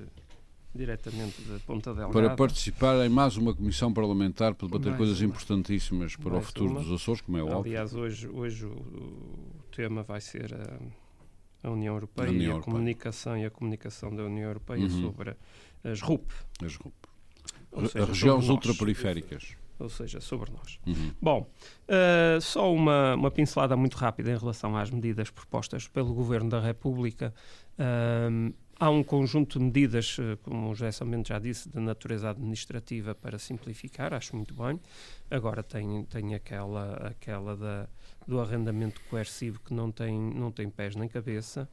diretamente 0.73 1.41
de 1.41 1.57
Ponta 1.61 1.93
Delgada. 1.93 2.11
para 2.11 2.35
participar 2.35 3.03
em 3.05 3.09
mais 3.09 3.37
uma 3.37 3.55
comissão 3.55 3.93
parlamentar 3.93 4.53
para 4.53 4.67
debater 4.67 4.87
Mais 4.89 4.97
coisas 4.97 5.19
uma. 5.21 5.27
importantíssimas 5.29 6.15
para 6.17 6.27
o 6.29 6.33
Mais 6.33 6.45
futuro 6.47 6.71
uma. 6.71 6.81
dos 6.83 6.91
Açores, 6.91 7.21
como 7.21 7.37
é 7.37 7.41
óbvio. 7.43 7.59
Aliás, 7.59 7.95
hoje, 7.95 8.27
hoje 8.27 8.65
o, 8.65 8.71
o 8.73 9.55
tema 9.75 10.03
vai 10.03 10.21
ser 10.21 10.53
a, 10.53 11.67
a 11.67 11.71
União 11.71 11.93
Europeia 11.95 12.27
A 12.29 12.31
União 12.31 12.41
e 12.41 12.45
a 12.45 12.49
Europeia. 12.51 12.73
comunicação 12.73 13.37
e 13.37 13.45
a 13.45 13.49
comunicação 13.49 14.15
da 14.15 14.23
União 14.23 14.47
Europeia 14.47 14.83
Uhum. 14.83 15.01
sobre 15.01 15.35
as 15.83 16.01
RUP, 16.01 16.31
As 16.63 16.75
RUP. 16.75 16.93
Seja, 17.91 18.05
regiões 18.05 18.47
ultraperiféricas. 18.49 19.55
ou 19.77 19.89
seja, 19.89 20.21
sobre 20.21 20.49
nós. 20.51 20.79
Uhum. 20.87 21.11
Bom, 21.21 21.49
eh, 21.89 22.37
só 22.41 22.73
uma, 22.73 23.15
uma 23.15 23.29
pincelada 23.29 23.75
muito 23.75 23.95
rápida 23.97 24.31
em 24.31 24.37
relação 24.37 24.77
às 24.77 24.89
medidas 24.89 25.29
propostas 25.29 25.85
pelo 25.87 26.13
Governo 26.13 26.49
da 26.49 26.61
República. 26.61 27.33
Ahm, 27.77 28.53
há 28.79 28.89
um 28.89 29.03
conjunto 29.03 29.57
de 29.59 29.65
medidas, 29.65 30.17
eh, 30.19 30.37
como 30.43 30.69
o 30.69 30.75
José 30.75 30.91
Samento 30.91 31.29
já 31.29 31.39
disse, 31.39 31.69
de 31.69 31.79
natureza 31.79 32.29
administrativa 32.29 33.13
para 33.15 33.37
simplificar, 33.39 34.13
acho 34.13 34.35
muito 34.35 34.53
bem. 34.53 34.79
Agora 35.29 35.63
tem, 35.63 36.03
tem 36.05 36.35
aquela, 36.35 36.93
aquela 37.07 37.55
da, 37.55 37.87
do 38.27 38.39
arrendamento 38.39 39.01
coercivo 39.09 39.59
que 39.63 39.73
não 39.73 39.91
tem, 39.91 40.19
não 40.19 40.51
tem 40.51 40.69
pés 40.69 40.95
nem 40.95 41.07
cabeça. 41.07 41.67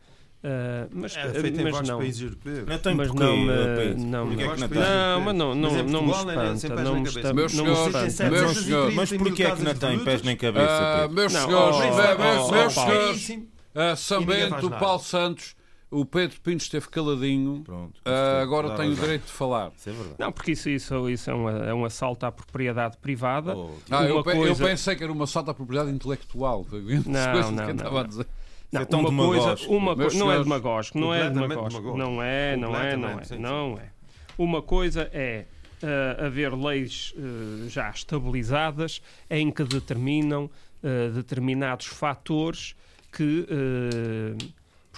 Ah, 0.45 0.89
mas, 0.91 1.17
É 1.17 1.33
feito 1.35 1.61
em 1.61 1.63
mas 1.63 1.73
vários 1.73 1.89
não, 1.91 1.99
países 1.99 2.21
europeus. 2.23 2.67
Não 2.67 2.79
tem 2.79 2.95
mas 2.97 3.09
porquê, 3.09 3.23
não 3.23 3.37
me, 3.37 3.95
não, 3.95 4.27
me- 4.27 4.43
é 4.43 4.55
que 4.55 4.61
não 4.61 4.69
tem? 4.69 4.79
não, 4.79 5.21
mas 5.21 5.35
não, 5.37 5.55
não, 5.55 5.71
em 5.71 5.85
não 5.85 6.03
me 6.03 6.11
sem 6.59 6.69
espanta, 6.71 6.75
pés 6.75 6.85
não 6.85 6.95
nem 6.95 7.03
me 7.03 7.09
Meus 7.35 7.53
não 7.55 7.73
espanta. 7.87 8.31
meus 8.31 8.59
senhores. 8.59 8.95
Mas 8.97 9.13
porquê 9.13 9.45
é 9.45 9.55
que 9.57 9.63
não 9.63 9.75
tem 9.75 9.99
pés 10.05 10.23
nem 10.23 10.35
Ah, 10.35 10.39
cabeça? 10.39 10.99
Pedro? 10.99 11.15
meus 11.15 11.33
Não, 11.33 11.47
senhores, 11.47 11.77
oh, 11.77 11.81
meus, 11.81 11.97
oh, 11.97 12.01
oh, 12.01 12.67
oh, 12.67 12.71
senhores, 12.71 13.49
ah, 13.75 13.97
Bento, 14.27 14.51
nada. 14.71 14.79
Paulo 14.79 15.01
Santos, 15.01 15.55
o 15.93 16.05
Pedro 16.05 16.41
Pinto 16.41 16.63
esteve 16.63 16.89
caladinho, 16.89 17.63
Pronto. 17.65 18.01
ah, 18.05 18.41
agora 18.43 18.71
tem 18.77 18.91
o 18.91 18.95
direito 18.95 19.27
de 19.27 19.33
falar. 19.33 19.71
Isso 19.77 19.91
é 19.91 19.93
verdade. 19.93 20.17
Não, 20.19 20.33
porque 20.33 20.53
isso, 20.53 20.69
isso, 20.69 21.09
isso 21.11 21.31
é, 21.31 21.35
um, 21.35 21.49
é 21.49 21.75
um 21.75 21.85
assalto 21.85 22.25
à 22.27 22.33
propriedade 22.33 22.97
privada. 22.97 23.55
Oh, 23.57 23.71
Ah, 23.91 24.05
eu, 24.05 24.23
pe- 24.25 24.31
eu 24.31 24.37
coisa- 24.37 24.65
pensei 24.65 24.97
que 24.97 25.05
era 25.05 25.13
uma 25.13 25.27
salta 25.27 25.51
à 25.51 25.55
propriedade 25.55 25.91
intelectual. 25.91 26.65
Foi 26.65 26.81
Não, 27.07 27.51
não, 27.51 27.51
que 27.51 27.53
não, 27.53 27.71
estava 27.71 28.01
a 28.01 28.03
não. 28.03 28.09
dizer. 28.09 28.27
Não, 28.73 28.81
é 28.81 28.85
tão 28.87 29.01
uma 29.01 29.09
coisa, 29.27 29.41
demagógico. 29.43 29.75
uma 29.77 29.95
co- 29.95 30.15
não 30.19 30.33
é 30.33 30.39
demagógico, 30.43 30.99
não 30.99 31.15
é 31.15 31.31
demagógico, 31.31 31.97
não 31.99 32.23
é, 32.23 32.57
não 32.57 32.75
é, 32.77 32.97
não 32.97 33.09
é, 33.21 33.25
sim, 33.25 33.37
não 33.39 33.79
é. 33.79 33.91
Uma 34.39 34.63
coisa 34.63 35.11
é 35.13 35.45
ah, 35.83 36.25
haver 36.27 36.55
leis 36.55 37.13
ah, 37.19 37.69
já 37.69 37.91
estabilizadas 37.91 39.03
em 39.29 39.51
que 39.51 39.63
determinam 39.65 40.51
ah, 40.83 41.11
determinados 41.13 41.85
fatores 41.85 42.75
que, 43.13 43.47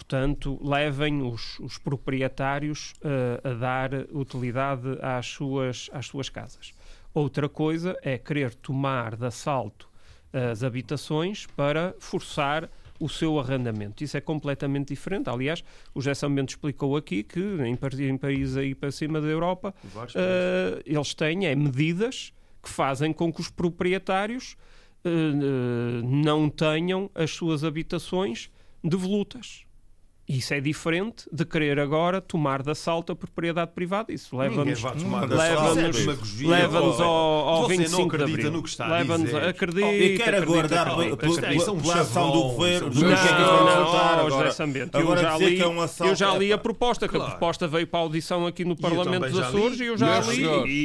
portanto, 0.06 0.58
levem 0.62 1.22
os, 1.22 1.58
os 1.60 1.78
proprietários 1.78 2.92
ah, 3.02 3.48
a 3.50 3.54
dar 3.54 3.90
utilidade 4.12 4.98
às 5.00 5.26
suas, 5.26 5.88
às 5.92 6.06
suas 6.06 6.28
casas. 6.28 6.72
Outra 7.12 7.48
coisa 7.48 7.96
é 8.02 8.18
querer 8.18 8.54
tomar 8.54 9.16
de 9.16 9.24
assalto 9.24 9.88
as 10.32 10.64
habitações 10.64 11.46
para 11.46 11.94
forçar 12.00 12.68
o 12.98 13.08
seu 13.08 13.38
arrendamento. 13.38 14.02
Isso 14.02 14.16
é 14.16 14.20
completamente 14.20 14.88
diferente. 14.88 15.28
Aliás, 15.28 15.64
o 15.94 16.00
José 16.00 16.14
Sambento 16.14 16.50
explicou 16.50 16.96
aqui 16.96 17.22
que 17.22 17.40
em, 17.40 17.78
em 18.08 18.16
países 18.16 18.56
aí 18.56 18.74
para 18.74 18.90
cima 18.90 19.20
da 19.20 19.28
Europa, 19.28 19.74
eh, 20.14 20.82
eles 20.84 21.14
têm 21.14 21.46
é, 21.46 21.54
medidas 21.54 22.32
que 22.62 22.68
fazem 22.68 23.12
com 23.12 23.32
que 23.32 23.40
os 23.40 23.50
proprietários 23.50 24.56
eh, 25.04 25.10
eh, 25.10 26.02
não 26.02 26.48
tenham 26.48 27.10
as 27.14 27.30
suas 27.30 27.62
habitações 27.62 28.50
devolutas. 28.82 29.63
Isso 30.26 30.54
é 30.54 30.60
diferente 30.60 31.24
de 31.30 31.44
querer 31.44 31.78
agora 31.78 32.18
tomar 32.20 32.62
de 32.62 32.70
assalto 32.70 33.12
a 33.12 33.16
propriedade 33.16 33.72
privada. 33.74 34.10
Isso 34.12 34.34
leva-nos 34.36 34.80
demagogia. 34.80 36.48
leva-nos 36.48 37.00
ao, 37.00 37.08
ao 37.10 37.62
Você 37.62 37.74
não 37.74 37.78
25 37.78 37.96
de 37.98 38.04
acredita 38.24 38.32
Abril. 38.46 38.52
no 38.52 38.62
que 38.62 38.68
está 38.70 38.86
a 38.86 38.88
Leva-nos 38.90 39.26
dizer. 39.26 39.44
acredita, 39.44 39.86
E 39.92 40.16
quer 40.18 40.34
aguardar 40.36 40.84
pela- 40.86 41.04
é 41.04 41.12
um 41.12 41.16
pela 41.80 42.00
ação 42.00 42.30
do 42.32 42.42
governo. 42.42 42.90
Não, 42.94 43.08
é 43.10 43.14
Não, 43.14 43.84
voltar 43.84 44.14
ó, 44.18 44.22
José 44.24 44.34
agora. 44.34 44.52
Sambento, 44.52 44.98
eu 44.98 45.16
já 45.16 45.36
li, 45.36 45.56
que 45.56 45.62
é 45.62 45.68
um 45.68 45.80
assalto, 45.80 46.12
eu 46.12 46.16
já 46.16 46.34
li 46.38 46.52
a 46.52 46.58
proposta, 46.58 47.06
que 47.08 47.16
a 47.16 47.20
proposta 47.20 47.68
veio 47.68 47.86
para 47.86 48.00
a 48.00 48.02
audição 48.02 48.46
aqui 48.46 48.64
no 48.64 48.76
Parlamento 48.76 49.28
dos. 49.28 49.38
Açores 49.40 49.78
e 49.80 49.84
eu 49.86 49.96
já 49.98 50.20
li, 50.20 50.42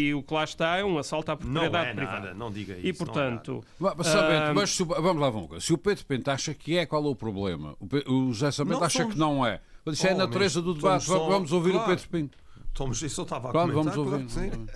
e 0.08 0.14
o 0.14 0.22
que 0.22 0.34
lá 0.34 0.44
está 0.44 0.78
é 0.78 0.84
um 0.84 0.98
assalto 0.98 1.32
à 1.32 1.36
Não 1.36 1.62
propriedade 1.62 1.96
privada. 1.96 2.34
não 2.34 2.52
diga 2.52 2.74
isso. 2.74 2.86
E, 2.88 2.90
não 2.90 2.96
portanto, 2.96 3.64
Mas, 3.80 4.06
Ah, 4.06 4.52
vamos 4.54 5.22
lá, 5.22 5.30
vamos 5.30 5.50
lá. 5.52 5.60
Se 5.62 5.72
o 5.74 5.78
Pedro 5.78 6.06
Pinto 6.06 6.30
acha 6.30 6.54
que 6.54 6.78
é, 6.78 6.86
qual 6.86 7.06
é 7.06 7.08
o 7.08 7.16
problema? 7.16 7.76
O, 7.80 8.34
José 8.34 8.52
Sambento 8.52 8.80
Não 8.80 8.86
acha 8.86 9.06
que 9.06 9.18
não 9.18 9.29
é. 9.46 9.60
Mas 9.86 9.98
Isso 9.98 10.08
é 10.08 10.12
a 10.12 10.16
natureza 10.16 10.62
do 10.62 10.74
debate. 10.74 11.06
só- 11.06 11.28
vamos 11.28 11.52
ouvir 11.52 11.70
o 11.70 11.74
claro. 11.74 11.90
Pedro 11.90 12.10
Pinto. 12.10 12.38
Tomos, 12.74 13.02
isso 13.02 13.22
eu 13.22 13.24
estava 13.24 13.50
a 13.50 13.52
Claro, 13.52 13.72
comentar. 13.74 13.96
vamos 13.96 14.12
ouvir. 14.14 14.28
claro 14.32 14.52
sim. 14.52 14.68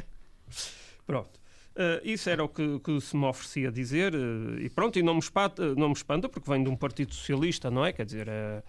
Pronto. 1.06 1.40
Eh, 1.76 2.02
isso 2.06 2.30
era 2.30 2.44
o 2.44 2.48
que, 2.50 2.80
que 2.80 3.02
se 3.02 3.16
me 3.18 3.26
oferecia 3.26 3.72
dizer 3.72 4.14
eh, 4.14 4.62
e 4.66 4.70
pronto, 4.70 4.98
e 5.00 5.04
não 5.04 5.14
me, 5.16 5.20
espanta, 5.20 5.74
não 5.76 5.88
me 5.88 5.94
espanta 5.96 6.30
porque 6.30 6.50
vem 6.50 6.64
de 6.64 6.70
um 6.70 6.76
partido 6.76 7.14
socialista, 7.14 7.72
não 7.72 7.84
é? 7.86 7.92
Quer 7.92 8.06
dizer, 8.06 8.28
eh, 8.28 8.62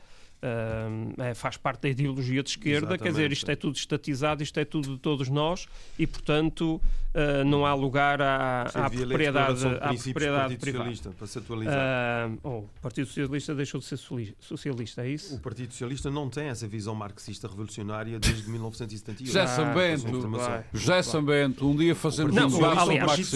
eh, 0.42 1.30
é, 1.30 1.34
faz 1.34 1.56
parte 1.58 1.82
da 1.82 1.88
ideologia 1.90 2.42
de 2.42 2.48
esquerda, 2.50 2.96
quer 2.98 3.10
dizer, 3.10 3.30
Exatamente, 3.30 3.32
isto 3.34 3.50
é 3.50 3.56
tudo 3.56 3.76
estatizado, 3.76 4.42
isto 4.42 4.58
é 4.58 4.64
tudo 4.64 4.92
de 4.94 4.98
todos 4.98 5.28
nós 5.28 5.66
e, 5.98 6.06
portanto, 6.06 6.80
eh, 7.14 7.44
não 7.44 7.64
há 7.64 7.72
lugar 7.74 8.20
à, 8.20 8.64
Você 8.64 8.78
à 8.78 8.90
propriedade, 8.90 9.66
à 9.66 9.70
propriedade 9.94 9.94
Partido 9.94 10.14
privada. 10.14 10.56
Socialista, 10.56 11.10
para 11.16 11.26
se 11.28 11.38
atualizar. 11.38 11.74
Ah, 11.78 12.30
oh, 12.42 12.48
o 12.58 12.68
Partido 12.82 13.06
Socialista 13.06 13.54
deixou 13.54 13.78
de 13.78 13.86
ser 13.86 13.98
socialista, 14.40 15.06
é 15.06 15.10
isso? 15.10 15.36
O 15.36 15.38
Partido 15.38 15.70
Socialista 15.70 16.10
não 16.10 16.28
tem 16.28 16.48
essa 16.48 16.66
visão 16.66 16.92
marxista 16.92 17.46
revolucionária 17.46 18.18
desde 18.18 18.50
1978. 18.50 19.26
José 19.26 19.40
Ah, 19.42 19.46
Sambento, 19.46 20.28
bem. 20.28 20.64
José 20.72 21.02
Sambento, 21.02 21.68
um 21.68 21.76
dia 21.76 21.94
fazemos 21.94 22.34
Não, 22.34 22.48
um 22.48 22.50
debate 22.50 22.80
aliás. 22.80 23.32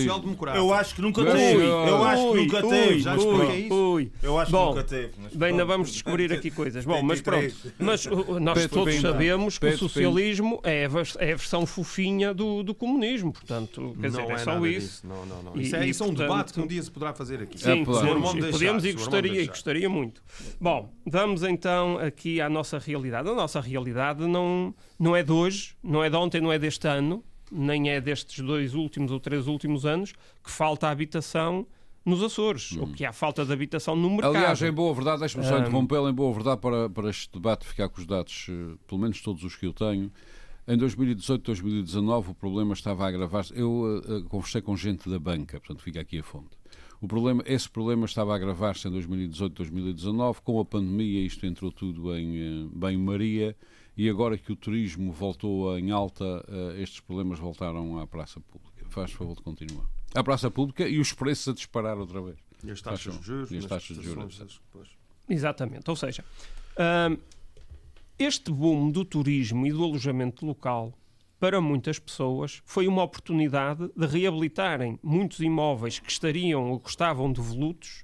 Eu 0.56 0.74
acho 0.74 0.94
que 0.96 1.00
nunca 1.00 1.24
teve. 1.24 1.62
Eu 1.62 2.04
acho 2.04 2.32
que 2.32 2.36
nunca 2.38 2.62
teve. 2.62 2.98
já 2.98 3.16
expliquei 3.16 3.66
isso. 3.66 4.10
Eu 4.22 4.38
acho 4.40 4.50
que 4.50 4.58
nunca 4.58 4.84
teve. 4.84 5.12
Bem, 5.34 5.50
ainda 5.50 5.64
vamos 5.64 5.92
descobrir 5.92 6.32
aqui 6.32 6.50
coisas. 6.50 6.84
Bom, 6.84 7.00
mas 7.02 7.20
pronto. 7.20 7.48
73. 7.48 7.74
Mas 7.78 8.06
uh, 8.06 8.40
nós 8.40 8.58
Pedro 8.58 8.78
todos 8.78 9.00
sabemos 9.00 9.56
que 9.56 9.66
o 9.66 9.78
socialismo 9.78 10.60
é 10.64 10.86
a, 10.86 11.24
é 11.24 11.32
a 11.32 11.36
versão 11.36 11.64
fofinha 11.64 12.34
do 12.34 12.74
comunismo. 12.74 13.32
Portanto, 13.32 13.67
quer 13.70 14.06
dizer, 14.08 14.22
não 14.22 14.30
é, 14.30 14.34
é 14.34 14.38
só 14.38 14.54
nada 14.54 14.68
isso. 14.68 14.80
disso. 14.80 15.06
Não, 15.06 15.26
não, 15.26 15.42
não. 15.42 15.56
E- 15.56 15.62
Isso 15.62 15.76
é, 15.76 15.86
e, 15.86 15.90
isso 15.90 16.02
é 16.02 16.06
um 16.06 16.08
portanto, 16.10 16.28
debate 16.28 16.52
que 16.52 16.60
um 16.60 16.66
dia 16.66 16.82
se 16.82 16.90
poderá 16.90 17.14
fazer 17.14 17.42
aqui. 17.42 17.58
Sim, 17.58 17.82
É, 17.82 17.84
podemos, 17.84 18.30
e 18.30 18.40
deixar, 18.40 18.52
podemos 18.52 18.84
e 18.84 18.92
gostaria, 18.92 19.42
e 19.42 19.46
gostaria 19.46 19.88
muito. 19.88 20.22
Bom, 20.60 20.92
vamos 21.06 21.42
então 21.42 21.98
aqui 21.98 22.40
à 22.40 22.48
nossa 22.48 22.78
realidade. 22.78 23.28
A 23.28 23.34
nossa 23.34 23.60
realidade 23.60 24.26
não, 24.26 24.74
não 24.98 25.14
é 25.14 25.22
de 25.22 25.32
hoje, 25.32 25.74
não 25.82 26.02
é 26.02 26.10
de 26.10 26.16
ontem, 26.16 26.40
não 26.40 26.52
é 26.52 26.58
deste 26.58 26.86
ano, 26.86 27.24
nem 27.50 27.90
é 27.90 28.00
destes 28.00 28.44
dois 28.44 28.74
últimos 28.74 29.10
ou 29.10 29.18
três 29.20 29.46
últimos 29.46 29.86
anos 29.86 30.12
que 30.44 30.50
falta 30.50 30.88
habitação 30.88 31.66
nos 32.04 32.22
Açores, 32.22 32.74
ou 32.78 32.86
que 32.86 33.04
há 33.04 33.12
falta 33.12 33.44
de 33.44 33.52
habitação 33.52 33.94
no 33.94 34.08
mercado. 34.08 34.34
Aliás, 34.36 34.62
em 34.62 34.72
boa 34.72 34.94
verdade, 34.94 35.20
deixe-me 35.20 35.44
só 35.44 35.58
interrompê-lo, 35.58 36.08
em 36.08 36.12
boa 36.14 36.32
verdade, 36.32 36.58
para, 36.58 36.88
para 36.88 37.10
este 37.10 37.30
debate 37.34 37.66
ficar 37.66 37.86
com 37.90 38.00
os 38.00 38.06
dados, 38.06 38.46
eh, 38.48 38.76
pelo 38.86 38.98
menos 38.98 39.20
todos 39.20 39.44
os 39.44 39.54
que 39.54 39.66
eu 39.66 39.74
tenho. 39.74 40.10
Em 40.70 40.76
2018, 40.76 41.46
2019, 41.46 42.32
o 42.32 42.34
problema 42.34 42.74
estava 42.74 43.06
a 43.06 43.08
agravar-se. 43.08 43.58
Eu 43.58 44.02
eh, 44.06 44.28
conversei 44.28 44.60
com 44.60 44.76
gente 44.76 45.08
da 45.08 45.18
banca, 45.18 45.58
portanto 45.58 45.82
fica 45.82 45.98
aqui 45.98 46.18
a 46.18 46.22
fonte. 46.22 46.58
O 47.00 47.08
problema, 47.08 47.42
esse 47.46 47.66
problema 47.66 48.04
estava 48.04 48.34
a 48.34 48.36
agravar-se 48.36 48.86
em 48.86 48.90
2018, 48.90 49.54
2019, 49.54 50.42
com 50.42 50.60
a 50.60 50.64
pandemia, 50.66 51.24
isto 51.24 51.46
entrou 51.46 51.72
tudo 51.72 52.14
em 52.14 52.36
eh, 52.36 52.68
bem-maria, 52.70 53.56
e 53.96 54.10
agora 54.10 54.36
que 54.36 54.52
o 54.52 54.56
turismo 54.56 55.10
voltou 55.10 55.76
em 55.78 55.90
alta, 55.90 56.44
estes 56.76 57.00
problemas 57.00 57.38
voltaram 57.38 57.98
à 57.98 58.06
praça 58.06 58.38
pública. 58.38 58.84
Faz 58.90 59.10
favor 59.10 59.34
de 59.34 59.42
continuar. 59.42 59.86
À 60.14 60.22
praça 60.22 60.50
pública 60.50 60.86
e 60.86 61.00
os 61.00 61.12
preços 61.12 61.48
a 61.48 61.52
disparar 61.52 61.98
outra 61.98 62.20
vez. 62.20 62.36
E 62.62 62.70
as 62.70 62.80
taxas 62.80 63.18
de 63.18 63.26
juros. 63.26 63.50
E 63.50 63.56
as 63.56 63.64
taxas 63.64 63.96
de 63.96 64.04
juros. 64.04 64.40
Exatamente. 65.28 65.90
Ou 65.90 65.96
seja, 65.96 66.24
hum, 66.78 67.16
este 68.18 68.50
boom 68.50 68.90
do 68.90 69.04
turismo 69.04 69.66
e 69.66 69.72
do 69.72 69.84
alojamento 69.84 70.44
local, 70.44 70.92
para 71.38 71.60
muitas 71.60 71.98
pessoas, 72.00 72.60
foi 72.64 72.88
uma 72.88 73.02
oportunidade 73.04 73.88
de 73.96 74.06
reabilitarem 74.06 74.98
muitos 75.02 75.38
imóveis 75.38 76.00
que 76.00 76.10
estariam 76.10 76.70
ou 76.72 76.80
que 76.80 76.90
estavam 76.90 77.32
devolutos 77.32 78.02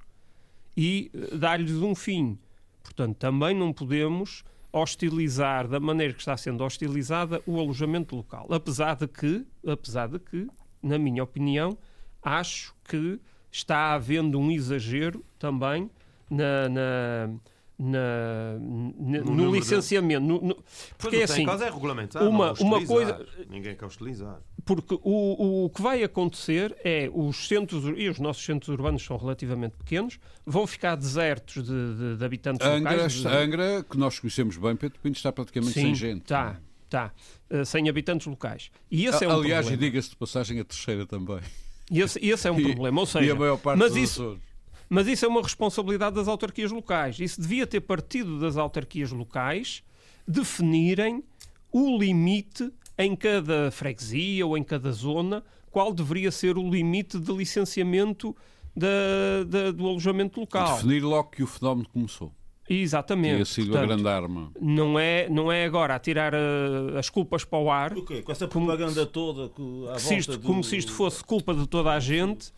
e 0.76 1.10
eh, 1.12 1.36
dar-lhes 1.36 1.78
um 1.82 1.94
fim. 1.96 2.38
Portanto, 2.82 3.16
também 3.16 3.54
não 3.56 3.72
podemos 3.72 4.44
hostilizar 4.72 5.66
da 5.66 5.80
maneira 5.80 6.12
que 6.12 6.20
está 6.20 6.36
sendo 6.36 6.62
hostilizada 6.62 7.42
o 7.46 7.58
alojamento 7.58 8.14
local. 8.14 8.46
Apesar 8.50 8.94
de 8.94 9.08
que, 9.08 9.44
apesar 9.66 10.08
de 10.08 10.18
que, 10.20 10.46
na 10.82 10.98
minha 10.98 11.22
opinião, 11.24 11.76
acho 12.22 12.74
que 12.84 13.18
está 13.50 13.94
havendo 13.94 14.38
um 14.38 14.50
exagero 14.50 15.24
também 15.38 15.90
na, 16.30 16.68
na- 16.68 17.30
na- 17.78 18.58
na- 18.58 19.20
no, 19.24 19.50
de- 19.52 19.58
licenciamento. 19.58 20.20
no- 20.24 20.40
no- 20.40 20.64
porque 20.96 21.16
é 21.16 21.22
assim, 21.24 21.42
em 21.42 21.46
causa 21.46 21.66
é 21.66 21.70
regulamentar, 21.70 22.22
uma- 22.28 22.52
não 22.52 22.66
uma 22.66 22.84
coisa- 22.86 23.26
Ninguém 23.50 23.74
quer 23.74 23.84
hostilizar. 23.86 24.38
porque 24.64 24.94
o, 25.02 25.64
o 25.64 25.70
que 25.70 25.82
vai 25.82 26.02
acontecer 26.04 26.74
é 26.84 27.10
os 27.12 27.48
centros, 27.48 27.84
e 27.96 28.08
os 28.08 28.18
nossos 28.18 28.44
centros 28.44 28.68
urbanos 28.68 29.02
são 29.04 29.16
relativamente 29.16 29.76
pequenos, 29.76 30.18
vão 30.46 30.66
ficar 30.66 30.94
desertos 30.96 31.64
de, 31.64 31.94
de- 31.96 32.16
de 32.16 32.24
habitantes 32.24 32.66
Angra, 32.66 32.92
locais. 32.92 33.12
de- 33.12 33.26
Angra, 33.28 33.84
que 33.88 33.96
nós 33.98 34.18
conhecemos 34.18 34.56
bem, 34.56 34.76
Pedro 34.76 34.98
Pinto, 35.00 35.16
está 35.16 35.32
praticamente 35.32 35.72
Sim, 35.74 35.82
sem 35.82 35.94
gente. 35.94 36.22
Tá, 36.22 36.60
tá. 36.88 37.12
Uh, 37.50 37.64
sem 37.64 37.88
habitantes 37.88 38.26
locais. 38.26 38.70
E 38.90 39.04
esse 39.04 39.24
é 39.24 39.28
um 39.28 39.32
Aliás, 39.32 39.68
e 39.70 39.76
diga-se 39.76 40.10
de 40.10 40.16
passagem, 40.16 40.60
a 40.60 40.64
terceira 40.64 41.04
também. 41.06 41.40
E 41.90 42.00
esse, 42.00 42.18
esse 42.24 42.48
é 42.48 42.50
um 42.52 42.58
E- 42.60 42.62
problema. 42.62 43.00
Ou 43.00 43.04
e 43.04 43.10
seja, 43.10 43.32
a 43.32 43.36
maior 43.36 43.58
parte 43.58 43.78
mas 43.78 43.92
dos 43.92 44.02
isso, 44.02 44.22
Açores. 44.22 44.40
Mas 44.94 45.08
isso 45.08 45.24
é 45.24 45.28
uma 45.28 45.42
responsabilidade 45.42 46.14
das 46.14 46.28
autarquias 46.28 46.70
locais. 46.70 47.18
Isso 47.18 47.40
devia 47.40 47.66
ter 47.66 47.80
partido 47.80 48.38
das 48.38 48.56
autarquias 48.56 49.10
locais 49.10 49.82
definirem 50.26 51.22
o 51.72 51.98
limite 51.98 52.70
em 52.96 53.16
cada 53.16 53.70
freguesia 53.70 54.46
ou 54.46 54.56
em 54.56 54.62
cada 54.62 54.92
zona, 54.92 55.42
qual 55.70 55.92
deveria 55.92 56.30
ser 56.30 56.56
o 56.56 56.70
limite 56.70 57.18
de 57.18 57.32
licenciamento 57.32 58.34
da- 58.76 59.44
da- 59.46 59.70
do 59.72 59.86
alojamento 59.88 60.38
local. 60.40 60.76
Definir 60.76 61.02
logo 61.02 61.30
que 61.30 61.42
o 61.42 61.46
fenómeno 61.46 61.88
começou. 61.92 62.32
Exatamente. 62.68 63.34
Tinha 63.34 63.44
sido 63.44 63.76
a 63.76 63.80
Portanto, 63.80 63.88
grande 63.88 64.08
arma. 64.08 64.52
não 64.60 64.98
é, 64.98 65.28
não 65.28 65.52
é 65.52 65.64
agora 65.66 65.94
a 65.96 65.98
tirar 65.98 66.32
eh, 66.32 66.98
as 66.98 67.10
culpas 67.10 67.44
para 67.44 67.58
o 67.58 67.70
ar, 67.70 67.92
O 67.98 68.04
quê? 68.04 68.22
Com 68.22 68.32
essa 68.32 68.46
Como- 68.48 68.66
propaganda 68.66 69.04
toda 69.04 69.48
que, 69.50 69.60
à 69.90 69.96
que 69.96 70.02
volta 70.02 70.14
isto- 70.14 70.38
do- 70.38 70.46
como 70.46 70.64
se 70.64 70.76
isto 70.76 70.92
fosse 70.92 71.22
culpa 71.22 71.52
de 71.54 71.66
toda 71.66 71.90
a 71.92 72.00
gente, 72.00 72.52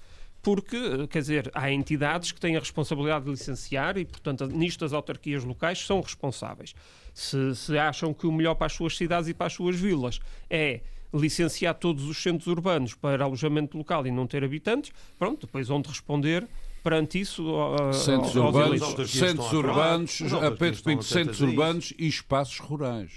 porque, 0.47 1.09
quer 1.09 1.19
dizer, 1.19 1.51
há 1.53 1.73
entidades 1.73 2.31
que 2.31 2.39
têm 2.39 2.55
a 2.55 2.61
responsabilidade 2.61 3.25
de 3.25 3.33
licenciar 3.33 3.99
e, 3.99 4.05
portanto, 4.05 4.47
nisto 4.47 4.85
as 4.85 4.93
autarquias 4.93 5.43
locais 5.43 5.85
são 5.85 6.01
responsáveis. 6.01 6.73
Se, 7.13 7.53
se 7.57 7.77
acham 7.77 8.15
que 8.15 8.29
o 8.29 8.33
melhor 8.33 8.55
para 8.55 8.67
as 8.67 8.73
suas 8.73 8.97
cidades 8.97 9.29
e 9.29 9.35
para 9.35 9.49
as 9.49 9.55
suas 9.55 9.75
vilas 9.75 10.21
é 10.49 10.83
licenciar 11.13 11.75
todos 11.75 12.05
os 12.05 12.23
centros 12.23 12.47
urbanos 12.47 12.95
para 12.95 13.25
alojamento 13.25 13.77
local 13.77 14.07
e 14.07 14.13
não 14.13 14.25
ter 14.25 14.45
habitantes, 14.45 14.93
pronto, 15.19 15.47
depois 15.47 15.67
vão 15.67 15.83
de 15.83 15.89
responder 15.89 16.47
perante 16.81 17.19
isso 17.19 17.43
uh, 17.43 17.93
Centros 17.93 18.37
aos 18.37 18.55
urbanos, 18.55 19.11
centros 19.11 19.53
urbanos, 19.53 20.23
a 20.33 20.53
Pedro 20.53 20.83
Pinto, 20.85 21.03
centros 21.03 21.41
urbanos 21.41 21.93
e 21.99 22.07
espaços 22.07 22.61
rurais. 22.61 23.11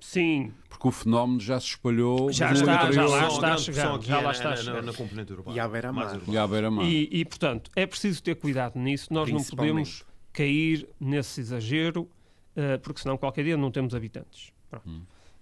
Sim, 0.00 0.52
Porque 0.68 0.86
o 0.88 0.90
fenómeno 0.90 1.40
já 1.40 1.58
se 1.58 1.68
espalhou 1.68 2.30
Já 2.30 2.52
está, 2.52 2.92
já 2.92 3.04
lá 3.06 3.24
a 3.24 3.28
está 3.28 3.54
pressão 3.54 3.94
aqui 3.94 4.06
já 4.06 4.14
é 4.14 4.16
lá 4.18 4.22
na- 4.24 4.30
está 4.32 4.50
na- 4.50 4.56
chegando. 4.56 4.84
Na 4.86 4.92
componente 4.92 5.32
urbana. 5.32 5.56
E 5.56 5.60
à 5.60 5.68
beira-mar. 5.68 6.20
E 6.28 6.38
à 6.38 6.46
beira-mar. 6.46 6.84
E, 6.86 7.08
e, 7.10 7.24
portanto, 7.24 7.70
é 7.74 7.86
preciso 7.86 8.22
ter 8.22 8.34
cuidado 8.36 8.78
nisso. 8.78 9.12
Nós 9.12 9.30
não 9.30 9.42
podemos 9.42 10.04
cair 10.32 10.86
nesse 11.00 11.40
exagero, 11.40 12.08
eh, 12.54 12.76
porque 12.78 13.00
senão 13.00 13.16
qualquer 13.16 13.44
dia 13.44 13.56
não 13.56 13.70
temos 13.70 13.94
habitantes. 13.94 14.52
Pronto. 14.70 14.88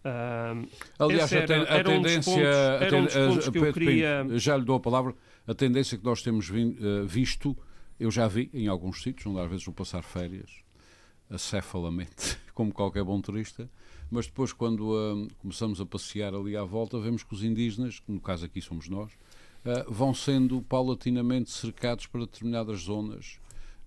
Ah, 0.07 0.55
Aliás, 0.99 1.33
esse 1.33 1.39
a, 1.43 1.47
ten- 1.47 1.63
era- 1.67 1.77
a 1.77 1.81
um 1.81 2.03
tendência. 2.03 2.33
pontos- 2.33 3.17
a 3.17 3.21
um 3.21 3.33
a- 3.35 3.49
a 3.49 3.53
Pedro 3.53 3.73
queria- 3.73 4.27
já 4.39 4.57
lhe 4.57 4.65
dou 4.65 4.77
a 4.77 4.81
palavra. 4.81 5.15
A 5.47 5.55
tendência 5.55 5.99
que 5.99 6.05
nós 6.05 6.23
temos 6.23 6.49
vin- 6.49 6.77
eh, 6.81 7.05
visto, 7.07 7.57
eu 7.99 8.11
já 8.11 8.29
vi 8.29 8.51
em 8.55 8.69
alguns 8.69 9.03
sítios, 9.03 9.27
onde 9.27 9.41
às 9.41 9.49
vezes 9.51 9.65
vou 9.65 9.75
passar 9.75 10.03
férias, 10.03 10.51
acefalamente, 11.31 12.39
como 12.55 12.73
qualquer 12.73 13.03
bom 13.05 13.21
turista, 13.21 13.69
mas 14.11 14.27
depois, 14.27 14.53
quando 14.53 14.95
ah, 14.97 15.35
começamos 15.41 15.81
a 15.81 15.87
passear 15.87 16.35
ali 16.35 16.57
à 16.57 16.65
volta, 16.65 16.99
vemos 16.99 17.23
que 17.23 17.35
os 17.35 17.43
indígenas, 17.43 18.01
que 18.01 18.13
no 18.13 18.21
caso 18.21 18.45
aqui 18.45 18.61
somos 18.61 18.89
nós, 18.89 19.13
ah, 19.65 19.85
vão 19.89 20.15
sendo 20.15 20.63
paulatinamente 20.63 21.51
cercados 21.51 22.07
para 22.07 22.21
determinadas 22.21 22.81
zonas. 22.81 23.39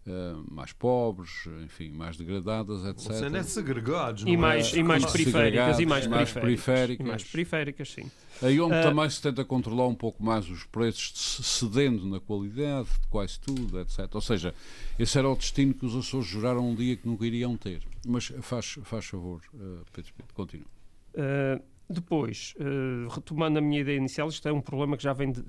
Eh, 0.10 0.36
mais 0.50 0.72
pobres, 0.72 1.30
enfim, 1.66 1.90
mais 1.92 2.16
degradadas, 2.16 2.86
etc. 2.86 3.12
Você 3.12 3.30
não 3.30 3.40
é 3.40 3.44
segregados, 3.44 4.24
não 4.24 4.32
E 4.32 4.36
é? 4.36 4.38
mais, 4.38 4.74
e 4.74 4.82
mais 4.82 5.06
periféricas, 5.06 5.80
e 5.80 5.86
mais, 5.86 6.08
mais 6.08 6.32
periféricas. 6.32 7.06
E 7.06 7.10
mais 7.10 7.24
periféricas, 7.26 7.90
sim. 7.92 8.10
Aí 8.42 8.58
onde 8.62 8.76
Ah. 8.76 8.84
também 8.84 9.10
se 9.10 9.22
tenta 9.22 9.44
controlar 9.44 9.86
um 9.88 9.96
pouco 9.96 10.24
mais 10.24 10.50
os 10.50 10.64
preços, 10.64 11.46
cedendo 11.46 12.06
na 12.08 12.22
qualidade 12.22 12.88
de 13.02 13.08
quase 13.10 13.38
tudo, 13.38 13.82
etc. 13.82 14.08
Ou 14.14 14.22
seja, 14.22 14.56
esse 14.98 15.18
era 15.18 15.28
o 15.30 15.36
destino 15.36 15.74
que 15.74 15.86
os 15.86 15.94
Açores 15.94 16.28
juraram 16.28 16.70
um 16.70 16.74
dia 16.74 16.96
que 16.96 17.06
nunca 17.06 17.26
iriam 17.26 17.58
ter. 17.58 17.82
Mas 18.08 18.32
faz, 18.42 18.78
faz 18.84 19.06
favor, 19.08 19.42
uh, 19.54 19.84
Pedro 19.92 20.14
Pinto, 20.14 20.34
continua. 20.34 20.68
Uh, 21.16 21.62
depois, 21.90 22.54
uh, 22.60 23.10
retomando 23.10 23.60
a 23.60 23.62
minha 23.62 23.82
ideia 23.82 23.98
inicial, 23.98 24.30
isto 24.30 24.48
é 24.48 24.54
um 24.54 24.62
problema 24.62 24.96
que 24.96 25.04
já 25.04 25.12
vem 25.12 25.34
de, 25.34 25.44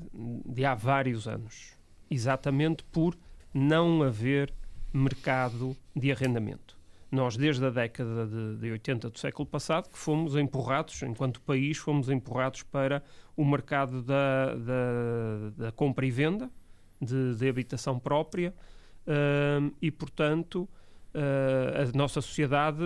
de 0.47 0.65
há 0.65 0.75
vários 0.75 1.29
anos. 1.29 1.79
Exatamente 2.11 2.83
por 2.91 3.17
não 3.53 4.03
haver 4.03 4.53
mercado 4.93 5.77
de 5.95 6.11
arrendamento. 6.11 6.77
Nós, 7.11 7.37
desde 7.37 7.65
a 7.65 7.71
década 7.71 8.27
de, 8.27 8.57
de 8.57 8.71
80 8.71 9.11
do 9.11 9.19
século 9.19 9.47
passado, 9.47 9.89
que 9.89 9.99
fomos 9.99 10.37
empurrados, 10.37 11.03
enquanto 11.03 11.41
país, 11.41 11.79
fomos 11.79 12.11
empurrados 12.11 12.63
para 12.63 13.03
o 13.35 13.45
mercado 13.45 14.03
da, 14.03 14.55
da, 14.55 15.51
da 15.57 15.73
compra 15.73 16.05
e 16.05 16.11
venda, 16.11 16.51
de, 17.01 17.35
de 17.35 17.49
habitação 17.49 17.99
própria, 17.99 18.55
uh, 19.07 19.75
e, 19.81 19.91
portanto, 19.91 20.69
Uh, 21.09 21.89
a 21.89 21.97
nossa 21.97 22.21
sociedade 22.21 22.85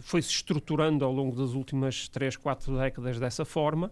foi-se 0.00 0.30
estruturando 0.30 1.04
ao 1.04 1.12
longo 1.12 1.36
das 1.36 1.54
últimas 1.54 2.08
3, 2.08 2.36
4 2.36 2.78
décadas 2.78 3.18
dessa 3.18 3.44
forma 3.44 3.90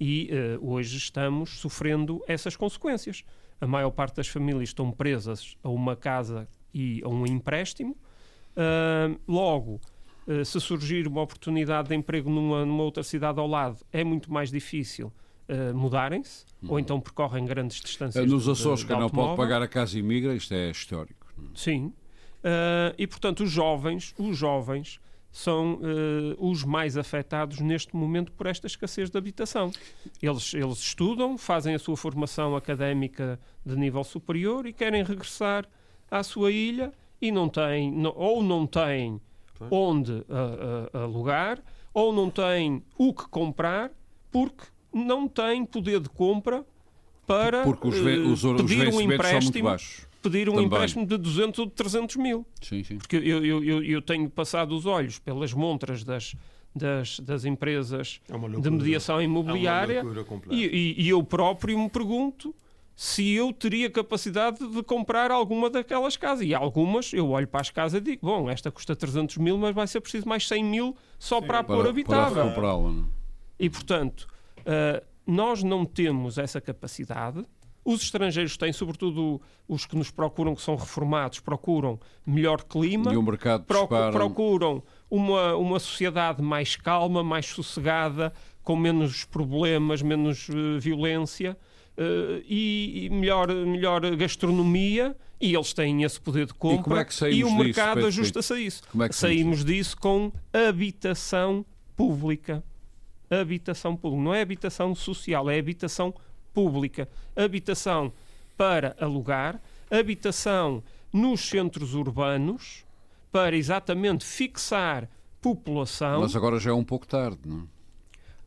e 0.00 0.28
uh, 0.58 0.72
hoje 0.72 0.96
estamos 0.96 1.60
sofrendo 1.60 2.20
essas 2.26 2.56
consequências. 2.56 3.24
A 3.60 3.66
maior 3.66 3.90
parte 3.90 4.16
das 4.16 4.28
famílias 4.28 4.70
estão 4.70 4.90
presas 4.90 5.56
a 5.62 5.68
uma 5.68 5.94
casa 5.94 6.48
e 6.72 7.02
a 7.04 7.08
um 7.08 7.26
empréstimo. 7.26 7.96
Uh, 8.56 9.20
logo, 9.28 9.80
se 10.44 10.60
surgir 10.60 11.06
uma 11.08 11.22
oportunidade 11.22 11.88
de 11.88 11.94
emprego 11.94 12.30
numa, 12.30 12.64
numa, 12.64 12.82
outra 12.84 13.02
cidade 13.02 13.38
ao 13.40 13.46
lado, 13.46 13.78
é 13.92 14.04
muito 14.04 14.32
mais 14.32 14.50
difícil 14.50 15.12
mudarem-se 15.74 16.44
ou 16.68 16.78
então 16.78 17.00
percorrem 17.00 17.44
grandes 17.44 17.80
distâncias. 17.80 18.24
Nos 18.24 18.44
de, 18.44 18.52
Açores, 18.52 18.84
que 18.84 18.92
não 18.92 19.02
automóvel. 19.02 19.34
pode 19.34 19.48
pagar 19.48 19.60
a 19.60 19.66
casa 19.66 19.98
e 19.98 20.02
migra, 20.02 20.32
isto 20.32 20.54
é 20.54 20.70
histórico. 20.70 21.26
Sim. 21.54 21.92
Uh, 22.40 22.94
e 22.96 23.06
portanto 23.06 23.42
os 23.42 23.50
jovens, 23.50 24.14
os 24.16 24.36
jovens 24.36 25.00
são 25.32 25.74
uh, 25.74 26.50
os 26.50 26.64
mais 26.64 26.96
afetados 26.96 27.60
neste 27.60 27.94
momento 27.94 28.32
por 28.32 28.46
esta 28.46 28.66
escassez 28.66 29.10
de 29.10 29.16
habitação. 29.16 29.70
Eles, 30.20 30.52
eles 30.54 30.78
estudam, 30.78 31.38
fazem 31.38 31.74
a 31.74 31.78
sua 31.78 31.96
formação 31.96 32.56
académica 32.56 33.38
de 33.64 33.76
nível 33.76 34.02
superior 34.02 34.66
e 34.66 34.72
querem 34.72 35.04
regressar 35.04 35.68
à 36.10 36.22
sua 36.22 36.50
ilha 36.50 36.92
e 37.20 37.30
não 37.30 37.48
têm, 37.48 37.92
não, 37.92 38.12
ou 38.16 38.42
não 38.42 38.66
têm 38.66 39.20
onde 39.70 40.12
uh, 40.12 40.98
alugar, 40.98 41.62
ou 41.92 42.12
não 42.12 42.30
têm 42.30 42.82
o 42.96 43.12
que 43.12 43.28
comprar, 43.28 43.90
porque 44.30 44.64
não 44.92 45.28
têm 45.28 45.64
poder 45.64 46.00
de 46.00 46.08
compra 46.08 46.64
para 47.26 47.62
porque 47.62 47.86
os, 47.86 47.96
os, 47.96 48.44
os 48.44 48.62
pedir 48.62 48.88
um 48.88 49.00
empréstimo 49.00 49.42
são 49.42 49.52
muito 49.52 49.62
baixos 49.62 50.09
pedir 50.22 50.48
um 50.48 50.52
Também. 50.52 50.66
empréstimo 50.66 51.06
de 51.06 51.16
200 51.16 51.58
ou 51.60 51.66
de 51.66 51.72
300 51.72 52.16
mil. 52.16 52.46
Sim, 52.62 52.82
sim. 52.84 52.98
Porque 52.98 53.16
eu, 53.16 53.44
eu, 53.44 53.64
eu, 53.64 53.82
eu 53.84 54.02
tenho 54.02 54.28
passado 54.30 54.72
os 54.76 54.86
olhos 54.86 55.18
pelas 55.18 55.52
montras 55.52 56.04
das, 56.04 56.34
das, 56.74 57.18
das 57.20 57.44
empresas 57.44 58.20
É 58.28 58.34
uma 58.36 58.48
de 58.60 58.70
mediação 58.70 59.20
imobiliária 59.20 59.94
É 59.98 60.02
uma 60.02 60.04
loucura 60.12 60.24
completa. 60.24 60.54
e, 60.54 60.66
e- 60.66 61.02
e 61.02 61.08
eu 61.08 61.22
próprio 61.22 61.78
me 61.78 61.88
pergunto 61.88 62.54
se 62.94 63.30
eu 63.32 63.50
teria 63.50 63.88
capacidade 63.88 64.58
de 64.68 64.82
comprar 64.82 65.30
alguma 65.30 65.70
daquelas 65.70 66.18
casas. 66.18 66.44
E 66.46 66.54
algumas, 66.54 67.14
eu 67.14 67.30
olho 67.30 67.48
para 67.48 67.62
as 67.62 67.70
casas 67.70 67.98
e 67.98 68.04
digo, 68.04 68.26
bom, 68.26 68.50
esta 68.50 68.70
custa 68.70 68.94
300 68.94 69.38
mil, 69.38 69.56
mas 69.56 69.74
vai 69.74 69.86
ser 69.86 70.02
preciso 70.02 70.28
mais 70.28 70.46
100 70.46 70.64
mil 70.64 70.94
só 71.18 71.40
para 71.40 71.60
a 71.60 71.64
pôr 71.64 71.76
Para, 71.76 71.82
para 71.84 71.90
habitável. 71.90 72.42
recuperá-la. 72.44 72.90
não 72.92 73.04
é? 73.04 73.04
E, 73.58 73.70
portanto, 73.70 74.28
ah, 74.66 75.02
nós 75.26 75.62
não 75.62 75.86
temos 75.86 76.36
essa 76.36 76.60
capacidade. 76.60 77.42
Os 77.84 78.02
estrangeiros 78.02 78.56
têm, 78.56 78.72
sobretudo 78.72 79.40
os 79.66 79.86
que 79.86 79.96
nos 79.96 80.10
procuram, 80.10 80.54
que 80.54 80.60
são 80.62 80.76
reformados, 80.76 81.40
procuram 81.40 81.98
melhor 82.26 82.62
clima, 82.62 83.12
E 83.12 83.16
o 83.16 83.22
mercado 83.22 83.64
procu- 83.64 83.94
dispara. 83.94 84.12
procuram 84.12 84.82
uma, 85.10 85.54
uma 85.56 85.78
sociedade 85.78 86.42
mais 86.42 86.76
calma, 86.76 87.22
mais 87.24 87.46
sossegada, 87.46 88.32
com 88.62 88.76
menos 88.76 89.24
problemas, 89.24 90.02
menos 90.02 90.46
eh, 90.50 90.78
violência 90.78 91.56
eh, 91.96 92.42
e, 92.46 93.06
e 93.06 93.10
melhor, 93.10 93.48
melhor 93.48 94.00
gastronomia. 94.14 95.16
E 95.40 95.54
eles 95.54 95.72
têm 95.72 96.02
esse 96.02 96.20
poder 96.20 96.44
de 96.44 96.52
compra. 96.52 96.82
como 96.82 96.96
é 96.96 97.04
que 97.04 97.14
saímos 97.14 97.50
o 97.50 97.56
mercado 97.56 98.06
ajusta-se 98.06 98.52
a 98.52 98.60
isso. 98.60 98.82
É 99.02 99.10
saímos 99.12 99.64
disso 99.64 99.96
com 99.96 100.30
habitação 100.52 101.64
pública 101.96 102.62
habitação 103.30 103.94
pública. 103.96 104.24
Não 104.24 104.34
é 104.34 104.40
habitação 104.42 104.94
social, 104.94 105.48
é 105.48 105.58
habitação 105.58 106.10
pública. 106.10 106.29
Habitação 107.36 108.12
para 108.56 108.94
alugar, 109.00 109.60
habitação 109.90 110.82
nos 111.12 111.40
centros 111.48 111.94
urbanos, 111.94 112.84
para 113.32 113.56
exatamente 113.56 114.24
fixar 114.24 115.08
população. 115.40 116.20
Mas 116.20 116.36
agora 116.36 116.58
já 116.58 116.70
é 116.70 116.74
um 116.74 116.84
pouco 116.84 117.06
tarde, 117.06 117.38
não 117.44 117.60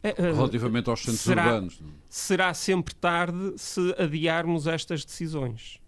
é? 0.03 0.09
É, 0.09 0.09
eh, 0.17 0.31
Relativamente 0.33 0.89
aos 0.89 0.99
centros 1.01 1.21
será- 1.21 1.45
urbanos. 1.45 1.79
não 1.79 1.87
é? 1.89 1.91
será 2.09 2.53
sempre 2.53 2.93
tarde 2.93 3.53
se 3.57 3.95
adiarmos 3.97 4.67
estas 4.67 5.05
decisões. 5.05 5.79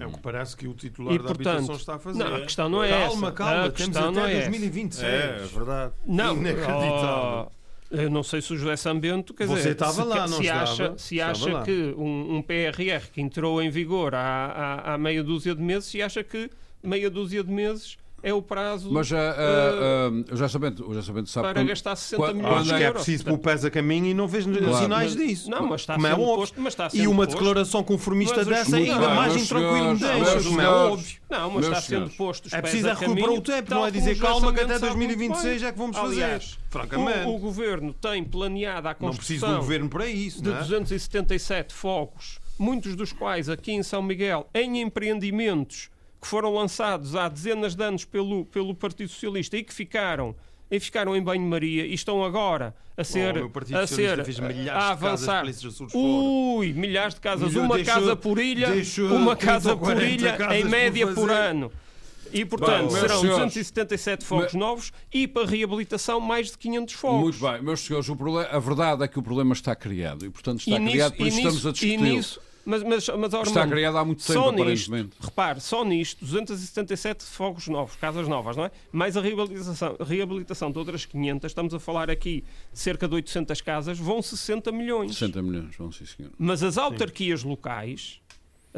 É 0.00 0.04
o 0.06 0.10
que 0.10 0.18
parece 0.20 0.56
que 0.56 0.66
o 0.66 0.74
titular 0.74 1.14
E, 1.14 1.18
da 1.18 1.24
portanto, 1.24 1.48
habitação 1.48 1.76
está 1.76 1.94
a 1.94 1.98
fazer. 2.00 2.18
Não, 2.18 2.34
a 2.34 2.40
questão 2.40 2.68
não 2.68 2.82
é 2.82 2.88
calma, 2.90 3.28
essa. 3.28 3.32
calma, 3.36 3.52
A 3.52 3.70
temos 3.70 3.76
questão 3.76 4.02
até 4.08 4.12
não 4.20 4.26
é 4.26 4.32
essa. 4.32 4.50
2026. 4.50 5.04
É, 5.12 5.26
é 5.44 5.46
verdade. 5.46 5.94
Não, 6.04 6.36
Inacreditável. 6.36 7.52
Eu 7.90 8.10
não 8.10 8.22
sei 8.22 8.40
se 8.42 8.52
o 8.52 8.56
José 8.56 8.76
Sambento, 8.76 9.32
quer 9.34 9.46
Você 9.46 9.56
dizer, 9.56 9.72
estava 9.72 10.02
se, 10.02 10.08
lá, 10.08 10.26
não 10.28 10.38
se 10.38 10.44
estava? 10.44 10.62
acha, 10.62 10.94
se 10.98 11.20
acha 11.20 11.52
lá. 11.52 11.62
que 11.62 11.94
um, 11.96 12.36
um 12.36 12.42
PRR 12.42 13.10
que 13.12 13.20
entrou 13.20 13.62
em 13.62 13.70
vigor 13.70 14.14
há, 14.14 14.20
há, 14.20 14.94
há 14.94 14.98
meia 14.98 15.22
dúzia 15.22 15.54
de 15.54 15.62
meses, 15.62 15.86
se 15.88 16.02
acha 16.02 16.22
que 16.24 16.50
meia 16.82 17.08
dúzia 17.10 17.42
de 17.42 17.50
meses 17.50 17.96
é 18.28 18.34
o 18.34 18.42
prazo 18.42 18.90
Mas 18.92 19.06
já, 19.06 19.30
ah, 19.32 20.10
já 20.36 20.48
sabendo, 20.48 20.92
já 20.94 21.02
sabendo 21.02 21.28
sabe 21.28 21.46
para 21.46 21.60
quando- 21.60 21.68
gastar 21.68 21.94
60 21.96 22.16
quando- 22.22 22.36
milhões 22.36 22.64
de 22.64 22.68
que 22.70 22.74
é 22.82 22.86
euros. 22.88 23.02
preciso 23.04 23.24
pôr 23.24 23.38
pés 23.38 23.64
a 23.64 23.70
caminho 23.70 24.06
e 24.06 24.14
não 24.14 24.26
vejo 24.26 24.52
sinais 24.52 25.14
Mas- 25.14 25.16
disso. 25.16 25.50
Não, 25.50 25.66
mas 25.68 25.82
está 25.82 25.94
como 25.94 26.06
é 26.06 26.10
sendo 26.10 26.22
óbvio. 26.22 26.36
posto- 26.36 26.60
mas 26.60 26.72
está 26.72 26.88
E 26.92 27.06
uma 27.06 27.24
posto. 27.24 27.38
declaração 27.38 27.84
conformista 27.84 28.36
Mas 28.36 28.46
dessa 28.46 28.70
senhores- 28.70 28.92
ainda 28.94 29.08
mais 29.14 29.36
intranquilo 29.36 29.92
me 29.94 29.98
deixa, 29.98 30.42
como 30.48 30.60
é 30.60 30.68
óbvio. 30.68 31.16
Não, 31.30 31.50
mas 31.50 31.64
está 31.66 31.80
sendo 31.80 32.10
posto 32.10 32.46
os 32.46 32.52
É 32.52 32.60
preciso 32.62 32.88
a 32.88 32.90
é 32.90 32.94
recuperar 32.94 33.30
o 33.30 33.40
tempo, 33.40 33.70
não 33.74 33.86
é 33.86 33.90
dizer 33.90 34.12
o 34.16 34.18
calma 34.18 34.52
que 34.52 34.60
até 34.60 34.78
sabe 34.78 34.96
muito 34.96 35.08
2026 35.16 35.60
bem. 35.60 35.68
é 35.68 35.72
que 35.72 35.78
vamos 35.78 35.96
fazer. 35.96 36.40
Francamente. 36.70 37.26
O, 37.26 37.34
o 37.36 37.38
governo 37.38 37.92
tem 37.94 38.22
planeado 38.24 38.88
a 38.88 38.90
Não 38.90 39.08
construção 39.08 39.56
governo 39.56 39.88
para 39.88 40.06
isso, 40.06 40.42
de 40.42 40.48
não 40.50 40.56
é? 40.56 40.60
277 40.60 41.72
fogos, 41.72 42.38
muitos 42.58 42.94
dos 42.96 43.12
quais 43.12 43.48
aqui 43.48 43.72
em 43.72 43.82
São 43.82 44.02
Miguel, 44.02 44.48
em 44.52 44.80
empreendimentos 44.80 45.88
que 46.26 46.30
foram 46.30 46.52
lançados 46.52 47.14
há 47.14 47.28
dezenas 47.28 47.76
de 47.76 47.84
anos 47.84 48.04
pelo, 48.04 48.44
pelo 48.46 48.74
Partido 48.74 49.08
Socialista 49.08 49.56
e 49.56 49.62
que 49.62 49.72
ficaram, 49.72 50.34
e 50.68 50.80
ficaram 50.80 51.14
em 51.14 51.22
banho-maria 51.22 51.86
e 51.86 51.94
estão 51.94 52.24
agora 52.24 52.74
a 52.96 53.04
ser, 53.04 53.30
o 53.30 53.34
meu 53.34 53.50
Partido 53.50 53.78
a 53.78 53.86
ser 53.86 54.18
a 54.68 54.90
avançar. 54.90 55.44
Ui, 55.94 56.72
milhares 56.72 57.14
de 57.14 57.20
casas, 57.20 57.54
uma 57.54 57.76
deixou- 57.76 57.94
casa 57.94 58.16
por 58.16 58.40
ilha, 58.40 58.68
uma 59.12 59.36
30 59.36 59.36
casa 59.36 59.76
por 59.76 59.84
40 59.84 60.04
ilha 60.04 60.36
em 60.56 60.62
por 60.62 60.70
média 60.70 61.06
por 61.06 61.14
fazer. 61.28 61.32
ano. 61.32 61.72
E, 62.32 62.44
portanto, 62.44 62.90
Bem, 62.90 63.00
serão 63.00 63.20
senhores, 63.20 63.54
277 63.54 64.24
fogos 64.24 64.52
novos 64.54 64.92
e 65.14 65.28
para 65.28 65.46
reabilitação 65.46 66.18
mais 66.18 66.50
de 66.50 66.58
500 66.58 66.94
fogos. 66.94 67.20
Muito 67.38 67.52
bem, 67.52 67.62
meus 67.62 67.80
senhores, 67.80 68.08
o 68.08 68.16
problema, 68.16 68.48
a 68.50 68.58
verdade 68.58 69.04
é 69.04 69.06
que 69.08 69.16
o 69.16 69.22
problema 69.22 69.52
está 69.52 69.76
criado 69.76 70.26
e, 70.26 70.30
portanto, 70.30 70.58
está 70.58 70.72
E 70.74 70.78
nisso- 70.80 70.90
criado, 70.92 71.12
por 71.16 71.24
e 71.24 71.28
isso 71.28 71.36
nisso- 71.36 71.48
estamos 71.56 71.66
a 71.66 71.70
e 71.70 71.72
discutir. 71.72 71.98
nisso- 71.98 72.40
mas, 72.66 72.82
mas, 72.82 73.08
mas, 73.08 73.32
Está 73.32 73.66
criado 73.66 73.96
há 73.96 74.04
muito 74.04 74.26
tempo, 74.26 74.40
só 74.40 74.50
nisto, 74.50 74.92
repare, 75.20 75.60
só 75.60 75.84
nisto, 75.84 76.24
277 76.24 77.24
fogos 77.24 77.68
novos, 77.68 77.94
casas 77.94 78.26
novas, 78.26 78.56
não 78.56 78.64
é? 78.64 78.72
Mais 78.90 79.16
a 79.16 79.20
reabilitação, 79.20 79.96
reabilitação 80.04 80.72
de 80.72 80.78
outras 80.78 81.04
500, 81.04 81.48
estamos 81.48 81.72
a 81.72 81.78
falar 81.78 82.10
aqui 82.10 82.44
de 82.72 82.78
cerca 82.78 83.06
de 83.06 83.14
800 83.14 83.60
casas, 83.60 83.98
vão 83.98 84.20
60 84.20 84.72
milhões. 84.72 85.12
60 85.12 85.42
milhões, 85.42 85.76
vão 85.76 85.92
sim, 85.92 86.04
senhor. 86.04 86.32
Mas 86.36 86.64
as 86.64 86.76
autarquias 86.76 87.44
locais, 87.44 88.20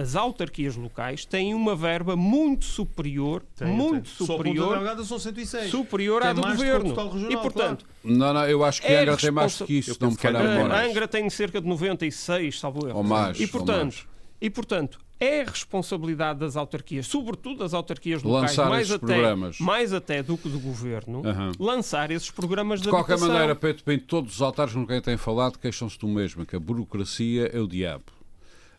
as 0.00 0.14
autarquias 0.14 0.76
locais 0.76 1.24
têm 1.24 1.52
uma 1.54 1.74
verba 1.74 2.14
muito 2.14 2.64
superior, 2.64 3.42
Tem, 3.56 3.66
muito 3.66 4.08
tem. 4.16 4.26
Superior, 4.26 4.76
Delgada 4.76 5.02
são 5.02 5.18
106. 5.18 5.70
superior 5.72 6.20
Tem 6.22 6.30
à 6.30 6.32
do 6.34 6.40
governo. 6.42 6.94
regional, 6.94 7.30
e 7.30 7.36
portanto, 7.36 7.84
Não, 8.04 8.32
não, 8.32 8.46
eu 8.46 8.64
acho 8.64 8.80
que 8.80 8.86
É 8.86 9.00
Angra 9.00 9.16
tem 9.16 9.30
mais 9.32 9.60
que 9.60 9.78
isso, 9.78 9.96
não 10.00 10.10
me 10.10 10.16
penso 10.16 10.18
que 10.18 10.22
falha 10.32 10.38
a 10.38 10.42
é 10.78 10.84
a. 10.84 10.88
Angra 10.88 11.08
tem 11.08 11.28
cerca 11.28 11.60
de 11.60 11.66
96, 11.66 12.60
salvo 12.60 12.86
erro. 12.86 12.98
Ou 12.98 13.02
mais, 13.02 13.40
E 13.40 13.42
ou 13.42 13.48
portanto, 13.48 13.80
mais. 13.94 14.06
e 14.40 14.48
portanto, 14.48 15.00
é 15.18 15.42
responsabilidade 15.42 16.38
das 16.38 16.56
autarquias, 16.56 17.08
sobretudo 17.08 17.58
das 17.58 17.74
autarquias 17.74 18.22
locais, 18.22 18.50
Lançar 18.56 18.68
mais 18.70 18.82
esses 18.88 19.02
até, 19.02 19.06
programas. 19.14 19.58
mais 19.58 19.92
até 19.92 20.22
do 20.22 20.38
que 20.38 20.48
do 20.48 20.60
governo, 20.60 21.22
Aham. 21.26 21.50
lançar 21.58 22.12
esses 22.12 22.30
programas 22.30 22.78
de, 22.78 22.84
De 22.84 22.90
qualquer 22.90 23.14
habitação. 23.14 23.32
maneira, 23.34 23.56
Pedro 23.56 23.82
Pinto, 23.82 24.04
todos 24.06 24.36
os 24.36 24.42
altares 24.42 24.74
com 24.74 24.86
quem 24.86 25.00
tem 25.00 25.16
falado 25.16 25.58
queixam-se 25.58 25.98
do 25.98 26.06
mesmo, 26.06 26.46
que 26.46 26.54
a 26.54 26.60
burocracia 26.60 27.50
é 27.52 27.58
o 27.58 27.66
diabo. 27.66 28.04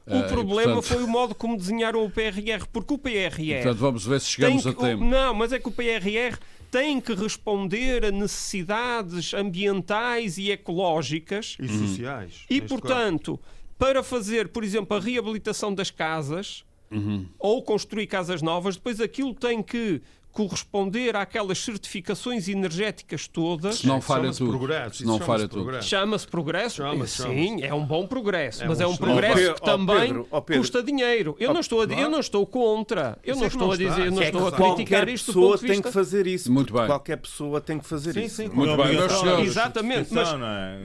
O 0.09 0.13
Ah, 0.15 0.17
e, 0.19 0.23
problema 0.27 0.73
portanto- 0.73 0.81
foi 0.95 1.03
o 1.03 1.07
modo 1.07 1.35
como 1.35 1.55
desenharam 1.55 2.03
o 2.03 2.09
PRR, 2.09 2.65
porque 2.73 2.93
o 2.93 2.97
PRR 2.97 3.53
Portanto, 3.61 3.77
vamos 3.79 4.05
ver 4.05 4.19
se 4.19 4.27
chegamos 4.31 4.63
tem 4.63 4.71
a 4.71 4.75
que- 4.75 4.81
tempo. 4.81 5.03
Não, 5.05 5.33
mas 5.35 5.53
é 5.53 5.59
que 5.59 5.67
o 5.67 5.71
PRR 5.71 6.37
tem 6.71 6.99
que 6.99 7.13
responder 7.13 8.05
a 8.05 8.11
necessidades 8.11 9.33
ambientais 9.33 10.37
e 10.37 10.51
ecológicas 10.51 11.55
E 11.59 11.67
sociais. 11.67 12.45
e, 12.49 12.59
portanto, 12.61 13.39
para 13.77 14.03
fazer, 14.03 14.49
por 14.49 14.63
exemplo, 14.63 14.97
a 14.97 14.99
reabilitação 14.99 15.73
das 15.73 15.89
casas 15.91 16.63
Uhum. 16.91 17.27
ou 17.37 17.61
construir 17.63 18.07
casas 18.07 18.41
novas, 18.41 18.75
depois 18.75 18.99
aquilo 18.99 19.33
tem 19.33 19.61
que 19.61 20.01
corresponder 20.31 21.15
àquelas 21.15 21.57
certificações 21.59 22.47
energéticas 22.47 23.27
todas. 23.27 23.79
Se 23.79 23.87
não 23.87 23.97
Isso 23.97 24.07
falha 24.07 24.21
chama-se 24.23 24.39
tudo. 24.39 24.49
progresso, 24.57 24.95
Se 24.97 25.05
não 25.05 25.13
chama-se 25.13 25.27
falha 25.27 25.47
tudo. 25.47 25.63
progresso. 25.63 25.87
Chama-se 25.89 26.27
progresso? 26.27 26.75
Chama-se, 26.77 27.17
Sim, 27.23 27.47
chama-se. 27.47 27.63
é 27.65 27.73
um 27.73 27.85
bom 27.85 28.07
progresso, 28.07 28.63
É 28.63 28.67
mas 28.67 28.79
um 28.79 28.83
é 28.83 28.87
um 28.87 28.95
progresso 28.97 29.53
que 29.55 29.61
também 29.61 29.99
Pedro, 30.07 30.27
Pedro. 30.45 30.61
custa 30.61 30.83
dinheiro. 30.83 31.35
Eu 31.39 31.53
não 31.53 31.59
estou 31.61 31.81
a, 31.81 31.85
eu 31.85 32.09
não 32.09 32.19
estou 32.19 32.45
contra. 32.45 33.17
Eu 33.23 33.35
não 33.35 33.43
é 33.43 33.47
estou 33.47 33.71
a 33.71 33.75
dizer, 33.77 34.11
não 34.11 34.21
É 34.21 34.25
estou 34.25 34.47
a 34.47 34.51
criticar 34.51 34.75
Qualquer 34.99 35.09
isto 35.09 35.25
do 35.25 35.33
pessoa 35.33 35.51
ponto 35.51 35.61
de 35.61 35.67
tem 35.67 35.81
que 35.81 35.91
fazer 35.91 36.27
isso. 36.27 36.51
Muito 36.51 36.73
bem. 36.73 36.85
Qualquer 36.85 37.17
pessoa 37.17 37.61
tem 37.61 37.79
que 37.79 37.85
fazer 37.87 38.13
Sim, 38.13 38.23
isso. 38.23 38.35
sim, 38.35 38.49
Muito 38.49 38.75
Não 38.77 38.83
é 38.83 38.87
bem, 38.87 38.97
meus. 38.97 39.47
Exatamente, 39.47 40.13
mas- 40.13 40.33
não 40.33 40.47
é? 40.47 40.79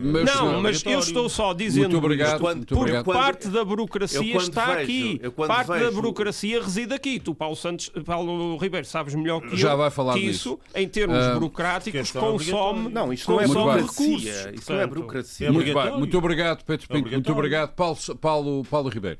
Mas 0.62 0.84
eu 0.84 0.98
estou 0.98 1.28
só 1.28 1.52
dizendo 1.52 1.84
Muito 1.90 1.98
obrigado. 1.98 2.28
isto 2.32 2.40
quando- 2.40 2.56
muito 2.56 2.68
porque 2.68 2.80
obrigado. 2.80 3.04
quando- 3.04 3.16
parte 3.18 3.48
da 3.48 3.64
burocracia 3.64 4.36
está 4.36 4.66
vejo- 4.66 4.80
aqui. 4.80 5.20
Parte 5.46 5.68
da 5.78 5.90
burocracia 5.90 6.62
reside 6.62 6.94
aqui. 6.94 7.18
Tu, 7.20 7.34
Paulo 7.34 7.56
Santos, 7.56 7.90
Paulo 8.04 8.56
Ribeiro, 8.56 8.86
sabes 8.86 9.14
melhor 9.14 9.33
que 9.40 9.56
Já 9.56 9.72
eu 9.72 9.76
vai 9.78 9.90
falar 9.90 10.14
que 10.14 10.20
isso, 10.20 10.58
em 10.74 10.88
termos 10.88 11.16
Ah, 11.18 11.34
burocráticos, 11.34 12.00
questão 12.00 12.32
consome. 12.32 12.88
Não, 12.90 13.12
isto 13.12 13.30
não 13.30 13.40
é 13.40 13.46
Muito 13.46 13.54
bem. 13.58 13.64
burocracia. 13.74 14.06
recursos. 14.08 14.60
Isso 14.60 14.72
não 14.72 14.80
é 14.80 14.86
burocracia. 14.86 15.52
Muito 15.52 15.62
É 15.62 15.64
bem, 15.64 15.72
obrigatório. 15.74 15.98
muito 15.98 16.18
obrigado, 16.18 16.64
Pedro 16.64 16.88
Pinto. 16.88 17.10
Muito 17.10 17.32
obrigado, 17.32 17.74
Paulo, 17.74 17.98
Paulo, 18.20 18.64
Paulo 18.64 18.88
Ribeiro. 18.88 19.18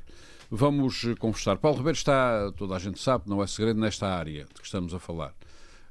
Vamos 0.51 1.03
eh, 1.05 1.15
conversar. 1.15 1.57
Paulo 1.57 1.77
Ribeiro 1.77 1.97
está, 1.97 2.51
toda 2.55 2.75
a 2.75 2.79
gente 2.79 3.01
sabe, 3.01 3.23
não 3.27 3.41
é 3.41 3.47
segredo, 3.47 3.79
nesta 3.79 4.07
área 4.07 4.45
de 4.45 4.59
que 4.61 4.65
estamos 4.65 4.93
a 4.93 4.99
falar. 4.99 5.33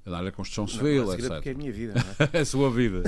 Na 0.06 0.18
área 0.18 0.30
da 0.30 0.36
construção 0.36 0.66
civil, 0.68 1.06
Não 1.06 1.12
é 1.12 1.16
segredo 1.16 1.34
etc. 1.34 1.36
porque 1.36 1.48
é 1.48 1.52
a 1.52 1.54
minha 1.56 1.72
vida. 1.72 1.94
não 1.94 2.26
é? 2.26 2.30
É 2.38 2.40
a 2.40 2.44
sua 2.44 2.70
vida. 2.70 3.02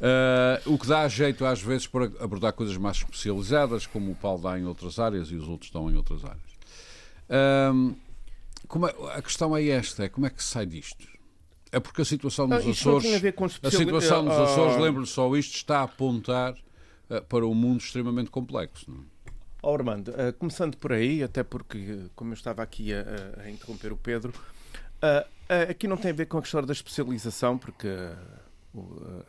Eh, 0.00 0.62
o 0.66 0.76
que 0.78 0.86
dá 0.86 1.08
jeito 1.08 1.44
às 1.46 1.62
vezes 1.62 1.86
para 1.86 2.04
abordar 2.20 2.52
coisas 2.52 2.76
mais 2.76 2.98
especializadas, 2.98 3.86
como 3.86 4.12
o 4.12 4.14
Paulo 4.14 4.42
dá 4.42 4.58
em 4.58 4.66
outras 4.66 4.98
áreas 4.98 5.28
e 5.30 5.34
os 5.34 5.48
outros 5.48 5.70
dão 5.70 5.90
em 5.90 5.96
outras 5.96 6.22
áreas. 6.24 6.40
Ahm, 7.28 7.94
como 8.68 8.86
é- 8.88 8.94
a 9.14 9.22
questão 9.22 9.56
é 9.56 9.66
esta: 9.68 10.04
é 10.04 10.08
como 10.08 10.26
é 10.26 10.30
que 10.30 10.42
se 10.42 10.48
sai 10.50 10.66
disto? 10.66 11.06
É 11.72 11.80
porque 11.80 12.02
a 12.02 12.04
situação 12.04 12.46
nos 12.46 12.64
não 12.64 12.70
Açores, 12.72 13.02
tem 13.04 13.14
a 13.14 13.68
a 13.68 13.70
situação 13.70 14.22
nos 14.22 14.34
Ah, 14.34 14.44
Açores, 14.44 14.76
lembro-lhe 14.80 15.06
só 15.06 15.34
isto, 15.36 15.54
está 15.56 15.80
a 15.80 15.82
apontar 15.82 16.54
eh, 17.10 17.20
para 17.20 17.46
um 17.46 17.54
mundo 17.54 17.80
extremamente 17.80 18.30
complexo. 18.30 18.90
Não? 18.90 19.04
Ó, 19.62 19.74
Armando, 19.74 20.14
eh, 20.16 20.32
começando 20.32 20.76
por 20.76 20.92
aí, 20.92 21.22
até 21.22 21.42
porque, 21.42 21.78
eh, 21.78 22.10
como 22.14 22.30
eu 22.30 22.34
estava 22.34 22.62
aqui 22.62 22.92
a, 22.94 23.04
a- 23.42 23.50
interromper 23.50 23.92
o 23.92 23.96
Pedro, 23.96 24.32
ah, 25.02 25.26
ah, 25.48 25.62
aqui 25.70 25.86
não 25.88 25.96
tem 25.96 26.12
a 26.12 26.14
ver 26.14 26.26
com 26.26 26.38
a 26.38 26.42
questão 26.42 26.62
da 26.62 26.72
especialização, 26.72 27.58
porque 27.58 27.88
ah, 27.88 28.16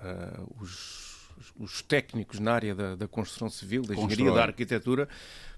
ah, 0.01 0.41
os, 0.61 1.27
os 1.59 1.81
técnicos 1.81 2.39
na 2.39 2.53
área 2.53 2.75
da, 2.75 2.95
da 2.95 3.07
construção 3.07 3.49
civil, 3.49 3.81
da 3.81 3.93
engenharia, 3.93 4.15
Constroem. 4.17 4.33
da 4.35 4.43
arquitetura, 4.43 5.09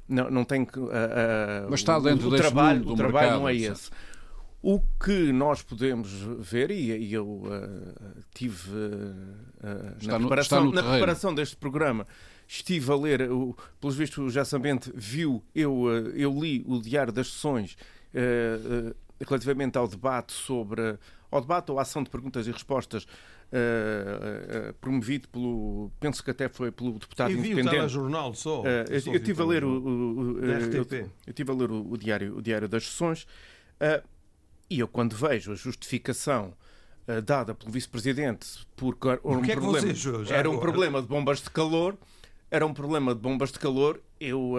não, 0.09 0.29
não 0.31 0.43
tem 0.43 0.65
que. 0.65 0.79
ah, 0.79 1.63
ah, 1.63 1.67
Mas 1.69 1.79
está 1.81 1.97
o- 1.97 2.01
dentro 2.01 2.27
o, 2.27 2.31
deste 2.31 2.43
trabalho, 2.47 2.79
mundo 2.79 2.87
do 2.87 2.93
o 2.93 2.97
trabalho 2.97 3.25
mercado, 3.27 3.39
não 3.41 3.49
é 3.49 3.53
etc. 3.55 3.71
esse. 3.71 3.91
O 4.61 4.81
que 5.01 5.31
nós 5.31 5.61
podemos 5.61 6.11
ver, 6.39 6.69
e, 6.71 6.91
e 6.97 7.13
eu 7.13 7.43
ah, 7.45 8.21
tive 8.33 8.71
ah, 9.63 9.93
Está 9.99 10.13
na, 10.13 10.19
no- 10.19 10.27
preparação, 10.27 10.65
na 10.65 10.71
terreno. 10.71 10.89
preparação 10.91 11.33
deste 11.33 11.55
programa, 11.55 12.05
estive 12.47 12.91
a 12.91 12.95
ler, 12.95 13.31
o, 13.31 13.55
pelos 13.79 13.95
vistos 13.95 14.17
o 14.17 14.29
Jassamente 14.29 14.91
viu, 14.93 15.41
eu, 15.55 15.87
eu 16.15 16.31
li 16.37 16.65
o 16.67 16.81
Diário 16.81 17.13
das 17.13 17.27
Sessões 17.31 17.77
relativamente 19.27 19.77
ao 19.77 19.87
debate 19.87 20.33
sobre, 20.33 20.97
ao 21.29 21.41
debate 21.41 21.71
ou 21.71 21.79
à 21.79 21.81
ação 21.83 22.03
de 22.03 22.09
perguntas 22.09 22.47
e 22.47 22.51
respostas 22.51 23.05
ah, 23.51 24.73
promovido 24.79 25.27
pelo, 25.29 25.91
penso 25.99 26.23
que 26.23 26.31
até 26.31 26.47
foi 26.49 26.71
pelo 26.71 26.93
deputado 26.99 27.31
E 27.31 27.33
vi 27.33 27.39
o 27.39 27.45
independente. 27.51 27.75
telejornal 27.75 28.33
só. 28.33 28.63
Ah, 28.65 28.85
eu, 28.89 28.95
eu 28.95 29.01
vi 29.01 29.15
estive 29.17 29.41
a 29.41 29.45
ler 29.45 29.63
o, 29.63 29.69
o- 29.69 30.19
o- 30.19 30.39
eu- 30.39 30.73
eu 30.73 31.11
estive 31.27 31.51
a 31.51 31.55
ler 31.55 31.71
o, 31.71 31.91
o 31.91 31.97
diário, 31.97 32.37
o 32.37 32.41
diário 32.41 32.67
das 32.67 32.85
sessões 32.85 33.25
e 34.69 34.79
eu 34.79 34.87
quando 34.87 35.15
vejo 35.15 35.51
a 35.51 35.55
justificação 35.55 36.53
dada 37.25 37.55
pelo 37.55 37.71
vice-presidente 37.71 38.67
porque 38.75 39.07
era 39.07 39.19
um 39.25 39.43
é 39.43 39.51
problema, 39.55 39.87
era 40.29 40.49
um 40.49 40.53
agora? 40.53 40.61
problema 40.71 41.01
de 41.01 41.07
bombas 41.07 41.41
de 41.41 41.49
calor, 41.49 41.97
era 42.51 42.65
um 42.65 42.73
problema 42.73 43.15
de 43.15 43.21
bombas 43.21 43.51
de 43.51 43.57
calor, 43.59 43.99
eu 44.19 44.53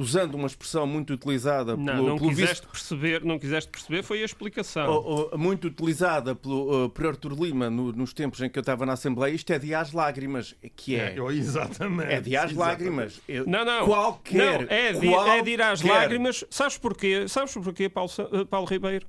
usando 0.00 0.34
uma 0.34 0.46
expressão 0.46 0.86
muito 0.86 1.12
utilizada 1.12 1.76
Não, 1.76 1.84
pelo, 1.84 2.08
não 2.10 2.16
pelo 2.18 2.28
quiseste 2.30 2.66
perceber, 2.68 3.24
não 3.24 3.36
quiseste 3.38 3.68
perceber, 3.68 4.02
foi 4.04 4.22
a 4.22 4.24
explicação. 4.24 4.88
Oh, 4.88 5.30
oh, 5.32 5.36
muito 5.38 5.66
utilizada 5.66 6.36
pelo 6.36 6.84
uh, 6.84 6.88
por 6.88 7.06
Artur 7.06 7.32
Lima 7.32 7.68
no- 7.68 7.90
nos 7.92 8.12
tempos 8.12 8.40
em 8.40 8.48
que 8.48 8.56
eu 8.56 8.60
estava 8.60 8.86
na 8.86 8.92
Assembleia, 8.92 9.34
isto 9.34 9.52
é 9.52 9.58
de 9.58 9.74
às 9.74 9.92
lágrimas, 9.92 10.54
que 10.76 10.94
é, 10.94 11.16
É, 11.18 11.32
exatamente. 11.32 12.12
é 12.12 12.20
de 12.20 12.36
às 12.36 12.52
lágrimas. 12.52 13.20
Eu- 13.28 13.44
Não, 13.46 13.64
não. 13.64 13.84
Qualquer, 13.86 14.36
não, 14.60 14.66
é, 14.70 14.92
de, 14.92 15.08
é 15.14 15.42
de 15.42 15.50
ir 15.50 15.60
às 15.62 15.80
qualquer- 15.82 15.98
lágrimas. 15.98 16.44
Sabes 16.48 16.78
porquê? 16.78 17.26
Sabes 17.26 17.52
porquê, 17.54 17.88
Paulo, 17.88 18.10
eh, 18.32 18.44
Paulo 18.44 18.66
Ribeiro? 18.68 19.06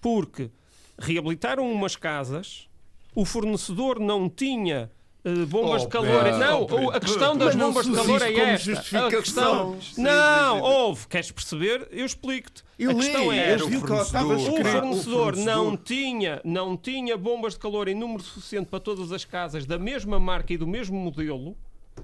Porque 0.00 0.50
reabilitaram 0.98 1.70
umas 1.70 1.94
casas, 1.94 2.68
o 3.14 3.24
fornecedor 3.24 4.00
não 4.00 4.28
tinha 4.28 4.90
eh, 5.24 5.44
bombas 5.46 5.82
Oh, 5.82 5.84
de 5.86 5.90
calor. 5.90 6.24
Pedro, 6.24 6.38
não, 6.38 6.66
oh, 6.70 6.90
a 6.90 7.00
questão 7.00 7.36
das 7.36 7.48
Mas 7.48 7.56
não 7.56 7.68
bombas 7.68 7.86
de 7.86 7.92
calor 7.92 8.22
é 8.22 8.32
esta. 8.32 9.06
A 9.06 9.10
questão... 9.10 9.78
Não, 9.96 10.60
houve. 10.60 11.06
Queres 11.08 11.30
perceber? 11.30 11.88
Eu 11.90 12.06
explico-te. 12.06 12.62
Eu 12.78 12.90
a 12.90 12.92
li, 12.92 13.00
questão 13.00 13.32
é 13.32 13.52
esta. 13.54 13.68
estava 14.02 14.38
fornecedor. 14.38 14.60
O 14.60 14.64
fornecedor, 14.64 15.34
o 15.34 15.36
não 15.38 15.54
fornecedor. 15.64 15.78
tinha, 15.84 16.40
não 16.44 16.76
tinha 16.76 17.16
bombas 17.16 17.54
de 17.54 17.58
calor 17.60 17.88
em 17.88 17.94
número 17.94 18.22
suficiente 18.22 18.66
para 18.68 18.80
todas 18.80 19.10
as 19.12 19.24
casas 19.24 19.66
da 19.66 19.78
mesma 19.78 20.20
marca 20.20 20.52
e 20.52 20.56
do 20.56 20.66
mesmo 20.66 20.96
modelo 20.98 21.56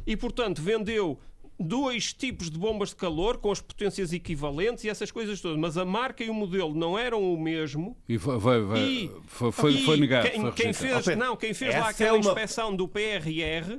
e, 0.07 0.17
portanto, 0.17 0.61
vendeu 0.61 1.19
dois 1.59 2.13
tipos 2.13 2.51
de 2.51 2.59
bombas 2.59 2.91
de 2.91 2.97
calor 2.97 3.39
com 3.39 3.51
as 3.51 3.61
potências 3.61 4.13
equivalentes 4.13 4.85
e 4.85 4.89
essas 4.89 5.11
coisas 5.11 5.41
todas. 5.41 5.59
Mas 5.59 5.77
a 5.79 5.85
marca 5.85 6.23
e 6.25 6.31
o 6.31 6.35
modelo 6.35 6.75
não 6.75 6.99
eram 6.99 7.23
o 7.33 7.41
mesmo. 7.41 7.97
E 8.09 8.19
foi, 8.19 8.41
foi, 8.41 8.67
foi, 8.67 8.81
E- 8.81 9.11
foi, 9.27 9.53
foi, 9.53 9.73
e 9.73 9.85
foi 9.85 9.97
negado. 9.99 10.29
Quem, 10.31 10.41
foi 10.41 10.53
quem 10.53 10.73
fez, 10.73 11.07
não, 11.17 11.37
quem 11.37 11.55
fez 11.55 11.73
lá 11.73 11.81
essa 11.81 11.91
aquela 11.91 12.17
é 12.17 12.21
uma- 12.21 12.31
inspeção 12.31 12.75
do 12.75 12.89
PRR 12.89 13.79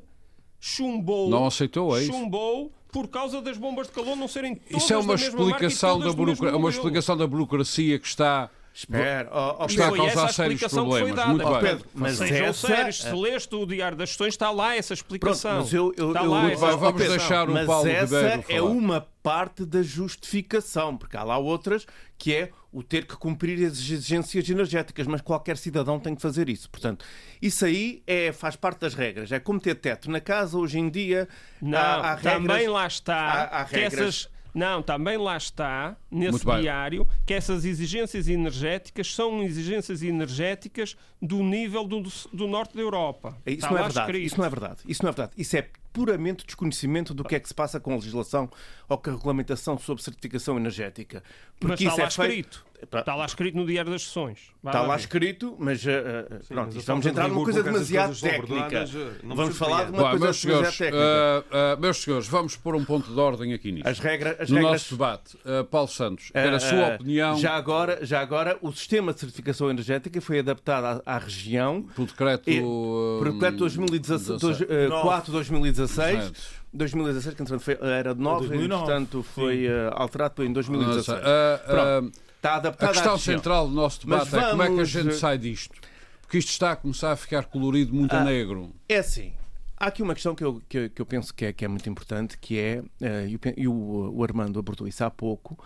chumbou. 0.60 1.30
Não 1.30 1.46
aceitou, 1.46 1.96
é 1.98 2.02
isso? 2.04 2.12
Chumbou 2.12 2.72
por 2.92 3.08
causa 3.10 3.42
das 3.42 3.58
bombas 3.58 3.88
de 3.88 3.94
calor 3.94 4.16
não 4.16 4.28
serem 4.28 4.56
todas 4.56 4.84
Isso 4.84 4.94
é 4.94 4.98
uma 4.98 5.16
da 5.16 5.22
mesma 5.22 5.40
marca 5.40 5.42
e 5.66 5.68
explicação, 5.68 5.90
todas 6.00 6.06
da 6.06 6.12
do 6.18 6.26
mesmo 6.26 6.36
burocra... 6.38 6.58
uma 6.58 6.70
explicação 6.70 7.18
da 7.18 7.28
burocracia 7.28 8.00
que 8.00 8.08
está. 8.08 8.50
Espera, 8.78 9.30
ó, 9.32 9.56
ó, 9.60 9.64
E 9.64 9.68
Está 9.72 9.88
a 9.88 9.92
causar 9.92 10.06
essa 10.12 10.26
a 10.26 10.28
sérios 10.34 10.62
explicação 10.62 10.84
que 10.84 10.90
foi 10.92 11.00
problemas. 11.14 11.16
dada. 11.26 11.30
Muito 11.50 11.50
bem. 11.62 11.72
Pedro, 11.72 11.90
mas 11.96 12.18
Sejam 12.18 12.46
essa- 12.48 12.68
sérios, 12.68 13.02
se 13.02 13.12
leste 13.14 13.56
o 13.56 13.66
Diário 13.66 13.98
das 13.98 14.10
Sessões, 14.10 14.34
está 14.34 14.52
lá 14.52 14.76
essa 14.76 14.94
explicação. 14.94 15.52
Pronto, 15.52 15.64
mas 15.64 15.74
eu, 15.74 15.94
eu, 15.96 16.08
está 16.10 16.24
eu- 16.26 16.30
lá 16.30 16.52
essa 16.52 16.66
Vai, 16.66 16.76
vamos 16.76 17.08
deixar 17.08 17.50
o 17.50 17.54
mas 17.54 17.66
Paulo 17.66 17.88
essa 17.88 18.04
Ribeiro 18.22 18.44
é 18.50 18.58
falar. 18.58 18.70
uma 18.70 19.08
parte 19.24 19.66
da 19.66 19.82
justificação, 20.30 20.98
porque 20.98 21.16
há 21.16 21.24
lá 21.24 21.38
outras 21.38 21.86
que 22.18 22.34
é 22.34 22.50
o 22.72 22.84
ter 22.84 23.06
que 23.06 23.16
cumprir 23.16 23.66
as 23.66 23.74
exigências 23.80 24.50
energéticas, 24.50 25.08
mas 25.08 25.22
qualquer 25.22 25.56
cidadão 25.58 25.98
tem 26.00 26.14
que 26.14 26.22
fazer 26.22 26.50
isso. 26.50 26.70
Portanto, 26.70 27.06
isso 27.42 27.64
aí 27.66 28.04
é, 28.06 28.34
faz 28.34 28.56
parte 28.58 28.80
das 28.82 28.94
regras. 28.94 29.32
É 29.32 29.40
como 29.40 29.60
ter 29.60 29.76
teto 29.76 30.12
na 30.12 30.20
casa 30.20 30.58
hoje 30.58 30.78
em 30.80 30.90
dia. 30.90 31.28
Não, 31.62 31.78
há, 31.80 32.12
há 32.12 32.16
também 32.18 32.58
regras, 32.58 32.74
lá 32.74 32.88
está 32.88 33.16
há- 33.16 33.62
há 33.62 33.66
que 33.66 33.76
regras. 33.76 33.94
essas. 34.02 34.35
Não, 34.56 34.82
também 34.82 35.18
lá 35.18 35.36
está, 35.36 35.98
nesse 36.10 36.32
Muito 36.32 36.48
bem. 36.48 36.62
diário, 36.62 37.06
que 37.26 37.34
essas 37.34 37.66
exigências 37.66 38.30
energéticas 38.30 39.14
são 39.14 39.44
exigências 39.44 40.02
energéticas 40.02 40.96
do 41.22 41.44
nível 41.44 41.84
do, 41.86 42.02
do 42.32 42.48
norte 42.48 42.74
da 42.74 42.82
Europa. 42.82 43.38
Isso 43.46 43.58
está 43.58 43.70
não 43.72 43.78
é 43.78 43.84
verdade. 43.84 44.00
escrito. 44.00 44.26
Isso 44.26 44.38
não 44.38 44.46
é 44.46 44.50
verdade. 44.50 44.80
Isso 44.88 45.04
não 45.04 45.10
é 45.10 45.12
verdade. 45.12 45.34
Isso 45.38 45.58
é 45.58 45.68
puramente 45.92 46.46
desconhecimento 46.46 47.14
do 47.14 47.26
que 47.26 47.36
é 47.36 47.40
que 47.40 47.48
se 47.50 47.54
passa 47.54 47.82
com 47.82 47.92
a 47.92 47.96
legislação 47.96 48.50
ou 48.88 48.98
com 48.98 49.10
a 49.10 49.14
regulamentação 49.14 49.78
sobre 49.78 50.02
certificação 50.02 50.56
energética. 50.58 51.22
Mas 51.60 51.60
Porque 51.60 51.84
está 51.86 52.08
isso 52.08 52.22
lá 52.22 52.28
é 52.28 52.30
feito. 52.30 52.66
Está 52.82 53.16
lá 53.16 53.26
escrito 53.26 53.56
no 53.58 53.66
Diário 53.66 53.92
das 53.92 54.04
Sessões. 54.04 54.40
Vai 54.62 54.74
Está 54.74 54.82
lá 54.86 54.96
ver. 54.96 55.00
escrito, 55.02 55.56
mas 55.60 55.84
uh, 55.86 55.90
uh, 55.90 56.44
Sim, 56.44 56.54
pronto, 56.54 56.66
mas 56.68 56.76
a 56.76 56.80
isto 56.80 56.88
vamos 56.88 56.88
falta 56.88 57.00
de 57.02 57.10
entrar 57.10 57.28
numa 57.28 57.44
coisa 57.44 57.64
demasiado 57.64 58.20
técnica. 58.20 58.86
Vamos 59.24 59.58
falar 59.58 59.86
de 59.86 59.92
uma 59.92 60.04
Bom, 60.04 60.10
coisa 60.10 60.26
meus, 60.26 60.38
senhores, 60.42 60.78
demasiado 60.78 60.92
técnica. 60.92 61.46
ah, 61.52 61.74
ah, 61.74 61.76
meus 61.80 61.98
senhores, 61.98 62.28
vamos 62.28 62.56
pôr 62.56 62.76
um 62.76 62.84
ponto 62.86 63.12
de 63.14 63.20
ordem 63.20 63.54
aqui 63.54 63.72
nisto. 63.72 63.88
As 63.88 64.00
regras, 64.00 64.40
as 64.42 64.50
no 64.50 64.56
regras 64.58 64.72
nosso 64.74 64.94
debate, 64.96 65.38
Paulo 65.72 65.88
Santos, 65.88 66.30
quero 66.32 66.56
a 66.56 66.60
sua 66.60 66.96
opinião 66.96 67.38
Já 67.38 67.54
agora, 67.56 68.00
já 68.06 68.20
agora, 68.22 68.58
o 68.62 68.72
sistema 68.72 69.14
de 69.14 69.20
certificação 69.20 69.70
energética 69.70 70.20
foi 70.22 70.40
adaptado 70.40 71.02
à, 71.06 71.16
à 71.16 71.18
região 71.18 71.84
pelo 71.96 72.08
decreto. 72.08 72.50
e- 72.50 72.62
por 72.62 73.32
decreto 73.32 73.58
2016, 73.58 74.40
dois- 74.42 74.58
17. 74.58 74.90
Nove. 74.90 75.02
4 75.04 75.26
de 75.28 75.32
2016. 75.32 76.24
Certo. 76.24 76.42
2016, 76.74 77.36
que 77.36 77.42
entretanto 77.42 77.64
foi- 77.64 77.78
era 77.82 78.14
de 78.14 78.20
9 78.22 78.46
e 78.46 78.48
2009. 78.50 78.84
portanto 78.86 79.24
foi 79.24 79.66
alterado 79.94 80.44
em 80.44 80.52
2016. 80.52 81.22
Ah, 81.24 81.62
ah, 81.66 81.72
Pronto. 82.02 82.25
Está 82.46 82.56
adaptado 82.58 82.90
a 82.90 82.94
questão 82.94 83.14
à 83.16 83.18
central 83.18 83.68
do 83.68 83.74
nosso 83.74 84.06
debate 84.06 84.30
Mas 84.32 84.44
é 84.44 84.50
como 84.52 84.62
é 84.62 84.66
que 84.68 84.72
a 84.72 84.76
vamos, 84.76 84.90
gente 84.90 85.08
eh, 85.10 85.14
sai 85.14 85.38
disto. 85.40 85.82
Porque 86.22 86.38
isto 86.38 86.50
está 86.50 86.74
a 86.74 86.76
começar 86.76 87.12
a 87.12 87.16
ficar 87.16 87.46
colorido 87.46 87.92
muito 87.94 88.16
Ah. 88.16 88.24
negro. 88.24 88.72
É 88.88 88.98
assim. 88.98 89.34
Há 89.76 89.88
aqui 89.88 90.04
uma 90.04 90.14
questão 90.14 90.36
que 90.36 90.44
eu, 90.44 90.62
que, 90.70 90.90
que 90.90 91.02
eu 91.02 91.06
penso 91.08 91.34
que 91.34 91.46
é, 91.46 91.54
que 91.54 91.66
é 91.66 91.68
muito 91.68 91.90
importante, 91.90 92.38
que 92.38 92.60
é, 92.60 92.84
eh, 93.02 93.28
e 93.58 93.68
o 93.68 93.74
o, 93.74 94.24
Armando 94.24 94.60
abordou 94.60 94.88
isso 94.88 95.04
há 95.04 95.10
pouco, 95.10 95.58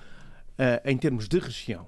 eh, 0.58 0.82
em 0.86 0.98
termos 0.98 1.28
de 1.28 1.38
região. 1.38 1.86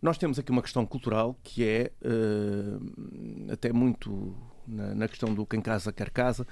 Nós 0.00 0.16
temos 0.16 0.38
aqui 0.38 0.50
uma 0.50 0.62
questão 0.62 0.86
cultural 0.86 1.38
que 1.42 1.62
é 1.62 1.92
eh, 2.02 3.52
até 3.52 3.72
muito 3.74 4.34
na, 4.66 4.94
na 4.94 5.06
questão 5.08 5.34
do 5.34 5.44
quem 5.44 5.60
casa 5.60 5.92
quer 5.92 6.08
casa, 6.10 6.46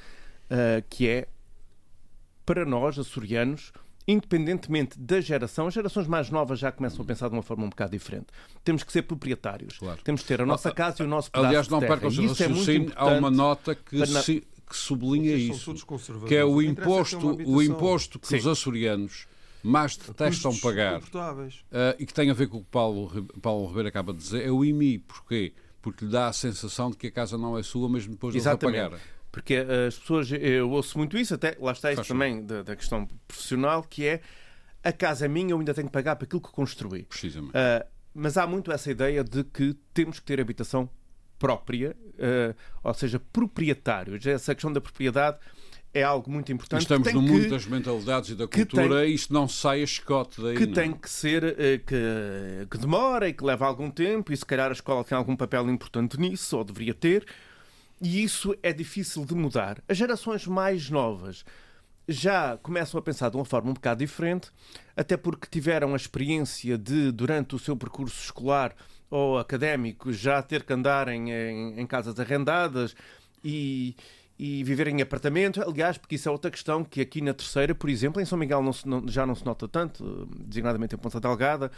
eh, 0.51 0.85
que 0.91 1.09
é 1.09 1.27
para 2.45 2.64
nós, 2.66 2.99
açorianos, 2.99 3.73
independentemente 4.07 4.99
da 4.99 5.21
geração, 5.21 5.67
as 5.67 5.75
gerações 5.75 6.07
mais 6.07 6.31
novas 6.31 6.59
já 6.59 6.73
começam 6.73 7.03
a 7.03 7.05
pensar 7.05 7.29
de 7.29 7.35
uma 7.35 7.43
forma 7.43 7.65
um 7.65 7.69
bocado 7.69 7.93
diferente. 7.93 8.27
Temos 8.65 8.83
que 8.83 8.93
ser 8.93 9.03
proprietários. 9.03 9.79
Claro. 9.79 10.01
Temos 10.03 10.23
que 10.23 10.29
ter 10.29 10.41
a 10.41 10.47
nossa 10.47 10.71
casa 10.73 11.03
e 11.03 11.07
o 11.07 11.09
nosso 11.09 11.31
pedaço 11.31 11.49
Aliás, 11.49 11.69
não 11.69 11.81
percam 11.81 12.09
o 12.09 12.13
é 12.13 12.17
muito 12.17 12.29
raciocínio, 12.31 12.93
há 12.97 13.07
uma 13.07 13.31
nota 13.31 13.75
que, 13.75 13.99
para 13.99 14.23
se- 14.23 14.47
que 14.69 14.77
sublinha 14.77 15.35
isso, 15.35 15.75
que 16.27 16.35
é 16.35 16.45
o 16.45 16.61
é 16.61 16.65
imposto, 16.65 17.37
o 17.47 17.63
imposto 17.63 18.19
que 18.19 18.27
Sim. 18.27 18.37
os 18.37 18.47
açorianos 18.47 19.27
mais 19.63 19.97
detestam 19.97 20.57
pagar 20.59 21.01
ah, 21.71 21.95
e 21.99 22.05
que 22.05 22.13
tem 22.13 22.31
a 22.31 22.35
ver 22.35 22.49
com 22.49 22.57
o 22.57 22.61
que 22.61 22.67
o 22.67 22.71
Paulo, 22.71 23.25
Paulo 23.41 23.67
Ribeiro 23.69 23.89
acaba 23.89 24.13
de 24.13 24.19
dizer, 24.19 24.45
é 24.45 24.51
o 24.51 24.65
IMI. 24.65 24.99
Porquê? 24.99 25.53
Porque 25.81 26.05
lhe 26.05 26.11
dá 26.11 26.29
a 26.29 26.33
sensação 26.33 26.91
de 26.91 26.97
que 26.97 27.09
a 27.09 27.11
casa 27.11 27.37
não 27.37 27.57
é 27.57 27.63
sua, 27.63 27.89
mesmo 27.89 28.13
depois 28.13 28.35
de 28.35 28.49
a 28.49 28.57
pagar. 28.57 28.93
Porque 29.33 29.55
eh, 29.55 29.87
as 29.89 29.99
pessoas, 29.99 30.30
eu 30.30 30.70
ouço 30.70 30.99
muito 30.99 31.16
isso, 31.16 31.35
até 31.35 31.57
lá 31.59 31.72
está 31.72 31.91
isso 31.91 31.97
Faz 31.97 32.09
também 32.09 32.45
da, 32.45 32.62
da 32.62 32.76
questão 32.76 33.09
profissional, 33.26 33.83
que 33.83 34.07
é 34.07 34.20
a 34.85 34.93
casa 34.93 35.24
é 35.24 35.28
minha, 35.28 35.53
eu 35.53 35.59
ainda 35.59 35.72
tenho 35.72 35.87
que 35.87 35.93
pagar 35.93 36.16
para 36.16 36.26
aquilo 36.26 36.43
que 36.43 36.51
construí. 36.51 37.05
Precisamente. 37.05 37.53
Ah, 37.55 37.87
mas 38.14 38.37
há 38.37 38.47
muito 38.47 38.70
essa 38.70 38.91
ideia 38.91 39.24
de 39.24 39.43
que 39.43 39.74
temos 39.95 40.20
que 40.20 40.26
ter 40.26 40.39
habitação 40.39 40.89
própria, 41.39 41.97
ah, 42.18 42.55
ou 42.85 42.93
seja, 42.93 43.18
proprietários. 43.33 44.26
Essa 44.26 44.55
questão 44.55 44.70
da 44.70 44.83
propriedade 44.83 45.39
é 45.95 46.03
algo 46.03 46.30
muito 46.30 46.53
importante. 46.53 46.83
Estamos 46.83 47.11
no 47.12 47.20
tem 47.20 47.30
mundo 47.30 47.45
que, 47.45 47.49
das 47.49 47.64
mentalidades 47.64 48.30
e 48.30 48.35
da 48.35 48.47
cultura 48.47 49.07
e 49.07 49.14
isto 49.14 49.33
não 49.33 49.49
sai 49.49 49.83
a 49.83 49.87
chicote 49.87 50.43
daí. 50.43 50.57
que 50.57 50.66
não. 50.66 50.72
tem 50.74 50.93
que 50.93 51.09
ser 51.09 51.55
que, 51.87 52.66
que 52.70 52.78
demora 52.78 53.28
e 53.28 53.33
que 53.33 53.45
leva 53.45 53.66
algum 53.66 53.91
tempo, 53.91 54.30
e 54.30 54.37
se 54.37 54.45
calhar 54.45 54.68
a 54.68 54.72
escola 54.72 55.05
tem 55.05 55.16
algum 55.16 55.37
papel 55.37 55.70
importante 55.70 56.18
nisso, 56.18 56.57
ou 56.57 56.64
deveria 56.64 56.95
ter, 56.95 57.26
e 58.03 58.23
isso 58.25 58.55
é 58.63 58.73
difícil 58.73 59.25
de 59.25 59.35
mudar. 59.35 59.83
As 59.89 59.97
gerações 59.97 60.47
mais 60.47 60.91
novas 60.91 61.45
já 62.09 62.59
começam 62.59 62.99
a 62.99 63.03
pensar 63.03 63.31
de 63.31 63.37
uma 63.37 63.45
forma 63.45 63.71
um 63.71 63.75
bocado 63.75 64.01
diferente, 64.01 64.51
até 64.97 65.17
porque 65.17 65.47
tiveram 65.49 65.93
a 65.93 65.97
experiência 65.97 66.77
de, 66.77 67.13
durante 67.13 67.55
o 67.55 67.59
seu 67.59 67.77
percurso 67.77 68.21
escolar 68.21 68.75
ou 69.09 69.39
académico, 69.39 70.13
já 70.13 70.43
ter 70.43 70.65
que 70.65 70.73
andar 70.73 71.07
em, 71.09 71.31
em- 71.31 71.81
em 71.81 71.87
casas 71.87 72.19
arrendadas 72.19 72.95
e, 73.45 73.95
e 74.39 74.65
viver 74.65 74.89
em 74.89 75.01
apartamento. 75.01 75.63
Aliás, 75.63 75.97
porque 75.97 76.17
isso 76.17 76.29
é 76.29 76.33
outra 76.33 76.51
questão 76.51 76.83
que 76.83 77.01
aqui 77.01 77.21
na 77.21 77.33
terceira, 77.33 77.73
por 77.75 77.89
exemplo, 77.89 78.21
em 78.21 78.25
São 78.25 78.37
Miguel 78.39 78.63
não 78.63 78.73
se- 78.73 78.89
não- 78.89 79.07
já 79.07 79.25
não 79.25 79.35
se 79.37 79.45
nota 79.47 79.69
tanto, 79.69 80.27
designadamente 80.45 80.95
em 80.97 80.99
Ponta 80.99 81.21
Delgada, 81.21 81.71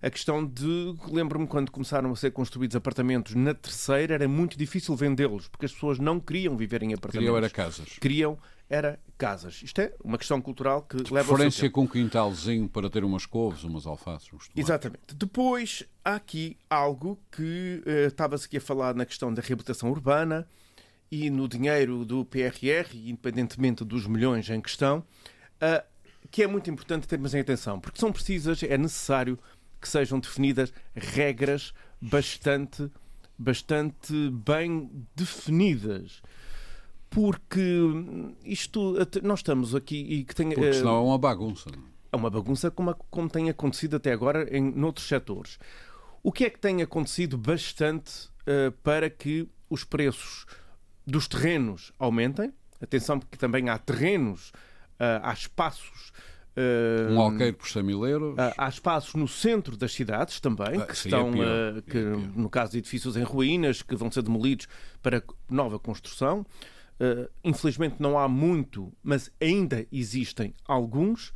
a 0.00 0.10
questão 0.10 0.44
de. 0.44 0.94
Lembro-me 1.10 1.46
quando 1.46 1.70
começaram 1.70 2.10
a 2.10 2.16
ser 2.16 2.30
construídos 2.30 2.76
apartamentos 2.76 3.34
na 3.34 3.54
terceira, 3.54 4.14
era 4.14 4.28
muito 4.28 4.56
difícil 4.56 4.94
vendê-los, 4.94 5.48
porque 5.48 5.66
as 5.66 5.72
pessoas 5.72 5.98
não 5.98 6.20
queriam 6.20 6.56
viver 6.56 6.82
em 6.82 6.94
apartamentos. 6.94 7.18
Queriam 7.18 7.36
era 7.36 7.50
casas. 7.50 7.98
Queriam 8.00 8.38
era 8.70 9.00
casas. 9.16 9.62
Isto 9.62 9.80
é 9.80 9.92
uma 10.04 10.18
questão 10.18 10.40
cultural 10.40 10.82
que 10.82 10.96
leva 10.96 11.18
ao 11.18 11.24
seu 11.24 11.24
Preferência 11.24 11.70
com 11.70 11.82
um 11.82 11.86
quintalzinho 11.86 12.68
para 12.68 12.90
ter 12.90 13.02
umas 13.02 13.24
couves, 13.24 13.64
umas 13.64 13.86
alfaces, 13.86 14.26
uns 14.32 14.48
tomates. 14.48 14.52
Exatamente. 14.56 15.14
Depois 15.14 15.84
há 16.04 16.16
aqui 16.16 16.56
algo 16.68 17.18
que 17.32 17.82
eh, 17.86 18.06
estava-se 18.06 18.46
aqui 18.46 18.58
a 18.58 18.60
falar 18.60 18.94
na 18.94 19.06
questão 19.06 19.32
da 19.32 19.40
reabilitação 19.40 19.90
urbana 19.90 20.46
e 21.10 21.30
no 21.30 21.48
dinheiro 21.48 22.04
do 22.04 22.24
PRR, 22.24 22.94
independentemente 22.94 23.84
dos 23.84 24.06
milhões 24.06 24.48
em 24.50 24.60
questão, 24.60 25.02
ah, 25.60 25.82
que 26.30 26.42
é 26.42 26.46
muito 26.46 26.70
importante 26.70 27.08
termos 27.08 27.34
em 27.34 27.40
atenção, 27.40 27.80
porque 27.80 27.98
são 27.98 28.12
precisas, 28.12 28.62
é 28.62 28.76
necessário 28.76 29.38
que 29.80 29.88
sejam 29.88 30.18
definidas 30.20 30.72
regras 30.94 31.72
bastante, 32.00 32.90
bastante 33.38 34.30
bem 34.30 34.90
definidas. 35.14 36.22
Porque 37.10 37.82
isto, 38.44 38.94
nós 39.22 39.38
estamos 39.40 39.74
aqui 39.74 39.96
e 39.96 40.24
que 40.24 40.34
tem. 40.34 40.50
Porque 40.50 40.66
eh, 40.66 40.72
senão 40.74 40.96
é 40.96 41.00
uma 41.00 41.18
bagunça. 41.18 41.70
é? 41.70 41.78
é 42.12 42.16
uma 42.16 42.28
bagunça 42.28 42.70
como, 42.70 42.94
como 43.10 43.28
tem 43.28 43.48
acontecido 43.48 43.96
até 43.96 44.12
agora 44.12 44.46
em 44.54 44.60
noutros 44.60 45.08
setores. 45.08 45.58
O 46.22 46.30
que 46.30 46.44
é 46.44 46.50
que 46.50 46.58
tem 46.58 46.82
acontecido 46.82 47.38
bastante 47.38 48.28
eh, 48.46 48.72
para 48.82 49.08
que 49.08 49.48
os 49.70 49.84
preços 49.84 50.44
dos 51.06 51.26
terrenos 51.26 51.92
aumentem? 51.98 52.52
Atenção, 52.80 53.18
porque 53.18 53.36
também 53.36 53.68
há 53.68 53.78
terrenos, 53.78 54.52
ah, 54.98 55.30
há 55.30 55.32
espaços. 55.32 56.12
Ah, 56.58 57.12
Um 57.12 57.20
alqueire 57.20 57.52
por 57.56 57.68
100 57.68 57.82
mil 57.82 58.06
euros. 58.06 58.34
ah, 58.38 58.52
Há 58.58 58.68
espaços 58.68 59.14
no 59.14 59.28
centro 59.28 59.76
das 59.76 59.92
cidades 59.92 60.40
também, 60.40 60.80
Ah, 60.80 60.86
que 60.86 60.94
estão, 60.94 61.32
é 61.42 61.78
É 61.78 61.82
que, 61.82 61.90
pior. 61.92 62.16
no 62.36 62.50
caso 62.50 62.72
de 62.72 62.78
edifícios 62.78 63.16
em 63.16 63.22
ruínas, 63.22 63.82
que 63.82 63.94
vão 63.96 64.10
ser 64.10 64.22
demolidos 64.22 64.66
para 65.02 65.22
nova 65.50 65.78
construção. 65.78 66.44
Ah, 67.00 67.28
infelizmente 67.44 67.96
não 68.00 68.18
há 68.18 68.26
muito, 68.28 68.92
mas 69.02 69.30
ainda 69.40 69.86
existem 69.92 70.52
alguns. 70.66 71.32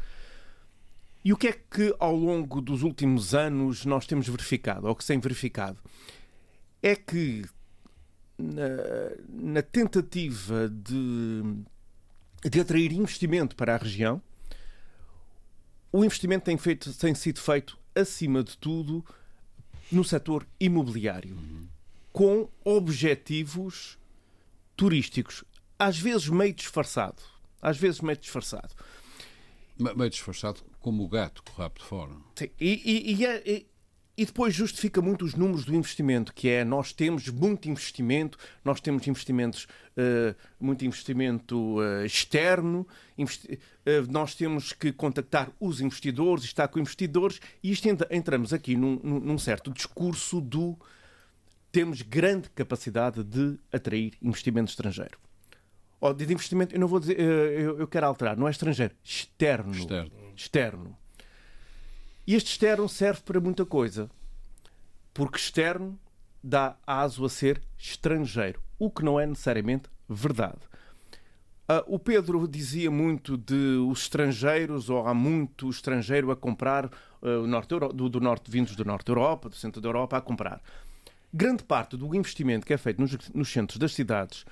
E 1.25 1.33
o 1.33 1.37
que 1.37 1.47
é 1.49 1.53
que 1.53 1.95
ao 2.01 2.17
longo 2.17 2.61
dos 2.61 2.83
últimos 2.83 3.33
anos 3.33 3.85
nós 3.87 4.07
temos 4.09 4.27
verificado, 4.29 4.89
ou 4.89 4.97
que 4.97 5.07
tem 5.07 5.21
verificado? 5.21 5.79
É 6.83 6.97
que 6.97 7.45
na, 8.37 8.65
na 9.29 9.63
tentativa 9.63 10.69
de, 10.69 11.43
de 12.51 12.61
atrair 12.61 12.93
investimento 12.93 13.55
para 13.55 13.75
a 13.75 13.79
região, 13.79 14.21
o 15.93 16.05
investimento 16.05 16.45
tem, 16.45 16.57
feito, 16.57 16.93
tem 16.95 17.15
sido 17.15 17.41
feito, 17.41 17.79
acima 17.95 18.43
de 18.43 18.57
tudo, 18.57 19.05
no 19.91 20.03
setor 20.03 20.47
imobiliário, 20.59 21.37
com 22.13 22.49
objetivos 22.65 23.99
turísticos, 24.77 25.45
às 25.79 25.99
vezes 25.99 26.29
meio 26.29 26.53
disfarçado. 26.55 27.23
Às 27.61 27.77
vezes 27.77 28.01
meio 28.01 28.17
disfarçado. 28.19 28.75
Me- 29.79 29.95
Meio 29.95 30.11
disfarçado 30.11 30.61
como 30.81 31.05
o 31.05 31.09
gato 31.09 31.43
com 31.43 31.53
o 31.53 31.55
rabo 31.57 31.79
de 31.79 31.85
fora. 31.85 32.13
Sim, 32.35 32.51
E, 32.61 32.83
e- 32.85 33.15
e 33.15 33.27
é- 33.27 33.43
e- 34.23 34.27
depois 34.27 34.55
justifica 34.55 35.01
muito 35.03 35.25
os 35.25 35.35
números 35.35 35.65
do 35.65 35.75
investimento, 35.75 36.33
que 36.33 36.49
é 36.49 36.65
nós 36.65 36.93
temos 36.93 37.29
muito 37.29 37.69
investimento, 37.69 38.39
nós 38.65 38.81
temos 38.81 39.07
investimentos, 39.07 39.67
eh, 39.97 40.35
muito 40.61 40.85
investimento 40.85 41.77
eh, 41.83 42.07
externo, 42.07 42.87
investi- 43.19 43.59
eh, 43.85 44.03
nós 44.09 44.35
temos 44.35 44.73
que 44.73 44.93
contactar 44.93 45.51
os 45.61 45.81
investidores, 45.81 46.45
estar 46.45 46.69
com 46.69 46.79
investidores, 46.79 47.41
e 47.63 47.71
isto 47.73 47.87
entra- 47.89 48.09
entramos 48.11 48.53
aqui 48.53 48.77
num, 48.77 48.99
num- 49.03 49.39
certo 49.39 49.71
discurso 49.73 50.41
do 50.41 50.77
temos 51.71 52.03
grande 52.03 52.51
capacidade 52.51 53.25
de 53.25 53.59
atrair 53.73 54.13
investimento 54.21 54.71
estrangeiro. 54.71 55.19
Ou 56.01 56.13
de 56.13 56.25
investimento, 56.33 56.75
eu 56.75 56.81
não 56.81 56.89
vou 56.89 57.01
dizer, 57.01 57.19
eu, 57.19 57.79
eu 57.79 57.87
quero 57.87 58.07
alterar, 58.07 58.37
não 58.37 58.47
é 58.47 58.51
estrangeiro, 58.51 58.95
externo. 59.03 59.73
Externo. 59.73 60.11
Externo. 60.37 60.99
E 62.27 62.35
este 62.35 62.51
externo 62.51 62.89
serve 62.89 63.21
para 63.23 63.41
muita 63.41 63.65
coisa. 63.65 64.11
Porque 65.13 65.37
externo 65.37 65.99
dá 66.43 66.77
aso 66.87 67.25
a 67.25 67.29
ser 67.29 67.63
estrangeiro, 67.79 68.61
o 68.79 68.91
que 68.91 69.05
não 69.05 69.19
é 69.19 69.27
necessariamente 69.27 69.89
verdade. 70.09 70.61
Ah, 71.69 71.85
o 71.87 71.99
Pedro 71.99 72.49
dizia 72.49 72.91
muito 72.91 73.37
de 73.37 73.77
os 73.89 74.03
estrangeiros, 74.03 74.91
ou 74.91 75.07
há 75.07 75.15
muito 75.15 75.71
estrangeiro 75.71 76.31
a 76.31 76.37
comprar, 76.37 76.91
o 77.21 77.47
norte 77.47 77.69
do, 77.69 78.09
do 78.09 78.21
norte, 78.21 78.51
vindos 78.51 78.75
do 78.75 78.85
norte 78.85 79.07
da 79.07 79.13
Europa, 79.13 79.49
do 79.49 79.55
centro 79.55 79.81
da 79.81 79.89
Europa, 79.89 80.17
a 80.17 80.21
comprar. 80.21 80.61
Grande 81.33 81.63
parte 81.63 81.97
do 81.97 82.15
investimento 82.15 82.67
que 82.67 82.73
é 82.73 82.77
feito 82.77 83.01
nos, 83.01 83.17
nos 83.31 83.49
centros 83.49 83.79
das 83.79 83.95
cidades 83.95 84.45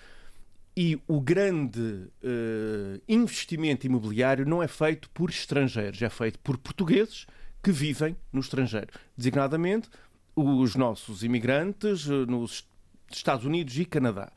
e 0.76 0.98
o 1.06 1.20
grande 1.20 2.06
eh, 2.22 3.00
investimento 3.08 3.86
imobiliário 3.86 4.46
não 4.46 4.62
é 4.62 4.68
feito 4.68 5.10
por 5.10 5.28
estrangeiros, 5.28 6.00
é 6.00 6.08
feito 6.08 6.38
por 6.38 6.56
portugueses 6.56 7.26
que 7.62 7.72
vivem 7.72 8.16
no 8.32 8.40
estrangeiro. 8.40 8.88
Designadamente, 9.16 9.88
os 10.34 10.74
nossos 10.74 11.22
imigrantes 11.22 12.08
eh, 12.08 12.26
nos 12.26 12.66
Estados 13.10 13.44
Unidos 13.44 13.76
e 13.76 13.84
Canadá, 13.84 14.32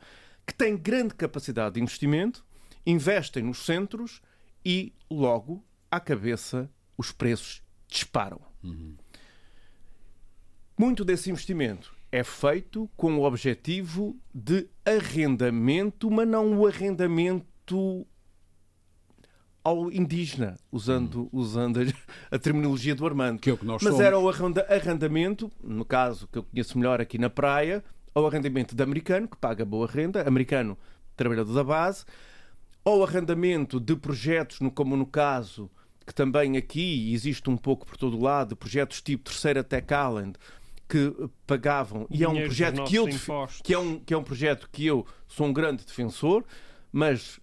que 0.45 0.53
têm 0.53 0.75
grande 0.75 1.13
capacidade 1.13 1.75
de 1.75 1.81
investimento, 1.81 2.43
investem 2.85 3.43
nos 3.43 3.65
centros 3.65 4.21
e, 4.65 4.93
logo, 5.09 5.63
à 5.89 5.99
cabeça, 5.99 6.69
os 6.97 7.11
preços 7.11 7.61
disparam. 7.87 8.41
Muito 10.77 11.05
desse 11.05 11.29
investimento 11.29 11.95
é 12.11 12.23
feito 12.23 12.89
com 12.95 13.17
o 13.17 13.23
objetivo 13.23 14.17
de 14.33 14.67
arrendamento, 14.85 16.09
mas 16.11 16.27
não 16.27 16.57
o 16.59 16.67
arrendamento 16.67 18.05
ao 19.63 19.91
indígena, 19.91 20.57
usando, 20.71 21.29
usando 21.31 21.79
a, 21.79 21.83
a 22.35 22.39
terminologia 22.39 22.93
do 22.93 23.05
Armando. 23.05 23.39
Que 23.39 23.49
é 23.49 23.53
o 23.53 23.57
que 23.57 23.65
nós 23.65 23.81
mas 23.81 23.91
somos. 23.93 24.05
era 24.05 24.17
o 24.19 24.27
arrenda- 24.29 24.65
arrendamento, 24.69 25.51
no 25.63 25.85
caso 25.85 26.27
que 26.27 26.37
eu 26.37 26.43
conheço 26.43 26.77
melhor 26.77 26.99
aqui 26.99 27.17
na 27.17 27.29
praia, 27.29 27.83
ao 28.13 28.27
arrendamento 28.27 28.75
de 28.75 28.83
americano, 28.83 29.27
que 29.27 29.37
paga 29.37 29.63
boa 29.65 29.87
renda, 29.87 30.27
americano, 30.27 30.77
trabalhador 31.15 31.53
da 31.53 31.63
base, 31.63 32.03
ao 32.83 33.01
arrendamento 33.03 33.79
de 33.79 33.95
projetos, 33.95 34.59
no- 34.59 34.69
como 34.71 34.97
no 34.97 35.05
caso 35.05 35.69
que 36.05 36.13
também 36.13 36.57
aqui 36.57 37.13
existe 37.13 37.49
um 37.49 37.55
pouco 37.55 37.85
por 37.85 37.95
todo 37.95 38.17
o 38.17 38.21
lado, 38.21 38.57
projetos 38.57 39.01
tipo 39.01 39.23
Terceira 39.23 39.63
Tech 39.63 39.87
Island, 39.93 40.33
que 40.89 41.13
pagavam, 41.47 42.05
e 42.11 42.25
é 42.25 42.27
um 42.27 42.33
projeto 42.43 42.83
que 42.83 42.95
eu, 42.97 43.05
que 43.63 43.73
é 43.73 43.79
um, 43.79 43.99
que 44.01 44.13
é 44.13 44.17
um 44.17 44.23
projeto 44.23 44.69
que 44.69 44.85
eu 44.85 45.05
sou 45.27 45.47
um 45.47 45.53
grande 45.53 45.85
defensor, 45.85 46.43
mas 46.91 47.39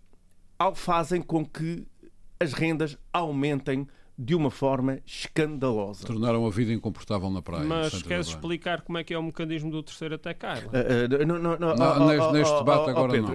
ao- 0.59 0.75
fazem 0.75 1.23
com 1.23 1.43
que 1.45 1.87
as 2.43 2.55
rendas 2.55 2.97
aumentem 3.13 3.87
de 4.19 4.35
uma 4.35 4.51
forma 4.51 4.99
escandalosa. 5.07 6.07
Tornaram 6.07 6.47
a 6.47 6.51
vida 6.51 6.73
incomportável 6.75 7.31
na 7.31 7.41
praia. 7.41 7.65
Mas 7.65 8.03
queres 8.03 8.29
explicar 8.29 8.83
como 8.83 8.99
é 8.99 9.05
que 9.05 9.15
é 9.15 9.19
o 9.19 9.23
mecanismo 9.23 9.71
do 9.71 9.83
terceiro 9.83 10.15
até 10.15 10.31
Island? 10.33 10.67
Uh, 10.67 11.23
uh, 11.23 11.27
não, 11.27 11.39
não, 11.39 11.59
não, 11.59 11.75
Não, 11.75 11.87
oh, 11.87 12.03
oh, 12.03 12.07
neste- 12.13 12.33
neste 12.33 12.59
debate 12.59 12.85
oh, 12.87 12.91
agora 12.91 13.13
Pedro, 13.13 13.29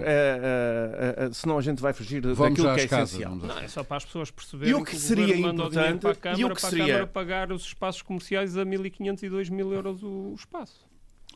uh, 1.30 1.34
senão 1.34 1.58
a 1.58 1.62
gente 1.62 1.82
vai 1.82 1.92
fugir 1.92 2.22
Vamos 2.22 2.38
daquilo 2.58 2.74
que 2.76 2.80
é 2.82 2.86
casas. 2.88 3.10
essencial. 3.14 3.34
Não, 3.34 3.58
é 3.58 3.66
só 3.68 3.82
para 3.82 3.96
as 3.96 4.04
pessoas 4.04 4.30
perceberem 4.30 4.70
E 4.70 4.74
o 4.76 4.84
que 4.84 4.94
o 4.94 4.98
seria 4.98 5.24
o 5.24 5.26
dinheiro 5.26 5.54
para 5.56 5.64
a 5.64 5.92
importante- 5.92 6.16
e 6.16 6.20
Câmara, 6.20 6.46
o 6.52 6.54
que 6.54 6.60
para 6.60 6.70
seria- 6.70 6.84
a 6.84 6.86
Câmara 6.88 7.06
pagar 7.08 7.50
os 7.52 7.62
espaços 7.62 8.02
comerciais 8.02 8.56
a 8.56 8.64
1.500 8.64 9.22
e 9.24 9.28
2.000 9.28 9.72
euros 9.72 10.02
o 10.04 10.34
espaço. 10.36 10.85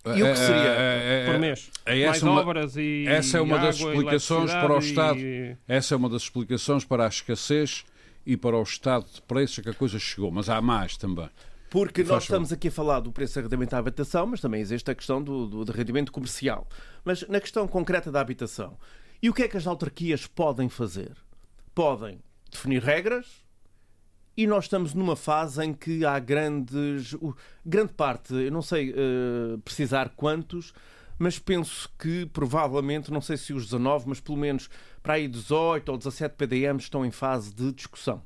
E 0.06 0.22
o 0.22 0.26
que 0.26 0.36
seria? 0.36 0.54
É, 0.70 1.22
é, 1.22 1.26
por 1.26 1.34
é, 1.34 1.38
mês. 1.38 1.70
é 1.84 1.90
Mais 2.06 2.16
essa 2.16 2.30
uma- 2.30 2.40
obras 2.40 2.76
e 2.76 3.04
essa 3.06 3.38
é 3.38 3.40
uma 3.40 3.58
das 3.58 3.78
água, 3.80 3.92
explicações 3.92 4.50
para 4.50 4.72
o 4.74 4.78
Estado. 4.78 5.18
e- 5.18 5.56
Essa 5.68 5.94
é 5.94 5.96
uma 5.96 6.08
das 6.08 6.22
explicações 6.22 6.84
para 6.84 7.04
a 7.04 7.08
escassez 7.08 7.84
e 8.24 8.36
para 8.36 8.56
o 8.56 8.62
estado 8.62 9.04
de 9.12 9.20
preços 9.22 9.58
que 9.62 9.68
a 9.68 9.74
coisa 9.74 9.98
chegou. 9.98 10.30
Mas 10.30 10.48
há 10.48 10.60
mais 10.62 10.96
também. 10.96 11.28
Porque 11.68 12.00
nós 12.00 12.08
favor. 12.08 12.22
estamos 12.22 12.52
aqui 12.52 12.68
a 12.68 12.72
falar 12.72 13.00
do 13.00 13.12
preço 13.12 13.34
de 13.34 13.38
arrendamento 13.40 13.74
à 13.74 13.78
habitação, 13.78 14.26
mas 14.26 14.40
também 14.40 14.60
existe 14.60 14.90
a 14.90 14.94
questão 14.94 15.22
do, 15.22 15.46
do, 15.46 15.64
de 15.64 15.70
rendimento 15.72 16.10
comercial. 16.10 16.66
Mas 17.04 17.22
na 17.28 17.38
questão 17.40 17.68
concreta 17.68 18.10
da 18.10 18.20
habitação, 18.20 18.76
e 19.22 19.28
o 19.30 19.34
que 19.34 19.42
é 19.42 19.48
que 19.48 19.56
as 19.56 19.66
autarquias 19.66 20.26
podem 20.26 20.68
fazer? 20.68 21.12
Podem 21.74 22.18
definir 22.50 22.82
regras, 22.82 23.26
e 24.40 24.46
nós 24.46 24.64
estamos 24.64 24.94
numa 24.94 25.14
fase 25.14 25.62
em 25.62 25.74
que 25.74 26.02
há 26.02 26.18
grandes. 26.18 27.14
grande 27.64 27.92
parte, 27.92 28.32
eu 28.32 28.50
não 28.50 28.62
sei 28.62 28.90
eh, 28.90 29.58
precisar 29.62 30.14
quantos, 30.16 30.72
mas 31.18 31.38
penso 31.38 31.86
que 31.98 32.24
provavelmente, 32.24 33.12
não 33.12 33.20
sei 33.20 33.36
se 33.36 33.52
os 33.52 33.64
19, 33.64 34.08
mas 34.08 34.18
pelo 34.18 34.38
menos 34.38 34.70
para 35.02 35.14
aí 35.14 35.28
18 35.28 35.92
ou 35.92 35.98
17 35.98 36.36
PDMs 36.36 36.84
estão 36.84 37.04
em 37.04 37.10
fase 37.10 37.54
de 37.54 37.70
discussão 37.70 38.22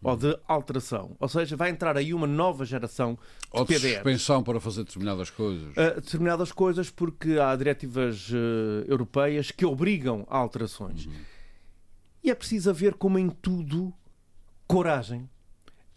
ou 0.00 0.16
de 0.16 0.38
alteração. 0.46 1.16
Ou 1.18 1.28
seja, 1.28 1.56
vai 1.56 1.70
entrar 1.70 1.96
aí 1.96 2.14
uma 2.14 2.28
nova 2.28 2.64
geração 2.64 3.14
de 3.14 3.20
Ou 3.50 3.64
de 3.64 3.80
suspensão 3.80 4.44
para 4.44 4.60
fazer 4.60 4.84
determinadas 4.84 5.28
coisas. 5.28 5.72
Uh, 5.72 6.00
determinadas 6.00 6.52
coisas 6.52 6.88
porque 6.88 7.32
há 7.32 7.56
diretivas 7.56 8.30
uh, 8.30 8.84
europeias 8.86 9.50
que 9.50 9.66
obrigam 9.66 10.24
a 10.30 10.38
alterações. 10.38 11.08
E 12.22 12.30
é 12.30 12.34
preciso 12.36 12.70
haver, 12.70 12.94
como 12.94 13.18
em 13.18 13.28
tudo, 13.28 13.92
coragem. 14.68 15.28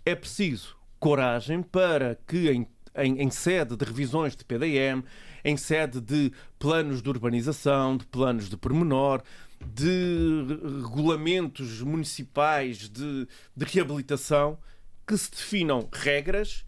É 0.05 0.15
preciso 0.15 0.75
coragem 0.99 1.61
para 1.61 2.15
que, 2.27 2.49
em, 2.49 2.67
em, 2.95 3.21
em 3.21 3.29
sede 3.29 3.75
de 3.75 3.85
revisões 3.85 4.35
de 4.35 4.43
PDM, 4.43 5.03
em 5.43 5.57
sede 5.57 5.99
de 5.99 6.31
planos 6.59 7.01
de 7.01 7.09
urbanização, 7.09 7.97
de 7.97 8.05
planos 8.05 8.49
de 8.49 8.57
pormenor, 8.57 9.21
de 9.63 10.45
re- 10.47 10.81
regulamentos 10.83 11.81
municipais 11.81 12.89
de, 12.89 13.27
de 13.55 13.65
reabilitação, 13.65 14.57
que 15.05 15.17
se 15.17 15.29
definam 15.31 15.87
regras 15.91 16.65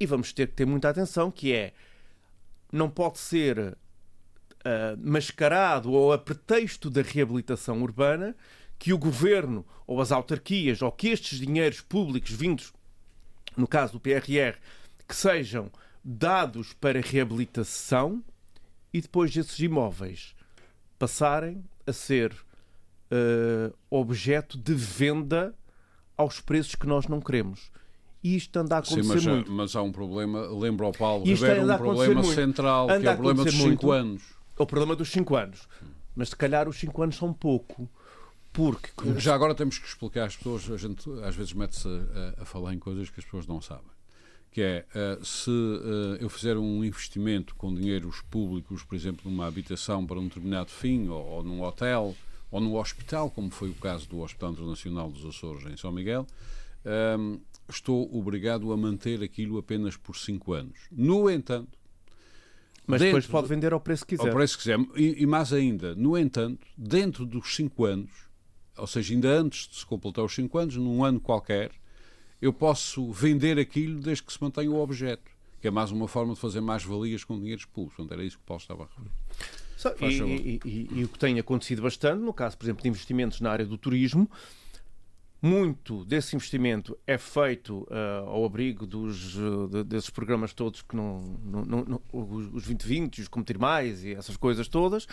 e 0.00 0.06
vamos 0.06 0.32
ter 0.32 0.48
que 0.48 0.54
ter 0.54 0.66
muita 0.66 0.88
atenção, 0.88 1.30
que 1.30 1.52
é 1.52 1.72
não 2.72 2.88
pode 2.90 3.18
ser 3.18 3.76
ah, 4.64 4.96
mascarado 4.98 5.92
ou 5.92 6.12
a 6.12 6.18
pretexto 6.18 6.90
da 6.90 7.02
reabilitação 7.02 7.82
urbana 7.82 8.36
que 8.78 8.92
o 8.92 8.98
governo 8.98 9.64
ou 9.86 10.00
as 10.00 10.12
autarquias 10.12 10.82
ou 10.82 10.92
que 10.92 11.08
estes 11.08 11.38
dinheiros 11.38 11.80
públicos 11.80 12.30
vindos, 12.30 12.72
no 13.56 13.66
caso 13.66 13.94
do 13.94 14.00
PRR, 14.00 14.56
que 15.06 15.16
sejam 15.16 15.70
dados 16.04 16.72
para 16.74 17.00
reabilitação 17.00 18.22
e 18.92 19.00
depois 19.00 19.36
esses 19.36 19.58
imóveis 19.58 20.34
passarem 20.98 21.64
a 21.86 21.92
ser 21.92 22.34
ah, 23.10 23.72
objeto 23.90 24.58
de 24.58 24.74
venda 24.74 25.54
aos 26.16 26.40
preços 26.40 26.74
que 26.74 26.86
nós 26.86 27.06
não 27.06 27.20
queremos. 27.20 27.70
E 28.22 28.36
isto 28.36 28.56
anda 28.58 28.78
a 28.78 28.84
Sim, 28.84 28.94
acontecer 29.00 29.14
mas, 29.14 29.26
muito. 29.26 29.52
mas 29.52 29.76
há 29.76 29.82
um 29.82 29.92
problema, 29.92 30.46
lembro 30.48 30.86
ao 30.86 30.92
Paulo 30.92 31.24
Isto 31.24 31.46
Ribeiro, 31.46 31.72
um 31.72 31.76
problema 31.78 32.24
central, 32.24 32.90
Anda 32.90 33.00
que 33.00 33.06
é 33.06 33.10
a 33.10 33.12
o 33.12 33.16
problema 33.16 33.44
dos 33.44 33.54
acontecer 33.54 33.70
5 33.70 33.86
muito. 33.86 33.92
anos. 33.92 34.22
É 34.58 34.62
o 34.62 34.66
problema 34.66 34.96
dos 34.96 35.08
5 35.10 35.36
anos. 35.36 35.68
Mas 36.16 36.30
se 36.30 36.36
calhar 36.36 36.68
os 36.68 36.76
5 36.78 37.02
anos 37.02 37.16
são 37.16 37.32
pouco. 37.32 37.88
Porque 38.58 39.20
Já 39.20 39.36
agora 39.36 39.54
temos 39.54 39.78
que 39.78 39.86
explicar 39.86 40.24
às 40.26 40.36
pessoas, 40.36 40.68
a 40.68 40.76
gente 40.76 41.08
às 41.22 41.36
vezes 41.36 41.52
mete-se 41.52 41.86
a, 41.86 42.42
a 42.42 42.44
falar 42.44 42.74
em 42.74 42.78
coisas 42.80 43.08
que 43.08 43.20
as 43.20 43.24
pessoas 43.24 43.46
não 43.46 43.60
sabem. 43.60 43.86
Que 44.50 44.60
é, 44.62 44.86
eh, 44.92 45.18
se 45.22 45.48
eh, 45.50 46.24
eu 46.24 46.28
fizer 46.28 46.56
um 46.56 46.82
investimento 46.82 47.54
com 47.54 47.72
dinheiros 47.72 48.20
públicos, 48.22 48.82
por 48.82 48.96
exemplo, 48.96 49.30
numa 49.30 49.46
habitação 49.46 50.04
para 50.04 50.18
um 50.18 50.26
determinado 50.26 50.70
fim, 50.70 51.06
ou, 51.08 51.24
ou 51.24 51.42
num 51.44 51.62
hotel, 51.62 52.16
ou 52.50 52.60
num 52.60 52.74
hospital, 52.74 53.30
como 53.30 53.48
foi 53.50 53.68
o 53.70 53.74
caso 53.74 54.08
do 54.08 54.18
Hospital 54.20 54.50
Internacional 54.52 55.08
dos 55.08 55.24
Açores 55.24 55.64
em 55.70 55.76
São 55.76 55.92
Miguel, 55.92 56.26
ehm, 56.84 57.36
estou 57.68 58.12
obrigado 58.12 58.72
a 58.72 58.76
manter 58.76 59.22
aquilo 59.22 59.58
apenas 59.58 59.96
por 59.96 60.16
5 60.16 60.52
anos. 60.54 60.78
No 60.90 61.30
entanto, 61.30 61.78
Mas 62.86 63.00
Dentro 63.02 63.20
depois 63.20 63.26
pode 63.30 63.48
vender 63.48 63.72
ao 63.72 63.80
preço 63.80 64.04
que 64.04 64.16
quiser. 64.16 64.28
ao 64.28 64.34
preço 64.34 64.56
que 64.56 64.62
quiser. 64.62 64.80
E, 64.96 65.22
e 65.22 65.26
mais 65.26 65.52
ainda, 65.52 65.94
no 65.94 66.16
entanto, 66.18 66.66
dentro 66.76 67.26
dos 67.26 67.54
5 67.54 67.84
anos, 67.84 68.27
ou 68.78 68.86
seja, 68.86 69.12
ainda 69.14 69.28
antes 69.28 69.68
de 69.68 69.76
se 69.76 69.86
completar 69.86 70.24
os 70.24 70.34
5 70.34 70.56
anos, 70.58 70.76
num 70.76 71.04
ano 71.04 71.20
qualquer, 71.20 71.70
eu 72.40 72.52
posso 72.52 73.10
vender 73.12 73.58
aquilo 73.58 74.00
desde 74.00 74.22
que 74.22 74.32
se 74.32 74.40
mantenha 74.42 74.70
o 74.70 74.80
objeto. 74.80 75.30
Que 75.60 75.66
é 75.68 75.70
mais 75.70 75.90
uma 75.90 76.06
forma 76.06 76.34
de 76.34 76.40
fazer 76.40 76.60
mais 76.60 76.84
valias 76.84 77.24
com 77.24 77.36
dinheiros 77.38 77.64
públicos. 77.64 77.96
Portanto, 77.96 78.12
era 78.14 78.24
isso 78.24 78.36
que 78.36 78.42
o 78.44 78.46
Paulo 78.46 78.60
estava 78.60 78.84
a 78.84 78.86
referir. 78.86 79.10
Só- 79.76 79.94
e, 80.08 80.18
e- 80.36 80.60
e- 80.64 80.88
e 81.00 81.04
o 81.04 81.08
que 81.08 81.18
tem 81.18 81.38
acontecido 81.38 81.82
bastante, 81.82 82.20
no 82.22 82.32
caso, 82.32 82.56
por 82.56 82.64
exemplo, 82.64 82.82
de 82.82 82.88
investimentos 82.88 83.40
na 83.40 83.50
área 83.50 83.66
do 83.66 83.76
turismo, 83.76 84.30
muito 85.40 86.04
desse 86.04 86.34
investimento 86.34 86.98
é 87.06 87.16
feito 87.16 87.86
ah, 87.90 88.24
ao 88.26 88.44
abrigo 88.44 88.84
dos, 88.86 89.32
de- 89.70 89.84
desses 89.84 90.10
programas 90.10 90.52
todos 90.52 90.82
que 90.82 90.96
não, 90.96 91.20
não- 91.44 91.64
não- 91.64 91.84
não- 91.84 92.02
os 92.12 92.46
os 92.46 92.64
2020, 92.66 93.20
os 93.22 93.28
Competir 93.28 93.58
Mais 93.58 94.02
e 94.04 94.12
essas 94.14 94.36
coisas 94.36 94.66
todas. 94.68 95.06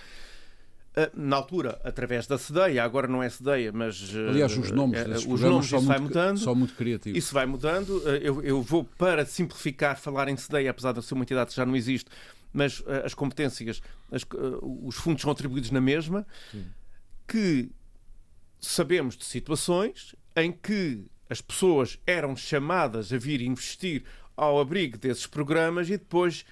Ah, 0.97 1.11
na 1.13 1.35
altura, 1.35 1.79
através 1.83 2.25
da 2.25 2.37
CEDEIA, 2.37 2.83
agora 2.83 3.05
não 3.07 3.21
é 3.21 3.29
CEDEIA, 3.29 3.71
mas 3.73 4.11
ah, 4.15 4.29
Aliás, 4.29 4.57
os 4.57 4.71
nomes 4.71 5.03
desses 5.03 5.25
os 5.27 5.41
nomes 5.41 5.67
são 5.67 5.79
isso 5.79 5.87
vai 5.87 5.99
muito, 5.99 6.09
mudando. 6.17 6.37
são 6.39 6.55
muito 6.55 6.73
criativos. 6.73 7.17
Isso 7.17 7.33
vai 7.33 7.45
mudando. 7.45 8.01
Eu, 8.21 8.41
eu 8.41 8.61
vou, 8.61 8.83
para 8.85 9.25
simplificar, 9.25 9.97
falar 9.99 10.29
em 10.29 10.35
CDEI, 10.35 10.67
apesar 10.69 10.93
de 10.93 11.03
ser 11.03 11.13
uma 11.13 11.23
entidade 11.23 11.49
que 11.49 11.55
já 11.57 11.65
não 11.65 11.75
existe, 11.75 12.09
mas 12.53 12.81
as 13.03 13.13
competências, 13.13 13.81
as- 14.11 14.25
os 14.61 14.95
fundos 14.95 15.21
são 15.21 15.31
atribuídos 15.31 15.69
na 15.71 15.81
mesma, 15.81 16.25
que 17.27 17.69
sabemos 18.61 19.17
de 19.17 19.25
situações 19.25 20.15
em 20.35 20.51
que 20.51 21.05
as 21.29 21.41
pessoas 21.41 21.99
eram 22.07 22.35
chamadas 22.35 23.11
a 23.11 23.17
vir 23.17 23.41
investir 23.41 24.03
ao 24.37 24.59
abrigo 24.59 24.97
desses 24.97 25.27
programas 25.27 25.87
e 25.89 25.97
depois 25.97 26.45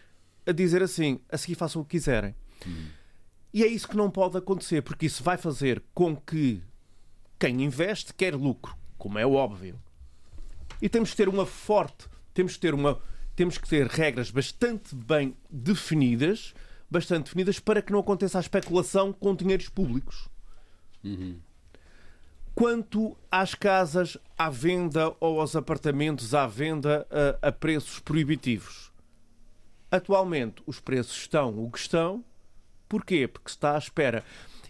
a 0.46 0.52
dizer 0.52 0.82
assim, 0.84 1.20
a 1.30 1.38
seguir 1.38 1.56
façam 1.56 1.82
o 1.82 1.86
que 1.86 1.92
quiserem. 1.92 2.36
E 3.54 3.64
é 3.64 3.68
isso 3.68 3.88
que 3.88 3.96
não 3.96 4.10
pode 4.10 4.38
acontecer, 4.38 4.82
porque 4.82 5.06
isso 5.06 5.24
vai 5.24 5.38
fazer 5.38 5.84
com 5.94 6.16
que 6.16 6.64
quem 7.40 7.64
investe 7.64 8.14
quer 8.14 8.36
lucro, 8.36 8.76
como 8.98 9.20
é 9.20 9.26
óbvio. 9.26 9.80
E 10.82 10.90
temos 10.90 11.12
que 11.12 11.18
ter 11.18 11.30
uma 11.30 11.46
forte, 11.46 12.08
temos 12.34 12.54
que 12.54 12.60
ter 12.60 12.74
uma, 12.74 13.00
temos 13.36 13.58
que 13.58 13.68
ter 13.70 13.86
regras 13.88 14.32
bastante 14.32 14.96
bem 14.96 15.36
definidas, 15.50 16.54
bastante 16.90 17.26
definidas 17.26 17.60
para 17.60 17.82
que 17.82 17.92
não 17.92 18.00
aconteça 18.00 18.38
a 18.40 18.42
especulação 18.42 19.14
com 19.14 19.36
dinheiros 19.36 19.70
públicos. 19.70 20.28
Quanto 22.56 23.18
às 23.32 23.56
casas 23.56 24.18
à 24.38 24.50
venda 24.50 25.14
ou 25.20 25.40
aos 25.42 25.56
apartamentos 25.56 26.34
à 26.36 26.46
venda 26.48 27.08
a, 27.42 27.50
a 27.50 27.52
preços 27.52 28.00
proibitivos, 28.00 28.92
atualmente 29.92 30.62
os 30.66 30.80
preços 30.80 31.18
estão 31.18 31.64
o 31.64 31.70
que 31.70 31.80
estão. 31.80 32.24
Porquê? 32.94 33.28
Porque 33.28 33.50
se 33.50 33.56
está 33.58 33.74
à 33.74 33.78
espera. 33.80 34.24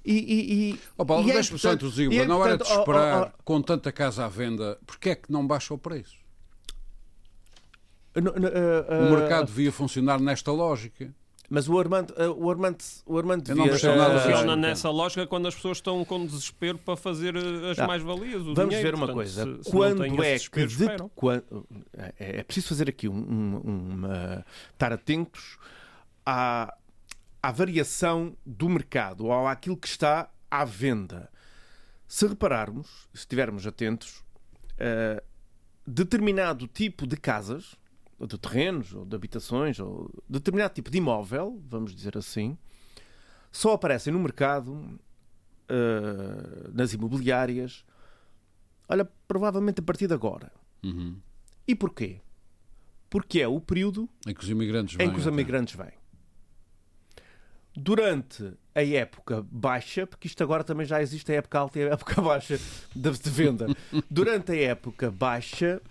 E, 0.06 0.14
e, 0.14 0.54
e, 0.72 0.80
Oh, 0.98 1.06
Paulo, 1.06 1.28
e 1.28 1.32
é 1.32 1.34
deixa-me 1.34 1.60
só 1.60 1.74
introduzir, 1.74 2.10
é 2.14 2.26
não 2.26 2.42
era 2.46 2.56
de 2.58 2.64
oh, 2.64 2.74
oh, 2.74 2.80
esperar, 2.80 3.34
oh, 3.38 3.44
com 3.44 3.62
tanta 3.62 3.92
casa 3.92 4.24
à 4.24 4.30
venda, 4.30 4.78
porque 4.86 5.10
é 5.10 5.16
que 5.16 5.30
não 5.30 5.46
baixa 5.46 5.74
o 5.74 5.78
preço? 5.78 6.16
oh, 8.16 8.22
no- 8.22 8.32
no, 8.32 8.48
uh, 8.48 9.04
O 9.04 9.08
uh, 9.08 9.20
mercado 9.20 9.48
devia 9.48 9.72
funcionar 9.74 10.20
nesta 10.22 10.52
lógica. 10.54 11.14
Mas 11.50 11.68
o 11.68 11.78
Armando, 11.78 12.12
uh, 12.12 12.32
o 12.44 12.50
Armando, 12.50 12.78
o 13.06 13.18
Armando 13.18 13.48
não 13.50 13.66
devia, 13.66 13.72
uh, 13.74 13.76
disso. 13.76 14.22
Funciona 14.24 14.54
Ah, 14.54 14.56
nessa 14.56 14.90
lógica 14.90 15.28
quando 15.28 15.48
as 15.48 15.54
pessoas 15.56 15.78
estão 15.78 16.04
com 16.06 16.26
desespero 16.26 16.78
para 16.78 16.96
fazer 16.96 17.36
as 17.38 17.78
Não. 17.78 17.86
mais-valias. 17.88 18.42
Vamos 18.42 18.56
dinheiro. 18.56 18.82
ver 18.82 18.96
uma 18.96 19.08
Portanto, 19.08 19.16
coisa. 19.16 19.44
se- 19.44 19.64
se 19.64 19.70
não 19.70 19.80
quando 19.80 20.24
é 20.24 20.40
que 20.40 20.66
de- 20.66 20.74
esperam. 20.74 21.12
quan- 21.14 21.44
é, 21.98 22.40
é 22.40 22.44
preciso 22.44 22.70
fazer 22.70 22.88
aqui 22.90 23.08
um, 23.10 23.16
um- 23.16 23.90
uma, 23.94 24.46
estar 24.72 24.94
atentos 24.94 25.58
à, 26.26 26.74
à 27.44 27.52
variação 27.52 28.38
do 28.46 28.70
mercado 28.70 29.26
ou 29.26 29.48
àquilo 29.48 29.76
que 29.76 29.88
está 29.88 30.32
à 30.50 30.64
venda. 30.64 31.30
Se 32.08 32.26
repararmos, 32.26 32.88
se 33.14 33.20
estivermos 33.20 33.68
atentos, 33.68 34.24
uh, 34.76 35.22
determinado 35.86 36.66
tipo 36.68 37.06
de 37.06 37.18
casas, 37.18 37.76
ou 38.18 38.26
de 38.26 38.38
terrenos, 38.38 38.94
ou 38.94 39.04
de 39.04 39.14
habitações, 39.14 39.78
ou 39.78 40.10
determinado 40.30 40.74
tipo 40.74 40.90
de 40.90 41.00
imóvel, 41.00 41.62
vamos 41.68 41.94
dizer 41.94 42.18
assim, 42.18 42.58
só 43.52 43.74
aparecem 43.74 44.14
no 44.14 44.20
mercado, 44.20 44.72
uh, 44.74 46.72
nas 46.74 46.94
imobiliárias, 46.94 47.84
olha, 48.88 49.04
provavelmente 49.28 49.82
a 49.82 49.84
partir 49.84 50.08
de 50.08 50.14
agora. 50.14 50.50
Uhum. 50.82 51.18
E 51.68 51.76
porquê? 51.76 52.22
Porque 53.10 53.42
é 53.42 53.48
o 53.48 53.60
período 53.60 54.08
em 54.26 54.34
que 54.34 54.44
os 54.44 54.50
imigrantes 54.50 54.96
em 54.96 54.98
vêm. 55.00 55.12
que 55.12 55.20
os 55.20 55.26
imigrantes 55.26 55.76
vêm. 55.76 56.03
Durante 57.76 58.54
a 58.76 58.84
época 58.84 59.46
baixa, 59.50 60.06
porque 60.06 60.28
isto 60.28 60.44
agora 60.44 60.64
também 60.64 60.86
já 60.86 61.02
existe 61.02 61.32
a 61.32 61.36
época 61.36 61.60
alta 61.60 61.80
e 61.80 61.84
a 61.84 61.94
época 61.94 62.22
baixa 62.22 62.60
de, 62.96 63.12
de 63.12 63.30
venda. 63.30 63.68
Durante 64.10 64.52
a 64.52 64.56
época 64.56 65.12
baixa, 65.12 65.82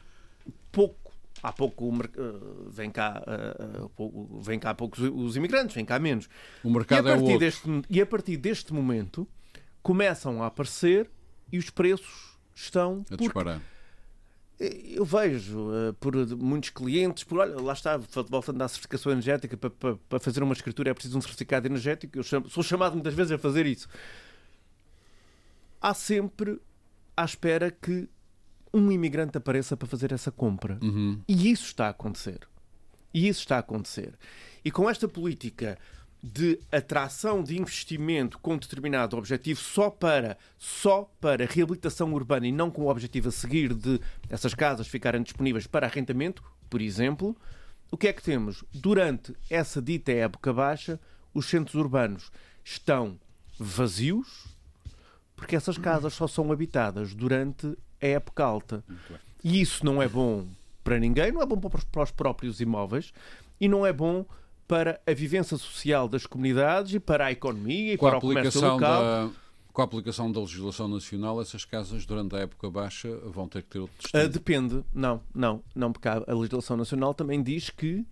pouco, 0.70 1.12
há 1.42 1.52
pouco 1.52 1.88
uh, 1.88 2.70
vem 2.70 2.90
cá, 2.90 3.22
uh, 3.26 3.88
pouco, 3.90 4.40
vem 4.40 4.58
cá 4.58 4.74
poucos 4.74 5.00
os 5.00 5.36
imigrantes, 5.36 5.74
vem 5.74 5.84
cá 5.84 5.98
menos. 5.98 6.28
O 6.62 6.68
E 6.68 6.70
a, 6.70 6.72
mercado 6.74 7.08
é 7.08 7.12
partir 7.12 7.32
outro. 7.32 7.38
deste, 7.38 7.82
e 7.90 8.00
a 8.00 8.06
partir 8.06 8.36
deste 8.36 8.72
momento 8.72 9.26
começam 9.82 10.42
a 10.42 10.46
aparecer 10.46 11.10
e 11.50 11.58
os 11.58 11.68
preços 11.68 12.38
estão 12.54 13.04
A 13.10 13.16
disparar. 13.16 13.60
Eu 14.94 15.04
vejo 15.04 15.58
uh, 15.70 15.94
por 15.94 16.14
muitos 16.36 16.70
clientes, 16.70 17.24
por 17.24 17.38
olha, 17.38 17.60
lá 17.60 17.72
está, 17.72 17.96
voltando 17.96 18.62
à 18.62 18.68
certificação 18.68 19.10
energética, 19.12 19.56
para, 19.56 19.70
para, 19.70 19.96
para 20.08 20.20
fazer 20.20 20.42
uma 20.42 20.52
escritura 20.52 20.90
é 20.90 20.94
preciso 20.94 21.18
um 21.18 21.20
certificado 21.20 21.66
energético. 21.66 22.18
Eu 22.18 22.22
chamo- 22.22 22.48
sou 22.48 22.62
chamado 22.62 22.92
muitas 22.94 23.14
vezes 23.14 23.32
a 23.32 23.38
fazer 23.38 23.66
isso. 23.66 23.88
Há 25.80 25.94
sempre 25.94 26.60
à 27.16 27.24
espera 27.24 27.70
que 27.70 28.08
um 28.72 28.90
imigrante 28.90 29.36
apareça 29.36 29.76
para 29.76 29.88
fazer 29.88 30.12
essa 30.12 30.30
compra. 30.30 30.78
Uhum. 30.82 31.20
E 31.28 31.50
isso 31.50 31.66
está 31.66 31.86
a 31.86 31.90
acontecer. 31.90 32.40
E 33.12 33.28
isso 33.28 33.40
está 33.40 33.56
a 33.56 33.60
acontecer. 33.60 34.14
E 34.64 34.70
com 34.70 34.88
esta 34.88 35.06
política 35.08 35.78
de 36.22 36.60
atração 36.70 37.42
de 37.42 37.58
investimento 37.60 38.38
com 38.38 38.56
determinado 38.56 39.16
objetivo 39.16 39.58
só 39.60 39.90
para 39.90 40.38
só 40.56 41.10
para 41.20 41.44
reabilitação 41.46 42.12
urbana 42.14 42.46
e 42.46 42.52
não 42.52 42.70
com 42.70 42.82
o 42.82 42.88
objetivo 42.88 43.28
a 43.28 43.32
seguir 43.32 43.74
de 43.74 44.00
essas 44.30 44.54
casas 44.54 44.86
ficarem 44.86 45.22
disponíveis 45.22 45.66
para 45.66 45.86
arrendamento, 45.86 46.42
por 46.70 46.80
exemplo, 46.80 47.36
o 47.90 47.96
que 47.96 48.06
é 48.06 48.12
que 48.12 48.22
temos? 48.22 48.62
Durante 48.72 49.34
essa 49.50 49.82
dita 49.82 50.12
época 50.12 50.52
baixa, 50.52 51.00
os 51.34 51.46
centros 51.46 51.74
urbanos 51.74 52.30
estão 52.64 53.18
vazios 53.58 54.46
porque 55.34 55.56
essas 55.56 55.76
casas 55.76 56.12
só 56.14 56.28
são 56.28 56.52
habitadas 56.52 57.14
durante 57.14 57.66
a 58.00 58.06
época 58.06 58.44
alta. 58.44 58.84
E 59.42 59.60
isso 59.60 59.84
não 59.84 60.00
é 60.00 60.06
bom 60.06 60.46
para 60.84 60.98
ninguém, 61.00 61.32
não 61.32 61.42
é 61.42 61.46
bom 61.46 61.58
para 61.58 61.78
os- 61.78 61.84
para 61.84 62.02
os 62.04 62.10
próprios 62.12 62.60
imóveis 62.60 63.12
e 63.60 63.66
não 63.68 63.84
é 63.84 63.92
bom 63.92 64.24
para 64.72 64.98
a 65.06 65.12
vivência 65.12 65.58
social 65.58 66.08
das 66.08 66.24
comunidades 66.26 66.94
e 66.94 66.98
para 66.98 67.26
a 67.26 67.30
economia 67.32 67.92
e 67.92 67.98
Com 67.98 68.06
a, 68.06 68.10
para 68.12 68.18
o 68.18 68.20
comércio 68.22 68.58
local. 68.62 69.02
da, 69.02 69.30
com 69.70 69.82
a 69.82 69.84
aplicação 69.84 70.32
da 70.32 70.40
legislação 70.40 70.88
nacional, 70.88 71.42
essas 71.42 71.62
casas, 71.66 72.06
durante 72.06 72.34
a 72.36 72.38
época 72.38 72.70
baixa, 72.70 73.14
vão 73.26 73.46
ter 73.46 73.62
que 73.64 73.68
ter 73.68 73.78
outro 73.80 73.94
Ah, 73.98 74.00
destino. 74.24 74.28
depende, 74.30 74.82
não, 74.94 75.20
não, 75.34 75.62
não, 75.74 75.92
porque 75.92 76.08
a 76.08 76.24
legislação 76.28 76.74
nacional 76.78 77.12
também 77.12 77.42
diz 77.42 77.68
que 77.68 78.02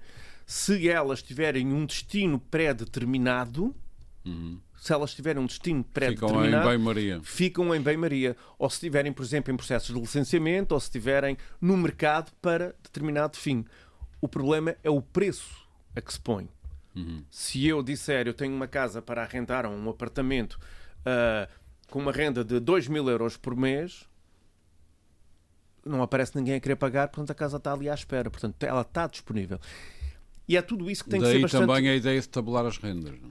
se 0.45 0.87
elas 0.87 1.23
tiverem 1.23 1.67
um 1.73 1.87
destino 1.87 2.39
pré-determinado, 2.39 3.75
se 4.77 4.93
elas 4.93 5.15
tiverem 5.15 5.43
um 5.43 5.47
destino 5.47 5.83
Ficam 5.83 5.89
em 5.89 5.93
pré-determinado, 5.95 7.23
ficam 7.25 7.75
em 7.75 7.81
bem-maria. 7.81 8.37
Ou 8.59 8.69
se 8.69 8.77
estiverem, 8.77 9.15
por 9.15 9.23
exemplo, 9.25 9.51
em 9.51 9.57
processos 9.57 9.95
de 9.95 9.99
licenciamento, 9.99 10.75
ou 10.75 10.81
se 10.81 10.89
estiverem 10.89 11.39
no 11.59 11.75
mercado 11.79 12.31
para 12.43 12.75
determinado 12.83 13.39
fim. 13.39 13.65
O 14.21 14.29
problema 14.29 14.77
é 14.85 14.91
o 14.91 15.01
preço 15.01 15.70
a 15.95 16.01
que 16.01 16.12
se 16.12 16.20
põe. 16.20 16.49
Se 17.30 17.66
eu 17.66 17.82
disser 17.82 18.26
eu 18.26 18.34
tenho 18.34 18.55
uma 18.55 18.66
casa 18.66 19.01
para 19.01 19.22
arrendar 19.22 19.64
ou 19.64 19.72
um 19.72 19.88
apartamento 19.88 20.59
ah, 21.07 21.49
com 21.88 21.99
uma 21.99 22.12
renda 22.12 22.45
de 22.45 22.61
2 22.61 22.88
mil 22.88 23.09
euros 23.09 23.36
por 23.36 23.57
mês, 23.57 24.07
não 25.84 26.03
aparece 26.03 26.36
ninguém 26.36 26.55
a 26.57 26.61
querer 26.61 26.76
pagar, 26.76 27.09
portanto 27.09 27.30
a 27.30 27.34
casa 27.34 27.57
está 27.57 27.72
ali 27.72 27.88
à 27.88 27.95
espera. 27.95 28.30
Portanto, 28.30 28.62
ela 28.62 28.82
está 28.82 29.07
disponível. 29.07 29.59
E 30.47 30.57
é 30.57 30.62
tudo 30.62 30.91
isso 30.91 31.05
que 31.05 31.11
tem 31.11 31.20
que 31.20 31.26
ser 31.26 31.32
Daí 31.32 31.43
bastante... 31.43 31.66
também 31.66 31.88
a 31.88 31.95
ideia 31.95 32.20
de 32.20 32.28
tabular 32.28 32.66
as 32.66 32.76
rendas. 32.76 33.18
não? 33.20 33.30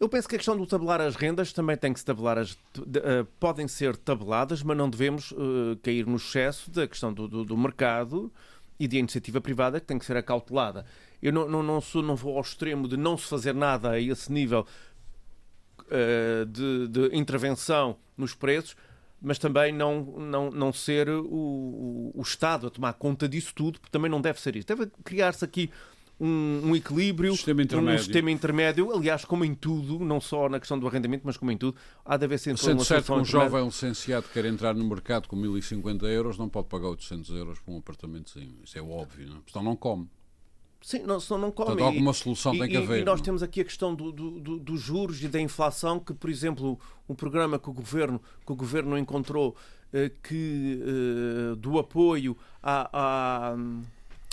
Eu 0.00 0.08
penso 0.08 0.28
que 0.28 0.36
a 0.36 0.38
questão 0.38 0.56
do 0.56 0.64
tabelar 0.64 1.00
as 1.00 1.16
rendas 1.16 1.52
também 1.52 1.76
tem 1.76 1.92
que 1.92 1.98
se 1.98 2.06
tabelar 2.06 2.38
as. 2.38 2.50
de- 2.86 3.00
eh, 3.00 3.26
podem 3.40 3.66
ser 3.66 3.96
tabeladas, 3.96 4.62
mas 4.62 4.76
não 4.76 4.88
devemos 4.88 5.32
eh, 5.32 5.76
cair 5.82 6.06
no 6.06 6.14
excesso 6.16 6.70
da 6.70 6.86
questão 6.86 7.12
do, 7.12 7.26
do- 7.26 7.44
do 7.44 7.56
mercado 7.58 8.32
e 8.78 8.86
da 8.86 8.96
iniciativa 8.96 9.40
privada 9.40 9.80
que 9.80 9.86
tem 9.86 9.98
que 9.98 10.04
ser 10.04 10.16
acautelada. 10.16 10.86
Eu 11.22 11.32
não, 11.32 11.48
não, 11.48 11.62
não, 11.62 11.80
sou, 11.80 12.02
não 12.02 12.14
vou 12.14 12.36
ao 12.36 12.42
extremo 12.42 12.86
de 12.86 12.96
não 12.96 13.18
se 13.18 13.26
fazer 13.26 13.54
nada 13.54 13.90
a 13.90 14.00
esse 14.00 14.32
nível 14.32 14.66
eh, 15.90 16.44
de, 16.46 16.88
de 16.88 17.16
intervenção 17.16 17.96
nos 18.16 18.34
preços, 18.34 18.76
mas 19.20 19.38
também 19.38 19.72
não, 19.72 20.02
não, 20.02 20.50
não 20.50 20.72
ser 20.72 21.08
o, 21.08 22.12
o, 22.14 22.22
Estado 22.22 22.66
a 22.66 22.70
tomar 22.70 22.92
conta 22.92 23.28
disso 23.28 23.52
tudo, 23.54 23.80
porque 23.80 23.90
também 23.90 24.10
não 24.10 24.20
deve 24.20 24.40
ser 24.40 24.54
isso. 24.54 24.66
Deve 24.66 24.86
criar-se 25.02 25.44
aqui 25.44 25.70
um, 26.20 26.60
um 26.64 26.76
equilíbrio, 26.76 27.34
Sistema 27.34 27.62
um 27.62 27.98
sistema 27.98 28.30
intermédio, 28.30 28.92
aliás, 28.92 29.24
como 29.24 29.44
em 29.44 29.54
tudo, 29.54 29.98
não 30.00 30.20
só 30.20 30.48
na 30.48 30.58
questão 30.58 30.78
do 30.78 30.86
arrendamento, 30.86 31.22
mas 31.24 31.36
como 31.36 31.50
em 31.50 31.56
tudo, 31.56 31.76
há 32.04 32.16
de 32.16 32.24
haver 32.26 32.38
sempre 32.38 32.60
Sendo 32.60 32.78
uma 32.78 32.84
certo 32.84 33.06
que 33.06 33.20
um 33.20 33.24
jovem 33.24 33.64
licenciado 33.64 34.26
que 34.26 34.34
quer 34.34 34.44
entrar 34.44 34.74
no 34.74 34.84
mercado 34.84 35.26
com 35.26 35.36
1050 35.36 36.06
euros 36.06 36.36
não 36.36 36.48
pode 36.48 36.68
pagar 36.68 36.88
800 36.88 37.30
euros 37.30 37.58
por 37.60 37.72
um 37.72 37.78
apartamentozinho. 37.78 38.56
Isso 38.64 38.76
é 38.76 38.82
óbvio, 38.82 39.28
não? 39.28 39.36
é? 39.36 39.40
Senão 39.50 39.64
não 39.64 39.76
come. 39.76 40.08
Sim, 40.80 41.00
não, 41.00 41.18
senão 41.18 41.40
não 41.40 41.50
come. 41.50 41.68
Portanto, 41.70 41.86
alguma 41.86 42.12
solução 42.12 42.54
e, 42.54 42.58
tem 42.60 42.68
que 42.68 42.74
e- 42.74 42.76
haver, 42.76 43.00
E 43.00 43.04
nós 43.04 43.20
temos 43.20 43.42
aqui 43.42 43.60
a 43.60 43.64
questão 43.64 43.94
do- 43.94 44.12
do- 44.12 44.40
do- 44.40 44.58
dos 44.60 44.80
juros 44.80 45.22
e 45.22 45.28
da 45.28 45.40
inflação, 45.40 45.98
que, 45.98 46.14
por 46.14 46.30
exemplo, 46.30 46.78
um 47.08 47.14
programa 47.14 47.58
que 47.58 47.68
o 47.68 47.72
governo, 47.72 48.20
que 48.46 48.52
o 48.52 48.56
governo 48.56 48.96
encontrou 48.96 49.56
eh, 49.92 50.10
que 50.22 50.80
eh, 50.82 51.54
do 51.56 51.78
apoio 51.78 52.36
à- 52.62 52.90
à- 52.92 53.56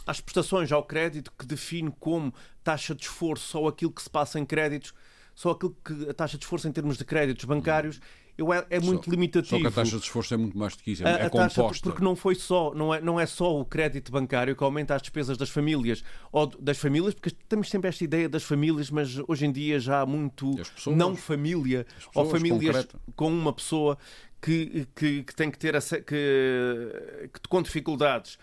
às 0.05 0.19
prestações 0.21 0.69
ao 0.71 0.83
crédito, 0.83 1.31
que 1.37 1.45
define 1.45 1.91
como 1.99 2.33
taxa 2.63 2.93
de 2.93 3.03
esforço 3.03 3.47
só 3.47 3.67
aquilo 3.67 3.91
que 3.91 4.01
se 4.01 4.09
passa 4.09 4.37
em 4.39 4.45
créditos, 4.45 4.93
só 5.33 5.51
aquilo 5.51 5.75
que 5.83 6.09
a 6.09 6.13
taxa 6.13 6.37
de 6.37 6.43
esforço 6.43 6.67
em 6.67 6.71
termos 6.73 6.97
de 6.97 7.05
créditos 7.05 7.45
bancários, 7.45 7.99
eu, 8.37 8.51
é, 8.53 8.65
é 8.69 8.79
muito 8.79 9.05
Só- 9.05 9.11
limitativo. 9.11 9.55
Só 9.55 9.59
que 9.61 9.67
a 9.67 9.71
taxa 9.71 9.97
de 9.97 10.03
esforço 10.03 10.33
é 10.33 10.37
muito 10.37 10.57
mais 10.57 10.75
do 10.75 10.83
que 10.83 10.91
isso. 10.91 11.03
É, 11.03 11.05
A- 11.07 11.09
é 11.19 11.25
a 11.25 11.29
taxa- 11.29 11.61
composta. 11.61 11.89
porque 11.89 12.03
não 12.03 12.15
foi 12.15 12.35
só, 12.35 12.73
não 12.73 12.93
é, 12.93 12.99
não 13.01 13.19
é 13.19 13.25
só 13.25 13.59
o 13.59 13.63
crédito 13.65 14.11
bancário 14.11 14.55
que 14.55 14.63
aumenta 14.63 14.93
as 14.95 15.01
despesas 15.01 15.37
das 15.37 15.49
famílias, 15.49 16.03
ou 16.31 16.47
das 16.47 16.77
famílias, 16.77 17.13
porque 17.13 17.31
temos 17.47 17.69
sempre 17.69 17.87
esta 17.89 18.03
ideia 18.03 18.27
das 18.27 18.43
famílias, 18.43 18.89
mas 18.91 19.17
hoje 19.27 19.45
em 19.45 19.51
dia 19.51 19.79
já 19.79 20.01
há 20.01 20.05
muito 20.05 20.59
as 20.59 20.69
pessoas? 20.69 20.97
não 20.97 21.15
família, 21.15 21.85
ou 22.13 22.25
famílias 22.29 22.75
concreta. 22.85 22.99
com 23.15 23.27
uma 23.29 23.53
pessoa 23.53 23.97
que, 24.41 24.87
que, 24.95 25.23
que 25.23 25.35
tem 25.35 25.49
que 25.49 25.57
ter 25.57 25.73
que, 26.03 27.29
que 27.33 27.39
com 27.49 27.61
dificuldades. 27.61 28.37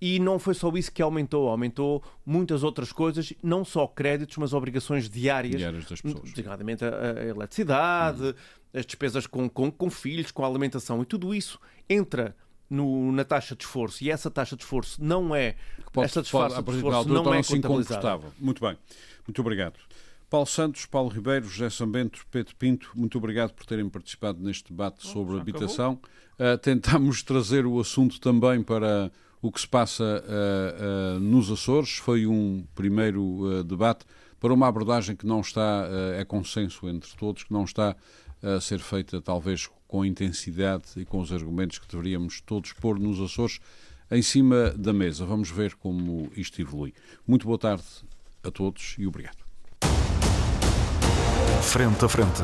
E 0.00 0.18
não 0.18 0.38
foi 0.38 0.52
só 0.54 0.70
isso 0.72 0.92
que 0.92 1.00
aumentou, 1.00 1.48
aumentou 1.48 2.02
muitas 2.26 2.62
outras 2.62 2.92
coisas, 2.92 3.32
não 3.42 3.64
só 3.64 3.86
créditos, 3.86 4.36
mas 4.36 4.52
obrigações 4.52 5.08
diárias 5.08 5.56
Diárias 5.56 5.84
das 5.86 6.00
pessoas. 6.00 6.30
designadamente 6.30 6.84
a, 6.84 6.88
a 7.20 7.24
eletricidade, 7.24 8.34
as 8.74 8.84
despesas 8.84 9.26
com, 9.26 9.48
com, 9.48 9.70
com 9.70 9.88
filhos, 9.88 10.30
com 10.32 10.44
a 10.44 10.48
alimentação, 10.48 11.00
e 11.00 11.06
tudo 11.06 11.32
isso 11.34 11.58
entra 11.88 12.34
no- 12.68 13.12
na 13.12 13.24
taxa 13.24 13.54
de 13.54 13.62
esforço, 13.64 14.02
e 14.02 14.10
essa 14.10 14.30
taxa 14.30 14.56
de 14.56 14.62
esforço 14.62 15.02
não 15.02 15.34
é. 15.34 15.54
Pode, 15.92 16.06
esta 16.06 16.22
pode, 16.24 16.54
de 16.54 16.70
esforço 16.76 16.98
altura, 16.98 17.22
não 17.22 17.34
é 17.34 17.38
incomportável. 17.40 18.32
Muito 18.38 18.60
bem. 18.60 18.76
Muito 19.26 19.40
obrigado. 19.40 19.78
Paulo 20.28 20.46
Santos, 20.46 20.84
Paulo 20.86 21.08
Ribeiro, 21.08 21.46
José 21.46 21.70
Sambento, 21.70 22.26
Pedro 22.30 22.56
Pinto, 22.56 22.90
muito 22.96 23.16
obrigado 23.16 23.52
por 23.52 23.64
terem 23.64 23.88
participado 23.88 24.42
neste 24.42 24.72
debate 24.72 25.06
sobre 25.06 25.38
habitação. 25.38 26.00
Uh, 26.36 26.58
tentámos 26.58 27.22
trazer 27.22 27.64
o 27.64 27.78
assunto 27.78 28.18
também 28.18 28.60
para 28.60 29.12
o 29.40 29.52
que 29.52 29.60
se 29.60 29.68
passa 29.68 30.02
uh, 30.02 31.16
uh, 31.16 31.20
nos 31.20 31.52
Açores. 31.52 31.98
Foi 31.98 32.26
um 32.26 32.66
primeiro 32.74 33.22
uh, 33.22 33.62
debate 33.62 34.04
para 34.40 34.52
uma 34.52 34.66
abordagem 34.66 35.14
que 35.14 35.24
não 35.26 35.40
está, 35.40 35.86
uh, 35.88 36.14
é 36.18 36.24
consenso 36.24 36.88
entre 36.88 37.10
todos, 37.16 37.44
que 37.44 37.52
não 37.52 37.62
está 37.62 37.94
a 38.44 38.60
ser 38.60 38.78
feita 38.78 39.20
talvez 39.22 39.70
com 39.88 40.04
intensidade 40.04 40.84
e 40.96 41.04
com 41.04 41.20
os 41.20 41.32
argumentos 41.32 41.78
que 41.78 41.88
deveríamos 41.88 42.40
todos 42.42 42.72
pôr 42.74 42.98
nos 42.98 43.18
Açores 43.20 43.58
em 44.10 44.20
cima 44.20 44.70
da 44.76 44.92
mesa. 44.92 45.24
Vamos 45.24 45.50
ver 45.50 45.74
como 45.76 46.30
isto 46.36 46.60
evolui. 46.60 46.92
Muito 47.26 47.46
boa 47.46 47.58
tarde 47.58 47.84
a 48.42 48.50
todos 48.50 48.96
e 48.98 49.06
obrigado. 49.06 49.38
Frente 51.62 52.04
a 52.04 52.08
frente. 52.08 52.42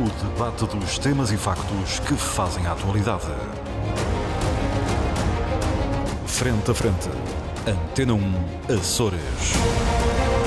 O 0.00 0.28
debate 0.28 0.66
dos 0.66 0.98
temas 0.98 1.30
e 1.30 1.36
factos 1.36 2.00
que 2.00 2.14
fazem 2.14 2.66
a 2.66 2.72
atualidade. 2.72 3.26
Frente 6.26 6.70
a 6.70 6.74
frente. 6.74 7.08
Antena 7.66 8.14
1 8.14 8.74
Açores. 8.78 10.37